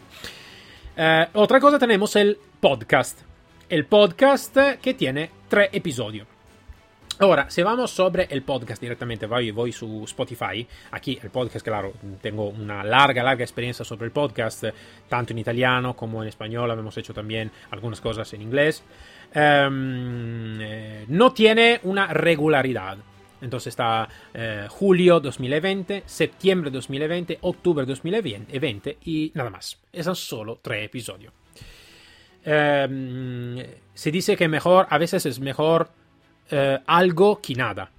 Eh, 0.99 1.29
otra 1.33 1.59
cosa 1.61 1.79
tenemos 1.79 2.15
el 2.17 2.39
podcast. 2.61 3.34
El 3.75 3.87
podcast 3.87 4.57
que 4.81 4.95
tiene 4.95 5.31
tres 5.49 5.69
episodios. 5.73 6.29
Ahora, 7.19 7.51
si 7.51 7.61
vamos 7.61 7.91
sobre 7.91 8.29
el 8.31 8.43
podcast 8.43 8.81
directamente, 8.81 9.27
voy, 9.27 9.51
voy 9.51 9.73
su 9.73 10.05
Spotify. 10.05 10.65
Aquí 10.93 11.19
el 11.21 11.31
podcast, 11.31 11.65
claro, 11.65 11.93
tengo 12.23 12.51
una 12.51 12.85
larga, 12.85 13.25
larga 13.25 13.43
experiencia 13.43 13.85
sobre 13.85 14.05
el 14.05 14.13
podcast, 14.13 14.63
tanto 15.09 15.33
en 15.33 15.41
italiano 15.41 15.97
como 15.97 16.23
en 16.23 16.29
español. 16.29 16.71
Hemos 16.71 16.97
hecho 16.99 17.13
también 17.13 17.51
algunas 17.73 18.01
cosas 18.01 18.33
en 18.35 18.43
inglés. 18.43 18.85
Em, 19.35 20.61
eh, 20.61 21.05
no 21.09 21.33
tiene 21.33 21.81
una 21.83 22.07
regularidad. 22.07 22.97
Entonces 23.41 23.73
está 23.73 24.09
eh, 24.33 24.69
julio 24.71 25.19
2020, 25.19 26.05
septiembre 26.07 26.71
2020, 26.71 27.39
octubre 27.41 27.85
2020 27.85 28.99
y 29.03 29.33
nada 29.35 29.51
más. 29.51 29.81
Esos 29.93 30.17
son 30.17 30.39
solo 30.39 30.61
tres 30.63 30.85
episodios. 30.85 31.33
Em, 32.45 33.57
se 33.95 34.11
dice 34.11 34.37
que 34.37 34.49
mejor, 34.49 34.87
a 34.91 34.99
veces 34.99 35.25
es 35.27 35.41
mejor 35.41 35.91
eh, 36.51 36.79
algo 36.87 37.41
que 37.41 37.55
nada. 37.55 37.91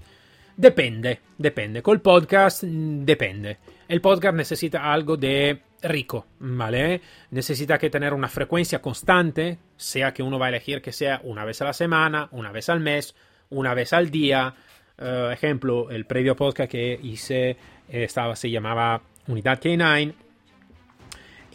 Depende, 0.55 1.19
depende. 1.37 1.81
Col 1.81 2.01
podcast 2.01 2.63
mm, 2.63 3.03
depende. 3.03 3.57
El 3.87 4.01
podcast 4.01 4.35
necesita 4.35 4.91
algo 4.91 5.17
de 5.17 5.61
rico, 5.81 6.27
¿vale? 6.39 7.01
Necesita 7.31 7.77
que 7.77 7.89
tener 7.89 8.13
una 8.13 8.27
frecuencia 8.27 8.81
constante, 8.81 9.59
sea 9.75 10.13
que 10.13 10.23
uno 10.23 10.39
va 10.39 10.47
a 10.47 10.49
elegir 10.49 10.81
que 10.81 10.91
sea 10.91 11.21
una 11.23 11.45
vez 11.45 11.61
a 11.61 11.65
la 11.65 11.73
semana, 11.73 12.29
una 12.31 12.51
vez 12.51 12.69
al 12.69 12.79
mes, 12.79 13.15
una 13.49 13.73
vez 13.73 13.93
al 13.93 14.09
día. 14.09 14.55
Eh, 14.97 15.29
ejemplo, 15.33 15.89
el 15.89 16.05
previo 16.05 16.35
podcast 16.35 16.71
que 16.71 16.99
hice 17.01 17.49
eh, 17.49 17.57
estaba, 17.89 18.35
se 18.35 18.49
llamaba 18.49 19.01
Unidad 19.27 19.59
K9. 19.59 20.13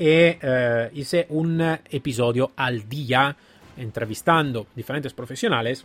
Y 0.00 0.36
eh, 0.40 0.90
hice 0.94 1.26
un 1.28 1.60
episodio 1.60 2.52
al 2.56 2.88
día 2.88 3.36
entrevistando 3.76 4.66
diferentes 4.74 5.12
profesionales 5.12 5.84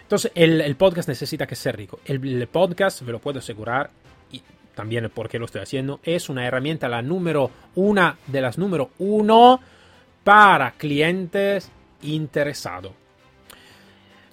Entonces, 0.00 0.32
el, 0.34 0.74
podcast 0.76 1.10
necesita 1.10 1.46
que 1.46 1.54
sea 1.54 1.72
rico. 1.72 2.00
El, 2.06 2.48
podcast, 2.48 3.02
ve 3.02 3.12
lo 3.12 3.18
puedo 3.18 3.40
asegurar, 3.40 3.90
y 4.30 4.40
también 4.74 5.10
porque 5.14 5.38
lo 5.38 5.44
estoy 5.44 5.60
haciendo, 5.60 6.00
es 6.02 6.30
una 6.30 6.46
herramienta, 6.46 6.88
la 6.88 7.02
número 7.02 7.50
una 7.74 8.16
de 8.26 8.40
las 8.40 8.56
número 8.56 8.92
uno 8.98 9.60
para 10.24 10.70
clientes 10.72 11.70
interesados. 12.00 13.01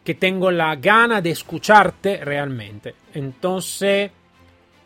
Que 0.09 0.15
tengo 0.15 0.49
la 0.49 0.75
gana 0.75 1.21
de 1.21 1.29
escucharte 1.29 2.25
realmente. 2.25 2.95
Entonces, 3.13 4.09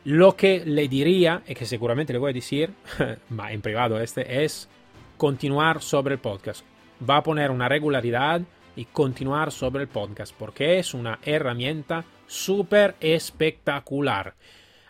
lo 0.03 0.35
que 0.35 0.65
le 0.65 0.89
diría, 0.89 1.43
y 1.47 1.55
que 1.55 1.65
seguramente 1.65 2.11
le 2.11 2.19
voy 2.19 2.31
a 2.31 2.33
decir, 2.33 2.71
en 3.49 3.61
privado 3.61 4.01
este, 4.01 4.43
es 4.43 4.67
continuar 5.15 5.81
sobre 5.81 6.15
el 6.15 6.19
podcast. 6.19 6.65
Va 7.09 7.15
a 7.15 7.23
poner 7.23 7.51
una 7.51 7.69
regularidad 7.69 8.41
y 8.75 8.83
continuar 8.83 9.53
sobre 9.53 9.83
el 9.83 9.87
podcast, 9.87 10.35
porque 10.37 10.77
es 10.77 10.93
una 10.93 11.19
herramienta 11.23 12.03
súper 12.27 12.95
espectacular. 12.99 14.33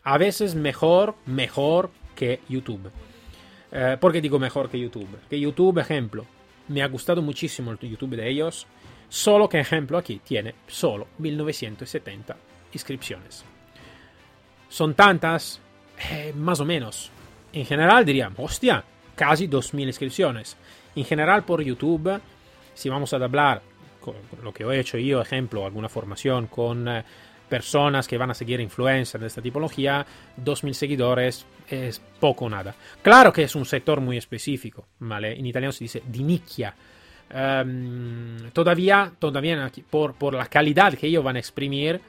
A 0.02 0.18
veces 0.18 0.56
mejor, 0.56 1.14
mejor 1.28 1.92
que 2.16 2.40
YouTube. 2.50 2.90
Eh, 3.72 3.98
¿Por 4.02 4.12
qué 4.12 4.20
digo 4.20 4.40
mejor 4.40 4.68
que 4.72 4.80
YouTube? 4.80 5.16
Que 5.30 5.40
YouTube, 5.40 5.78
ejemplo, 5.78 6.26
me 6.70 6.82
ha 6.82 6.88
gustado 6.88 7.22
muchísimo 7.22 7.70
el 7.70 7.78
YouTube 7.78 8.16
de 8.16 8.28
ellos, 8.28 8.66
solo 9.14 9.47
que 9.47 9.59
ejemplo 9.59 9.99
aquí 9.99 10.22
tiene 10.24 10.55
solo 10.66 11.09
1970 11.20 12.36
inscripciones. 12.74 13.45
¿Son 14.68 14.95
tantas? 14.95 15.61
Eh, 16.09 16.34
más 16.36 16.59
o 16.59 16.66
menos. 16.66 17.11
En 17.53 17.64
general 17.64 18.03
diríamos, 18.05 18.39
hostia, 18.39 18.84
casi 19.16 19.47
2.000 19.47 19.86
inscripciones. 19.86 20.57
En 20.95 21.05
general 21.05 21.43
por 21.43 21.61
YouTube, 21.61 22.20
si 22.74 22.89
vamos 22.89 23.14
a 23.14 23.18
hablar 23.18 23.61
con 24.01 24.16
lo 24.41 24.51
que 24.51 24.64
he 24.64 24.80
hecho 24.80 24.97
yo, 24.97 25.22
ejemplo, 25.22 25.64
alguna 25.64 25.89
formación 25.89 26.47
con 26.47 26.88
eh, 26.88 27.03
personas 27.47 28.07
que 28.07 28.18
van 28.18 28.32
a 28.32 28.34
seguir 28.34 28.59
influencers 28.61 29.22
de 29.22 29.28
esta 29.28 29.43
tipología, 29.43 30.03
2.000 30.43 30.74
seguidores 30.74 31.45
es 31.70 32.01
poco 32.20 32.45
o 32.45 32.49
nada. 32.49 32.74
Claro 33.03 33.32
que 33.32 33.43
es 33.43 33.53
un 33.53 33.66
sector 33.66 34.01
muy 34.01 34.18
específico, 34.18 34.88
¿vale? 34.97 35.38
En 35.38 35.45
italiano 35.45 35.72
se 35.72 35.84
dice 35.84 36.01
di 36.03 36.24
nicchia. 36.24 36.74
Em, 37.36 38.52
todavía, 38.52 39.12
todavía 39.18 39.72
por, 39.90 40.14
por 40.14 40.36
la 40.36 40.46
calidad 40.46 40.94
que 40.94 41.08
ellos 41.08 41.24
van 41.24 41.36
a 41.36 41.40
exprimir, 41.40 42.00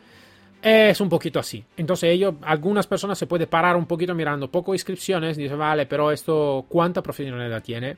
es 0.63 1.01
un 1.01 1.09
poquito 1.09 1.39
así. 1.39 1.65
Entonces 1.77 2.11
ellos, 2.11 2.35
algunas 2.43 2.87
personas 2.87 3.19
se 3.19 3.27
puede 3.27 3.47
parar 3.47 3.77
un 3.77 3.87
poquito 3.87 4.15
mirando 4.15 4.51
poco 4.51 4.75
inscripciones, 4.75 5.37
dice, 5.37 5.55
vale, 5.55 5.87
pero 5.87 6.11
esto, 6.11 6.65
¿cuánta 6.69 7.03
profesionalidad 7.03 7.63
tiene? 7.63 7.97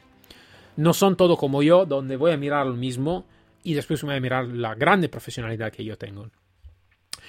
No 0.76 0.92
son 0.92 1.16
todo 1.16 1.36
como 1.36 1.62
yo, 1.62 1.86
donde 1.86 2.16
voy 2.16 2.32
a 2.32 2.36
mirar 2.36 2.66
lo 2.66 2.74
mismo 2.74 3.24
y 3.62 3.74
después 3.74 4.02
voy 4.02 4.16
a 4.16 4.20
mirar 4.20 4.46
la 4.46 4.74
grande 4.74 5.08
profesionalidad 5.08 5.72
que 5.72 5.84
yo 5.84 5.96
tengo. 5.96 6.28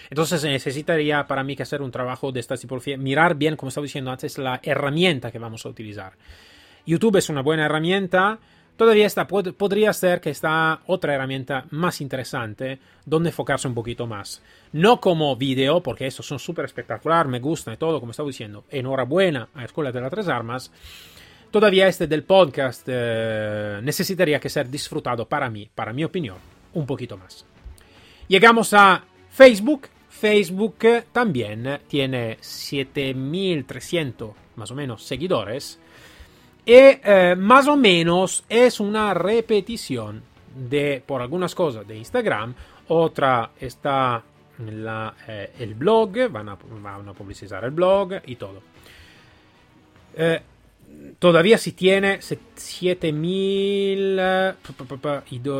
Entonces 0.10 0.41
se 0.41 0.50
necesitaría 0.50 1.26
para 1.26 1.43
mí 1.43 1.56
que 1.56 1.64
hacer 1.64 1.82
un 1.82 1.91
trabajo 1.91 2.32
de 2.32 2.39
esta 2.39 2.56
tipología, 2.56 2.98
mirar 2.98 3.36
bien, 3.36 3.56
como 3.56 3.70
estaba 3.70 3.86
diciendo 3.86 4.12
antes, 4.12 4.38
la 4.38 4.60
herramienta 4.64 5.32
que 5.32 5.39
vamos 5.39 5.66
a 5.66 5.70
utilizar. 5.70 6.14
YouTube 6.86 7.18
es 7.18 7.30
una 7.30 7.41
buena 7.41 7.66
herramienta, 7.66 8.39
Todavía 8.78 9.07
está, 9.07 9.28
podría 9.28 9.91
ser 9.91 10.21
que 10.21 10.30
está 10.30 10.82
otra 10.86 11.15
herramienta 11.15 11.65
más 11.71 11.99
interesante 11.99 12.78
donde 13.05 13.30
enfocarse 13.30 13.67
un 13.67 13.73
poquito 13.73 14.05
más. 14.05 14.43
No 14.71 15.01
como 15.01 15.36
video, 15.36 15.82
porque 15.82 16.05
estos 16.05 16.28
son 16.28 16.38
súper 16.38 16.65
espectacular, 16.65 17.28
me 17.28 17.39
gusta 17.39 17.73
y 17.73 17.78
todo, 17.78 17.99
como 17.99 18.11
estaba 18.11 18.28
diciendo. 18.28 18.65
Enhorabuena 18.69 19.49
a 19.55 19.65
Escuela 19.65 19.91
de 19.91 19.99
las 19.99 20.11
Tres 20.11 20.28
Armas. 20.28 20.71
Todavía 21.49 21.88
este 21.88 22.05
del 22.05 22.23
podcast 22.23 22.84
eh, 22.88 23.80
necesitaría 23.82 24.39
que 24.39 24.49
ser 24.49 24.69
disfrutado 24.69 25.28
para 25.28 25.49
mí, 25.49 25.67
para 25.73 25.91
mi 25.91 26.03
opinión, 26.03 26.38
un 26.73 26.86
poquito 26.86 27.17
más. 27.17 27.45
Llegamos 28.28 28.75
a 28.75 29.03
Facebook. 29.32 29.88
Facebook 30.07 30.78
también 31.11 31.80
tiene 31.88 32.38
7300 32.41 34.32
más 34.55 34.71
o 34.71 34.75
menos 34.75 35.03
seguidores 35.03 35.80
y 36.68 36.74
eh, 36.74 37.34
más 37.38 37.65
o 37.70 37.78
menos 37.78 38.43
es 38.49 38.82
una 38.82 39.13
repetición 39.13 40.22
de, 40.53 41.01
por 41.05 41.22
algunas 41.22 41.55
cosas, 41.55 41.88
de 41.88 41.95
Instagram. 41.95 42.53
Otra 42.89 43.51
está 43.57 44.22
la, 44.65 45.15
eh, 45.30 45.53
el 45.59 45.76
blog, 45.76 46.30
van 46.30 46.49
a, 46.49 46.57
van 46.82 47.07
a, 47.07 47.13
publicitar 47.13 47.63
el 47.63 47.72
blog 47.72 48.15
y 48.26 48.36
todo. 48.36 48.61
Eh, 50.13 50.41
todavía 51.18 51.57
si 51.57 51.72
tiene 51.72 52.22
7000 52.22 54.20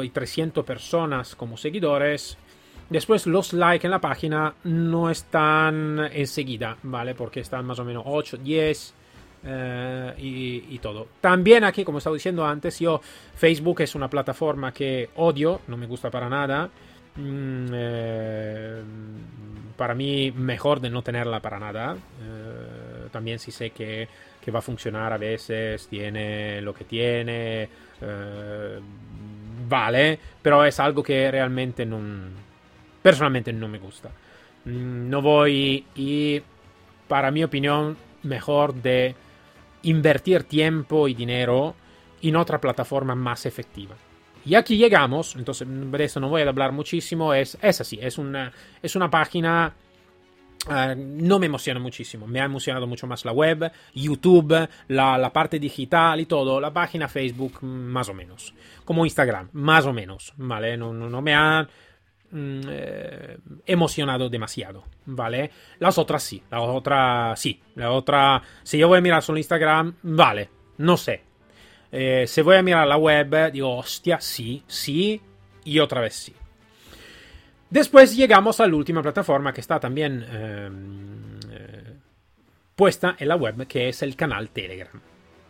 y 0.03 0.10
300 0.10 0.66
personas 0.66 1.36
como 1.36 1.55
seguidores. 1.55 2.38
Después 2.89 3.26
los 3.28 3.53
likes 3.53 3.88
en 3.88 3.91
la 3.91 4.01
página 4.01 4.53
no 4.66 5.10
están 5.10 6.10
enseguida, 6.12 6.76
¿vale? 6.84 7.16
Porque 7.16 7.39
están 7.39 7.66
más 7.66 7.80
o 7.80 7.86
menos 7.86 8.03
8, 8.05 8.39
10 8.43 8.93
eh, 9.44 10.14
y, 10.18 10.80
todo. 10.80 11.08
También 11.22 11.64
aquí, 11.64 11.84
como 11.84 11.98
estaba 11.98 12.16
diciendo 12.16 12.46
antes, 12.46 12.80
yo 12.80 13.02
Facebook 13.36 13.82
es 13.82 13.96
una 13.96 14.10
plataforma 14.10 14.72
que 14.74 15.10
odio, 15.16 15.62
no 15.68 15.78
me 15.78 15.86
gusta 15.86 16.10
para 16.10 16.30
nada. 16.30 16.70
Mm, 17.16 17.68
eh, 17.74 18.82
para 19.76 19.96
mí 19.96 20.32
mejor 20.32 20.80
de 20.80 20.90
no 20.90 21.02
tenerla 21.02 21.40
para 21.40 21.60
nada. 21.60 21.96
Eh, 21.96 23.08
también 23.12 23.40
si 23.40 23.52
sé 23.52 23.72
que, 23.72 24.08
que, 24.42 24.52
va 24.52 24.60
a 24.60 24.62
funcionar 24.62 25.14
a 25.14 25.18
veces, 25.18 25.88
tiene 25.88 26.62
lo 26.62 26.74
que 26.74 26.86
tiene, 26.86 27.70
vale, 29.68 30.20
pero 30.42 30.64
es 30.66 30.80
algo 30.80 31.04
que 31.04 31.30
realmente 31.32 31.86
no, 31.86 32.00
personalmente 33.02 33.54
no 33.54 33.68
me 33.68 33.80
gusta. 33.80 34.10
Mm, 34.66 35.10
no 35.10 35.22
voy 35.22 35.86
y 35.96 36.42
para 37.08 37.32
mi 37.32 37.44
opinión 37.44 37.98
mejor 38.24 38.74
de 38.74 39.16
invertir 39.84 40.44
tiempo 40.44 41.08
y 41.08 41.14
dinero 41.14 41.76
en 42.22 42.36
otra 42.36 42.60
plataforma 42.60 43.16
más 43.16 43.46
efectiva. 43.46 43.96
Y 44.46 44.56
aquí 44.56 44.78
llegamos, 44.78 45.36
entonces 45.36 45.68
de 45.68 46.20
no 46.22 46.30
voy 46.30 46.42
a 46.42 46.48
hablar 46.48 46.72
muchísimo, 46.72 47.34
es, 47.34 47.58
es 47.62 47.82
así, 47.82 48.00
es 48.02 48.18
una, 48.18 48.52
es 48.82 48.96
una 48.96 49.10
página... 49.10 49.74
Uh, 50.68 50.96
no 50.98 51.40
me 51.40 51.46
emociona 51.46 51.80
muchísimo, 51.80 52.28
me 52.28 52.42
ha 52.42 52.46
emocionado 52.46 52.88
mucho 52.88 53.08
más 53.08 53.24
la 53.24 53.32
web, 53.32 53.72
YouTube, 53.94 54.68
la, 54.90 55.32
parte 55.32 55.60
digital 55.60 56.20
y 56.20 56.26
todo, 56.26 56.60
la 56.60 56.74
página 56.74 57.08
Facebook 57.08 57.62
más 57.62 58.10
o 58.10 58.14
menos, 58.14 58.54
como 58.84 59.06
Instagram, 59.06 59.50
más 59.54 59.86
o 59.86 59.94
menos, 59.94 60.34
¿vale? 60.36 60.76
No, 60.76 60.92
no 60.92 61.22
me 61.22 61.36
ha 61.36 61.68
Mm, 62.30 62.62
eh, 62.70 63.38
emocionado 63.66 64.30
demasiado, 64.30 64.84
¿vale? 65.06 65.50
Las 65.80 65.98
otras 65.98 66.22
sí, 66.22 66.44
la 66.52 66.60
otra 66.60 67.34
sí, 67.38 67.62
la 67.76 67.92
otra, 67.92 68.44
si 68.64 68.78
yo 68.78 68.90
voy 68.90 68.98
a 68.98 69.02
mirar 69.02 69.24
solo 69.24 69.38
Instagram, 69.38 69.96
vale, 70.04 70.50
no 70.78 70.98
sé. 70.98 71.24
Eh, 71.90 72.26
si 72.28 72.42
voy 72.42 72.58
a 72.58 72.62
mirar 72.62 72.86
la 72.86 72.98
web, 72.98 73.52
digo, 73.54 73.78
hostia, 73.78 74.20
sí, 74.20 74.62
sí, 74.68 75.22
y 75.64 75.80
otra 75.80 76.02
vez 76.02 76.16
sí. 76.16 76.36
Después 77.70 78.14
llegamos 78.14 78.60
a 78.60 78.68
la 78.68 78.76
última 78.76 79.02
plataforma 79.02 79.54
que 79.54 79.62
está 79.62 79.80
también 79.80 80.26
eh, 80.30 80.70
puesta 82.76 83.16
en 83.18 83.28
la 83.30 83.38
web, 83.38 83.68
que 83.68 83.88
es 83.88 84.02
el 84.02 84.18
canal 84.18 84.50
Telegram. 84.50 85.02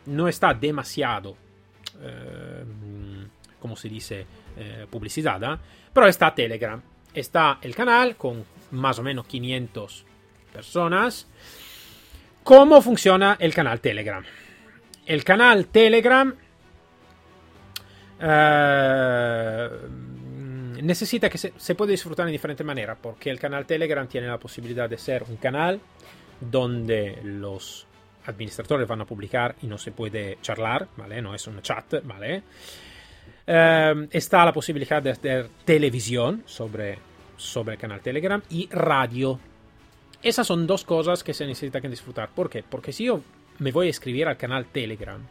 No 0.06 0.28
está 0.28 0.54
demasiado, 0.54 1.36
em, 2.02 3.28
como 3.68 3.76
se 3.76 3.90
dice, 3.90 4.26
publicitada, 4.90 5.60
pero 5.94 6.08
está 6.08 6.34
Telegram. 6.34 6.82
Está 7.14 7.60
el 7.62 7.76
canal 7.76 8.16
con 8.16 8.46
más 8.72 8.98
o 8.98 9.04
menos 9.04 9.28
500 9.28 10.06
personas. 10.54 11.28
¿Cómo 12.44 12.82
funciona 12.82 13.36
el 13.40 13.54
canal 13.54 13.82
Telegram? 13.82 14.24
El 15.06 15.24
canal 15.26 15.68
Telegram 15.68 16.34
eh, 18.22 19.70
necesita 20.82 21.30
que 21.30 21.38
se, 21.38 21.76
puede 21.76 21.92
disfrutar 21.92 22.26
de 22.26 22.32
diferente 22.32 22.64
manera, 22.64 22.96
porque 22.96 23.30
el 23.30 23.40
canal 23.40 23.66
Telegram 23.66 24.08
tiene 24.08 24.28
la 24.28 24.38
posibilidad 24.38 24.90
de 24.90 24.98
ser 24.98 25.24
un 25.24 25.38
canal 25.38 25.80
donde 26.40 27.20
los 27.24 27.86
administradores 28.26 28.88
van 28.88 29.02
a 29.02 29.06
publicar 29.06 29.56
y 29.62 29.68
no 29.68 29.78
se 29.78 29.92
puede 29.92 30.38
charlar, 30.42 30.88
¿vale? 30.98 31.22
No 31.22 31.34
es 31.34 31.48
un 31.48 31.62
chat, 31.62 32.04
¿vale? 32.04 32.44
Eh, 33.46 34.08
está 34.12 34.46
la 34.46 34.54
posibilidad 34.54 35.02
de 35.02 35.12
hacer 35.12 35.50
televisión 35.66 36.44
sobre, 36.46 37.00
sobre 37.38 37.76
el 37.76 37.80
canal 37.80 38.02
Telegram 38.02 38.42
y 38.50 38.68
radio. 38.70 39.40
Esas 40.22 40.48
son 40.48 40.66
dos 40.68 40.84
cosas 40.84 41.24
que 41.24 41.34
se 41.34 41.46
necesitan 41.46 41.82
que 41.82 41.90
disfrutar. 41.90 42.30
¿Por 42.30 42.50
qué? 42.50 42.64
Porque 42.68 42.92
si 42.92 43.06
yo 43.06 43.22
me 43.60 43.72
voy 43.72 43.88
a 43.88 43.92
escribir 43.92 44.28
al 44.28 44.38
canal 44.38 44.66
Telegram, 44.66 45.22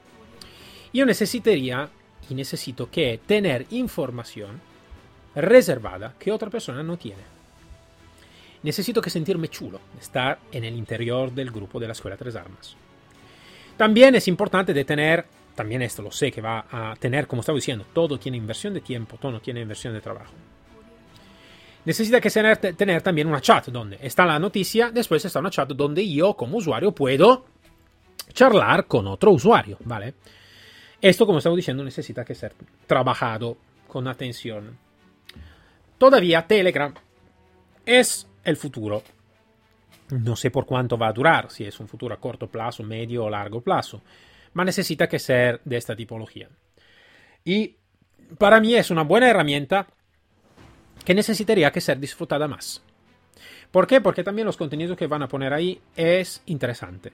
yo 0.93 1.05
necesitaría 1.05 1.89
y 2.29 2.35
necesito 2.35 2.91
que 2.91 3.21
tener 3.27 3.67
información 3.71 4.61
reservada 5.35 6.15
que 6.19 6.33
otra 6.33 6.51
persona 6.51 6.83
no 6.83 6.97
tiene. 6.97 7.23
necesito 8.63 9.01
que 9.01 9.11
sentirme 9.11 9.49
chulo, 9.49 9.79
estar 10.01 10.41
en 10.51 10.65
el 10.65 10.75
interior 10.75 11.31
del 11.31 11.53
grupo 11.53 11.79
de 11.79 11.87
la 11.87 11.93
Escuela 11.93 12.17
Tres 12.17 12.35
Armas. 12.35 12.75
También 13.77 14.15
es 14.15 14.27
importante 14.27 14.73
de 14.73 14.85
tener, 14.85 15.27
también 15.57 15.83
esto 15.83 16.03
lo 16.03 16.13
sé 16.13 16.31
que 16.31 16.41
va 16.41 16.67
a 16.71 16.95
tener, 16.97 17.27
como 17.27 17.41
estaba 17.41 17.57
diciendo, 17.57 17.87
todo 17.93 18.19
tiene 18.19 18.37
inversión 18.37 18.75
de 18.75 18.83
tiempo, 18.83 19.17
todo 19.17 19.41
tiene 19.41 19.63
inversión 19.63 19.95
de 19.95 20.01
trabajo. 20.01 20.35
Necesita 21.85 22.21
que 22.21 22.31
tener, 22.31 22.59
tener 22.59 23.03
también 23.03 23.27
una 23.27 23.41
chat 23.41 23.69
donde 23.69 23.99
está 24.03 24.27
la 24.27 24.39
noticia, 24.39 24.91
después 24.91 25.25
está 25.25 25.41
una 25.41 25.51
chat 25.51 25.71
donde 25.71 26.09
yo 26.09 26.35
como 26.35 26.59
usuario 26.59 26.93
puedo 26.93 27.47
charlar 28.33 28.87
con 28.87 29.07
otro 29.07 29.31
usuario, 29.33 29.79
¿vale? 29.85 30.15
Esto, 31.01 31.27
como 31.27 31.39
estamos 31.39 31.57
diciendo, 31.57 31.83
necesita 31.83 32.25
que 32.25 32.35
ser 32.35 32.55
trabajado 32.87 33.57
con 33.89 34.09
atención. 34.09 34.77
Todavía 35.97 36.47
Telegram 36.47 36.93
es 37.85 38.29
el 38.45 38.57
futuro. 38.57 39.03
No 40.11 40.37
sé 40.37 40.51
por 40.51 40.67
cuánto 40.67 40.99
va 40.99 41.09
a 41.09 41.13
durar, 41.13 41.51
si 41.51 41.65
es 41.65 41.81
un 41.81 41.89
futuro 41.89 42.15
a 42.15 42.19
corto 42.19 42.47
plazo, 42.47 42.83
medio 42.83 43.25
o 43.25 43.31
largo 43.31 43.61
plazo, 43.61 44.03
pero 44.57 44.65
necesita 44.65 45.07
que 45.07 45.19
ser 45.19 45.61
de 45.67 45.77
esta 45.77 45.95
tipología. 45.95 46.49
Y 47.45 47.77
para 48.39 48.59
mí 48.59 48.75
es 48.75 48.91
una 48.91 49.03
buena 49.03 49.29
herramienta 49.29 49.87
que 51.05 51.13
necesitaría 51.13 51.71
que 51.71 51.83
ser 51.83 52.01
disfrutada 52.01 52.49
más. 52.49 52.83
¿Por 53.71 53.87
qué? 53.87 54.01
Porque 54.01 54.25
también 54.25 54.47
los 54.47 54.57
contenidos 54.57 54.97
que 54.97 55.09
van 55.09 55.23
a 55.23 55.29
poner 55.29 55.53
ahí 55.53 55.79
es 55.95 56.43
interesante. 56.47 57.13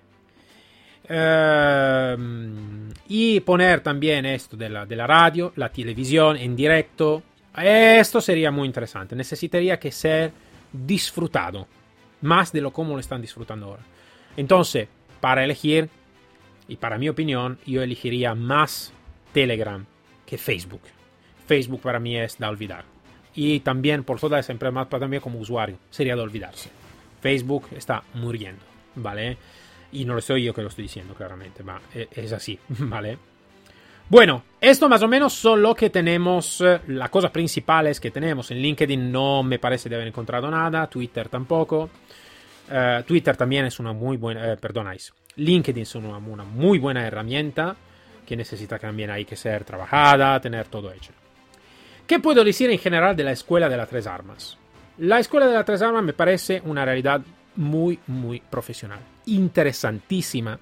Ehm, 1.09 2.91
y 3.09 3.41
poner 3.41 3.81
también 3.81 4.25
esto 4.25 4.57
de 4.57 4.69
la, 4.69 4.87
de 4.87 4.95
la 4.95 5.09
radio, 5.09 5.53
la 5.57 5.69
televisión 5.69 6.37
en 6.37 6.55
directo. 6.55 7.25
Esto 7.57 8.21
sería 8.21 8.53
muy 8.53 8.69
interesante. 8.69 9.17
Necesitaría 9.17 9.81
que 9.81 9.91
ser 9.91 10.33
disfrutado. 10.73 11.67
Más 12.21 12.53
de 12.53 12.61
lo 12.61 12.73
como 12.73 12.95
lo 12.95 13.01
están 13.01 13.21
disfrutando 13.21 13.67
ahora. 13.67 13.83
Entonces, 14.37 14.87
para 15.21 15.43
elegir, 15.43 15.91
y 16.69 16.77
para 16.77 16.99
mi 16.99 17.09
opinión, 17.09 17.59
yo 17.67 17.83
elegiría 17.83 18.35
más 18.35 18.93
Telegram 19.33 19.85
que 20.27 20.39
Facebook. 20.39 20.83
Facebook 21.47 21.81
para 21.81 21.99
mí 21.99 22.17
es 22.17 22.39
de 22.39 22.47
olvidar. 22.47 22.85
Y 23.35 23.61
también 23.61 24.05
por 24.05 24.21
toda 24.21 24.39
esa 24.39 24.53
empresa, 24.53 24.89
para 24.89 25.01
también 25.01 25.23
como 25.23 25.39
usuario, 25.39 25.79
sería 25.91 26.15
de 26.15 26.23
olvidarse. 26.23 26.71
Facebook 27.21 27.69
está 27.77 28.03
muriendo, 28.15 28.63
¿vale? 28.97 29.37
Y 29.93 30.05
no 30.05 30.15
lo 30.15 30.21
soy 30.21 30.45
yo 30.45 30.55
que 30.55 30.63
lo 30.63 30.69
estoy 30.69 30.83
diciendo 30.83 31.15
claramente, 31.15 31.63
va, 31.63 31.81
e, 31.95 32.09
es 32.11 32.33
así, 32.33 32.59
¿vale? 32.69 33.19
Bueno, 34.09 34.43
esto 34.61 34.89
más 34.89 35.03
o 35.03 35.09
menos 35.09 35.33
son 35.33 35.63
lo 35.63 35.75
que 35.75 35.89
tenemos, 35.89 36.61
eh, 36.61 36.81
las 36.89 37.09
cosas 37.09 37.31
principales 37.31 37.99
que 37.99 38.11
tenemos. 38.11 38.51
En 38.51 38.59
LinkedIn 38.59 39.11
no 39.11 39.43
me 39.43 39.59
parece 39.59 39.89
de 39.89 39.95
haber 39.95 40.09
encontrado 40.09 40.51
nada, 40.51 40.87
Twitter 40.89 41.29
tampoco. 41.29 41.89
Uh, 42.73 43.03
Twitter 43.03 43.37
también 43.37 43.67
es 43.67 43.79
una 43.81 43.93
muy 43.93 44.17
buena, 44.17 44.53
eh, 44.53 44.57
perdonáis, 44.57 45.13
LinkedIn 45.37 45.83
es 45.83 45.95
una, 45.95 46.19
muy 46.19 46.79
buena 46.79 47.07
herramienta 47.07 47.77
que 48.25 48.35
necesita 48.35 48.79
también 48.79 49.11
hay 49.11 49.27
que 49.27 49.37
ser 49.37 49.63
trabajada, 49.65 50.41
tener 50.41 50.69
todo 50.69 50.91
hecho. 50.91 51.13
¿Qué 52.07 52.19
puedo 52.19 52.43
decir 52.43 52.71
en 52.71 52.79
general 52.79 53.15
de 53.15 53.25
la 53.25 53.33
Escuela 53.33 53.69
de 53.69 53.77
las 53.77 53.91
Tres 53.91 54.07
Armas? 54.07 54.57
La 54.97 55.19
Escuela 55.19 55.47
de 55.47 55.53
las 55.53 55.67
Tres 55.67 55.83
Armas 55.83 56.03
me 56.03 56.15
parece 56.15 56.63
una 56.65 56.83
realidad 56.87 57.21
muy, 57.57 57.99
muy 58.07 58.41
profesional, 58.41 59.01
interesantísima, 59.27 60.59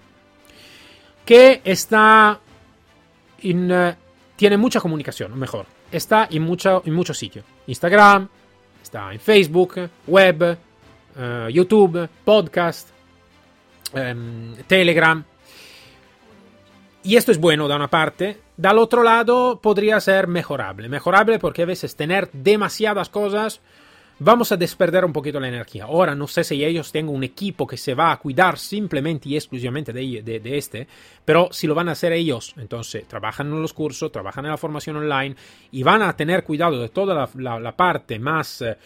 que 1.25 1.61
está 1.63 2.41
en, 3.41 3.71
uh, 3.71 3.95
tiene 4.35 4.57
mucha 4.57 4.81
comunicación, 4.81 5.39
mejor, 5.39 5.67
está 5.93 6.27
en, 6.29 6.43
mucha, 6.43 6.81
en 6.85 6.93
muchos 6.93 7.17
sitios. 7.17 7.45
Instagram, 7.69 8.29
está 8.83 9.13
en 9.13 9.21
Facebook, 9.21 9.89
web, 10.09 10.59
uh, 11.17 11.49
YouTube, 11.49 12.09
podcast, 12.25 12.91
um, 13.93 14.55
Telegram. 14.67 15.25
Y 17.03 17.17
esto 17.17 17.33
es 17.33 17.39
bueno 17.39 17.67
da 17.69 17.77
una 17.77 17.89
parte. 17.89 18.39
Del 18.57 18.79
otro 18.79 19.03
lado 19.03 19.61
podría 19.63 20.01
ser 20.01 20.27
mejorable. 20.27 20.89
Mejorable 20.89 21.39
porque 21.39 21.63
a 21.63 21.67
veces 21.67 21.97
tener 21.97 22.31
demasiadas 22.33 23.09
cosas 23.09 23.61
vamos 24.21 24.53
a 24.53 24.57
desperder 24.57 25.05
un 25.05 25.13
poquito 25.13 25.41
la 25.41 25.49
energía. 25.49 25.85
Ahora 25.85 26.15
no 26.15 26.29
sé 26.29 26.45
si 26.45 26.63
ellos 26.63 26.93
tengan 26.93 27.15
un 27.15 27.25
equipo 27.25 27.67
que 27.67 27.77
se 27.77 27.95
va 27.95 28.13
a 28.13 28.19
cuidar 28.19 28.59
simplemente 28.59 29.29
y 29.29 29.37
exclusivamente 29.37 29.93
de, 29.93 30.41
este, 30.57 30.87
pero 31.25 31.49
si 31.51 31.67
lo 31.67 31.75
van 31.75 31.89
a 31.89 31.93
hacer 31.93 32.13
ellos, 32.13 32.55
entonces 32.59 33.09
trabajan 33.09 33.49
en 33.49 33.61
los 33.61 33.73
cursos, 33.73 34.13
trabajan 34.13 34.45
en 34.45 34.53
la 34.53 34.59
formación 34.59 34.97
online 34.97 35.35
y 35.73 35.83
van 35.83 36.03
a 36.03 36.15
tener 36.15 36.45
cuidado 36.45 36.81
de 36.81 36.91
toda 36.91 37.31
la, 37.35 37.77
parte 37.77 38.19
más 38.19 38.63
eh, 38.63 38.77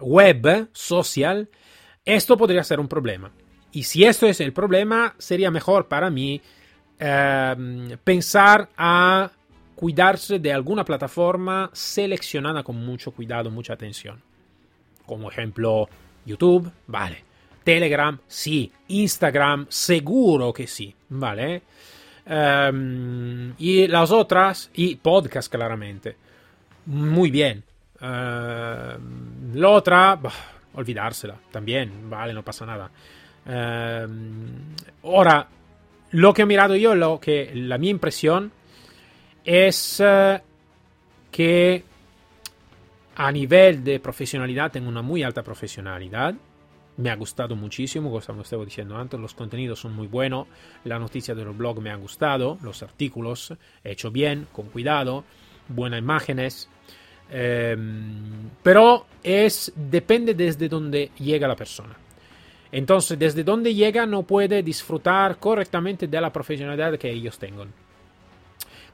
web, 0.00 0.68
social, 0.72 1.48
esto 2.04 2.36
podría 2.36 2.62
ser 2.62 2.78
un 2.78 2.88
problema. 2.88 3.32
Y 3.72 3.82
si 3.84 4.04
esto 4.04 4.26
es 4.26 4.40
el 4.40 4.52
problema, 4.52 5.14
sería 5.18 5.50
mejor 5.50 5.88
para 5.88 6.10
mí 6.10 6.40
eh, 6.98 7.96
pensar 8.04 8.68
a 8.76 9.30
cuidarse 9.74 10.38
de 10.38 10.52
alguna 10.52 10.84
plataforma 10.84 11.70
seleccionada 11.72 12.62
con 12.62 12.76
mucho 12.84 13.12
cuidado, 13.12 13.50
mucha 13.50 13.72
atención 13.72 14.27
como 15.08 15.28
ejemplo 15.30 15.88
YouTube, 16.24 16.70
vale. 16.86 17.24
Telegram, 17.64 18.16
sí. 18.28 18.70
Instagram, 18.86 19.66
seguro 19.68 20.52
que 20.52 20.68
sí, 20.68 20.94
¿vale? 21.08 21.62
Um, 22.26 23.54
y 23.58 23.86
las 23.88 24.10
otras, 24.10 24.70
y 24.74 24.96
podcast 24.96 25.50
claramente. 25.50 26.16
Muy 26.86 27.30
bien. 27.30 27.64
Uh, 28.00 29.54
la 29.54 29.68
otra, 29.70 30.14
bah, 30.16 30.32
olvidársela, 30.74 31.36
también, 31.50 32.08
vale, 32.08 32.32
no 32.32 32.44
pasa 32.44 32.64
nada. 32.64 32.90
Uh, 33.46 35.06
ahora, 35.06 35.48
lo 36.12 36.32
que 36.32 36.42
he 36.42 36.46
mirado 36.46 36.76
yo, 36.76 36.94
lo 36.94 37.18
que, 37.18 37.50
la 37.54 37.76
mi 37.76 37.88
impresión 37.88 38.52
es 39.44 40.00
uh, 40.00 40.38
que 41.30 41.84
a 43.18 43.32
nivel 43.32 43.82
de 43.82 43.98
profesionalidad 43.98 44.70
tengo 44.70 44.88
una 44.88 45.02
muy 45.02 45.24
alta 45.24 45.42
profesionalidad. 45.42 46.34
Me 46.98 47.10
ha 47.10 47.16
gustado 47.16 47.56
muchísimo, 47.56 48.10
como 48.24 48.42
estaba 48.42 48.64
diciendo 48.64 48.96
antes, 48.96 49.18
los 49.18 49.34
contenidos 49.34 49.80
son 49.80 49.92
muy 49.92 50.06
buenos, 50.06 50.46
la 50.84 51.00
noticia 51.00 51.34
del 51.34 51.48
blog 51.48 51.80
me 51.80 51.90
ha 51.90 51.96
gustado, 51.96 52.58
los 52.62 52.80
artículos 52.84 53.52
hecho 53.82 54.12
bien, 54.12 54.46
con 54.52 54.66
cuidado, 54.68 55.24
buenas 55.66 55.98
imágenes, 55.98 56.68
eh, 57.30 57.76
pero 58.62 59.06
es 59.22 59.72
depende 59.74 60.34
desde 60.34 60.68
donde 60.68 61.10
llega 61.18 61.48
la 61.48 61.56
persona. 61.56 61.96
Entonces, 62.70 63.18
desde 63.18 63.42
donde 63.42 63.74
llega 63.74 64.06
no 64.06 64.22
puede 64.22 64.62
disfrutar 64.62 65.38
correctamente 65.38 66.06
de 66.06 66.20
la 66.20 66.32
profesionalidad 66.32 66.96
que 66.96 67.10
ellos 67.10 67.36
tengan. 67.36 67.72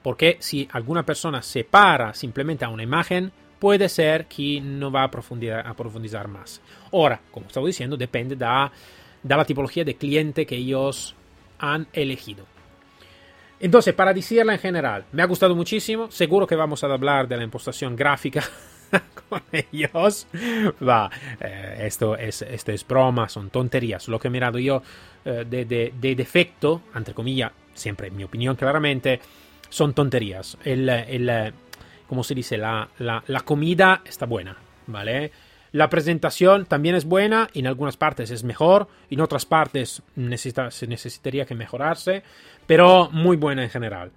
Porque 0.03 0.39
si 0.41 0.67
alguna 0.73 1.05
persona 1.05 1.43
se 1.43 1.65
para 1.65 2.15
simplemente 2.15 2.65
a 2.65 2.71
una 2.71 2.83
imagen, 2.83 3.33
puede 3.59 3.89
ser 3.89 4.27
que 4.27 4.61
no 4.61 4.91
va 4.91 5.05
a 5.05 5.11
profundizar, 5.11 5.67
a 5.67 5.75
profundizar 5.75 6.29
más. 6.29 6.61
Ahora, 6.93 7.21
como 7.31 7.47
estaba 7.47 7.67
diciendo, 7.67 7.97
depende 7.97 8.37
de, 8.37 8.71
de 9.23 9.37
la 9.37 9.45
tipología 9.45 9.85
de 9.85 9.95
cliente 9.97 10.47
que 10.47 10.57
ellos 10.57 11.15
han 11.59 11.87
elegido. 11.93 12.45
Entonces, 13.61 13.95
para 13.95 14.13
decirla 14.13 14.53
en 14.53 14.59
general, 14.59 15.05
me 15.13 15.23
ha 15.23 15.27
gustado 15.27 15.55
muchísimo. 15.55 16.11
Seguro 16.11 16.47
que 16.47 16.57
vamos 16.57 16.85
a 16.85 16.87
hablar 16.89 17.29
de 17.29 17.37
la 17.37 17.45
impostación 17.45 17.97
gráfica 17.97 18.43
con 19.29 19.43
ellos. 19.53 20.27
Va, 20.87 21.11
eh, 21.41 21.85
esto, 21.87 22.17
es, 22.17 22.43
esto 22.43 22.73
es 22.73 22.87
broma, 22.87 23.29
son 23.29 23.51
tonterías. 23.51 24.09
Lo 24.09 24.19
que 24.19 24.29
he 24.29 24.31
mirado 24.31 24.59
yo 24.59 24.83
eh, 25.25 25.45
de, 25.49 25.65
de, 25.65 25.95
de, 25.99 26.15
defecto, 26.15 26.83
entre 26.95 27.15
comillas, 27.15 27.53
siempre 27.73 28.09
en 28.09 28.17
mi 28.17 28.25
opinión 28.25 28.57
claramente, 28.57 29.21
son 29.69 29.95
tonterías. 29.95 30.59
El, 30.65 30.89
el, 30.89 31.53
como 32.15 32.23
se 32.23 32.37
dice, 32.37 32.57
la, 32.57 32.89
la, 33.01 33.41
comida 33.41 34.01
está 34.05 34.25
buena, 34.25 34.57
¿vale? 34.87 35.33
La 35.73 35.89
presentación 35.89 36.65
también 36.65 36.95
es 36.95 37.07
buena, 37.07 37.49
en 37.55 37.67
algunas 37.67 37.97
partes 37.97 38.31
es 38.31 38.45
mejor, 38.45 38.87
en 39.11 39.21
otras 39.21 39.45
partes 39.45 40.01
necesita, 40.15 40.71
se 40.71 40.87
necesitaría 40.87 41.45
que 41.45 41.57
mejorarse, 41.57 42.23
pero 42.69 43.11
muy 43.11 43.37
buena 43.37 43.65
en 43.65 43.71
general. 43.71 44.13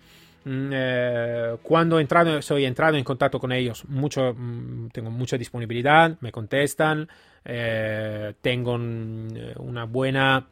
Mm, 0.46 0.70
eh, 0.72 1.56
cuando 1.64 1.98
he 1.98 2.02
entrado, 2.04 2.40
soy 2.44 2.66
entrado 2.66 2.98
en 2.98 3.04
contacto 3.04 3.40
con 3.40 3.52
ellos, 3.52 3.84
mucho, 3.86 4.36
mm, 4.38 4.90
tengo 4.90 5.10
mucha 5.10 5.36
disponibilidad, 5.36 6.18
me 6.22 6.32
contestan, 6.32 7.10
eh, 7.44 8.36
tengo 8.42 8.76
una 8.76 9.86
buena 9.86 10.46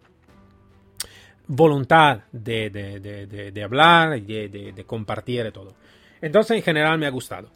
voluntad 1.46 2.22
de, 2.32 2.72
de, 2.72 3.00
de, 3.00 3.52
de 3.52 3.64
hablar 3.64 4.18
y 4.18 4.48
de, 4.48 4.84
compartir 4.88 5.52
todo. 5.52 5.76
Entonces, 6.26 6.58
en 6.58 6.64
general 6.64 6.98
me 6.98 7.06
ha 7.06 7.12
gustado. 7.12 7.50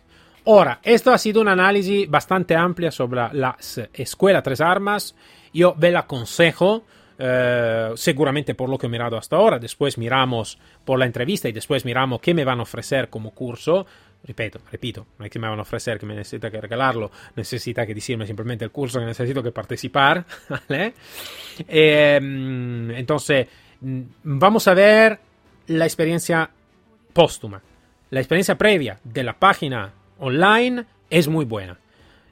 Ahora, 0.45 0.79
esto 0.83 1.11
ha 1.11 1.17
sido 1.17 1.41
un 1.41 1.47
análisis 1.47 2.07
bastante 2.07 2.55
amplio 2.55 2.91
sobre 2.91 3.19
la 3.33 3.57
escuela 3.93 4.43
Tres 4.43 4.61
Armas. 4.61 5.15
Yo 5.51 5.73
ve 5.75 5.89
la 5.89 6.01
aconsejo, 6.01 6.83
eh, 7.17 7.91
seguramente 7.95 8.53
por 8.53 8.69
lo 8.69 8.77
que 8.77 8.85
he 8.85 8.89
mirado 8.89 9.17
hasta 9.17 9.37
ahora. 9.37 9.57
Después 9.57 9.97
miramos 9.97 10.59
por 10.85 10.99
la 10.99 11.05
entrevista 11.05 11.49
y 11.49 11.51
después 11.51 11.83
miramos 11.83 12.21
qué 12.21 12.35
me 12.35 12.45
van 12.45 12.59
a 12.59 12.61
ofrecer 12.61 13.09
como 13.09 13.31
curso. 13.31 13.87
Ripeto, 14.23 14.59
repito, 14.71 15.07
no 15.17 15.25
es 15.25 15.31
que 15.31 15.39
me 15.39 15.49
van 15.49 15.57
a 15.57 15.63
ofrecer 15.63 15.97
que 15.97 16.05
me 16.05 16.13
necesita 16.13 16.51
que 16.51 16.61
regalarlo, 16.61 17.09
necesita 17.35 17.87
que 17.87 17.95
decirme 17.95 18.27
simplemente 18.27 18.65
el 18.65 18.71
curso 18.71 18.99
que 18.99 19.05
necesito 19.05 19.41
que 19.41 19.51
participar. 19.51 20.23
Eh, 21.67 22.19
entonces, 22.21 23.47
mm, 23.81 24.01
vamos 24.23 24.65
a 24.69 24.73
ver 24.73 25.19
la 25.67 25.85
experiencia 25.85 26.49
póstuma. 27.11 27.61
La 28.09 28.19
experiencia 28.19 28.57
previa 28.57 28.99
de 29.03 29.23
la 29.23 29.37
página 29.37 29.93
online 30.19 30.85
es 31.09 31.27
muy 31.27 31.45
buena. 31.45 31.77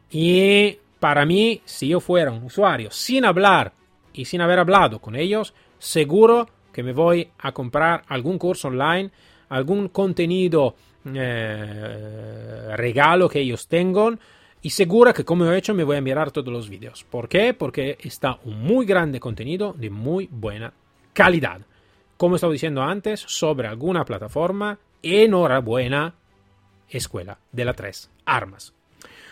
Y 0.09 0.77
para 0.99 1.25
mí, 1.25 1.61
si 1.65 1.89
yo 1.89 1.99
fuera 1.99 2.31
un 2.31 2.43
usuario 2.43 2.89
sin 2.91 3.25
hablar 3.25 3.73
y 4.13 4.25
sin 4.25 4.41
haber 4.41 4.59
hablado 4.59 4.99
con 4.99 5.15
ellos, 5.15 5.53
seguro 5.77 6.47
que 6.73 6.83
me 6.83 6.93
voy 6.93 7.29
a 7.39 7.51
comprar 7.51 8.03
algún 8.07 8.37
curso 8.37 8.69
online, 8.69 9.11
algún 9.49 9.89
contenido 9.89 10.75
eh, 11.05 12.73
regalo 12.75 13.29
que 13.29 13.39
ellos 13.39 13.67
tengan 13.67 14.19
y 14.61 14.71
seguro 14.71 15.13
que 15.13 15.23
como 15.23 15.45
he 15.45 15.57
hecho 15.57 15.73
me 15.73 15.83
voy 15.83 15.97
a 15.97 16.01
mirar 16.01 16.31
todos 16.31 16.51
los 16.51 16.69
vídeos. 16.69 17.03
¿Por 17.03 17.29
qué? 17.29 17.53
Porque 17.53 17.97
está 18.01 18.39
un 18.43 18.61
muy 18.61 18.85
grande 18.85 19.19
contenido 19.19 19.73
de 19.77 19.89
muy 19.89 20.27
buena 20.31 20.73
calidad. 21.13 21.61
Como 22.17 22.35
estaba 22.35 22.53
diciendo 22.53 22.81
antes, 22.81 23.19
sobre 23.19 23.67
alguna 23.67 24.03
plataforma, 24.03 24.79
enhorabuena, 25.01 26.15
escuela 26.89 27.37
de 27.51 27.65
las 27.65 27.75
tres 27.75 28.09
armas. 28.25 28.73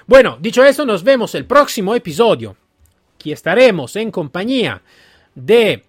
Bueno, 0.07 0.38
dicho 0.39 0.63
esto, 0.63 0.86
nos 0.86 1.03
vemos 1.03 1.34
el 1.34 1.45
próximo 1.45 1.95
episodio, 1.95 2.55
que 3.18 3.32
estaremos 3.32 3.95
en 3.95 4.11
compañía 4.11 4.82
de, 5.34 5.84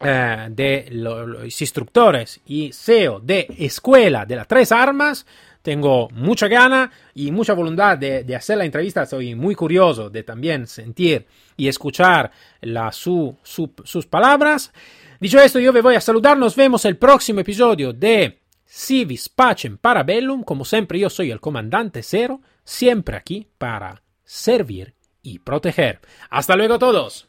eh, 0.00 0.46
de 0.50 0.88
los 0.90 1.60
instructores 1.60 2.40
y 2.46 2.72
CEO 2.72 3.20
de 3.20 3.46
Escuela 3.58 4.26
de 4.26 4.36
las 4.36 4.46
Tres 4.46 4.70
Armas. 4.70 5.24
Tengo 5.62 6.10
mucha 6.10 6.48
gana 6.48 6.90
y 7.14 7.30
mucha 7.30 7.54
voluntad 7.54 7.96
de, 7.96 8.36
hacer 8.36 8.58
la 8.58 8.64
entrevista. 8.64 9.06
Soy 9.06 9.34
muy 9.34 9.54
curioso 9.54 10.10
de 10.10 10.24
también 10.24 10.66
sentir 10.66 11.26
y 11.56 11.68
escuchar 11.68 12.30
la, 12.60 12.92
sus 12.92 14.06
palabras. 14.10 14.72
Dicho 15.20 15.40
esto, 15.40 15.60
yo 15.60 15.72
me 15.72 15.80
voy 15.80 15.94
a 15.94 16.00
saludar. 16.00 16.36
Nos 16.36 16.56
vemos 16.56 16.84
el 16.84 16.96
próximo 16.96 17.40
episodio 17.40 17.92
de 17.92 18.41
Civis 18.74 19.28
Pacem 19.28 19.76
Parabellum. 19.76 20.42
Como 20.42 20.64
siempre, 20.64 20.98
yo 20.98 21.10
soy 21.10 21.30
el 21.30 21.40
comandante 21.40 22.02
Cero 22.02 22.40
siempre 22.64 23.18
aquí 23.18 23.46
para 23.58 24.02
servir 24.24 24.94
y 25.20 25.40
proteger. 25.40 26.00
Hasta 26.30 26.56
luego 26.56 26.78
todos. 26.78 27.28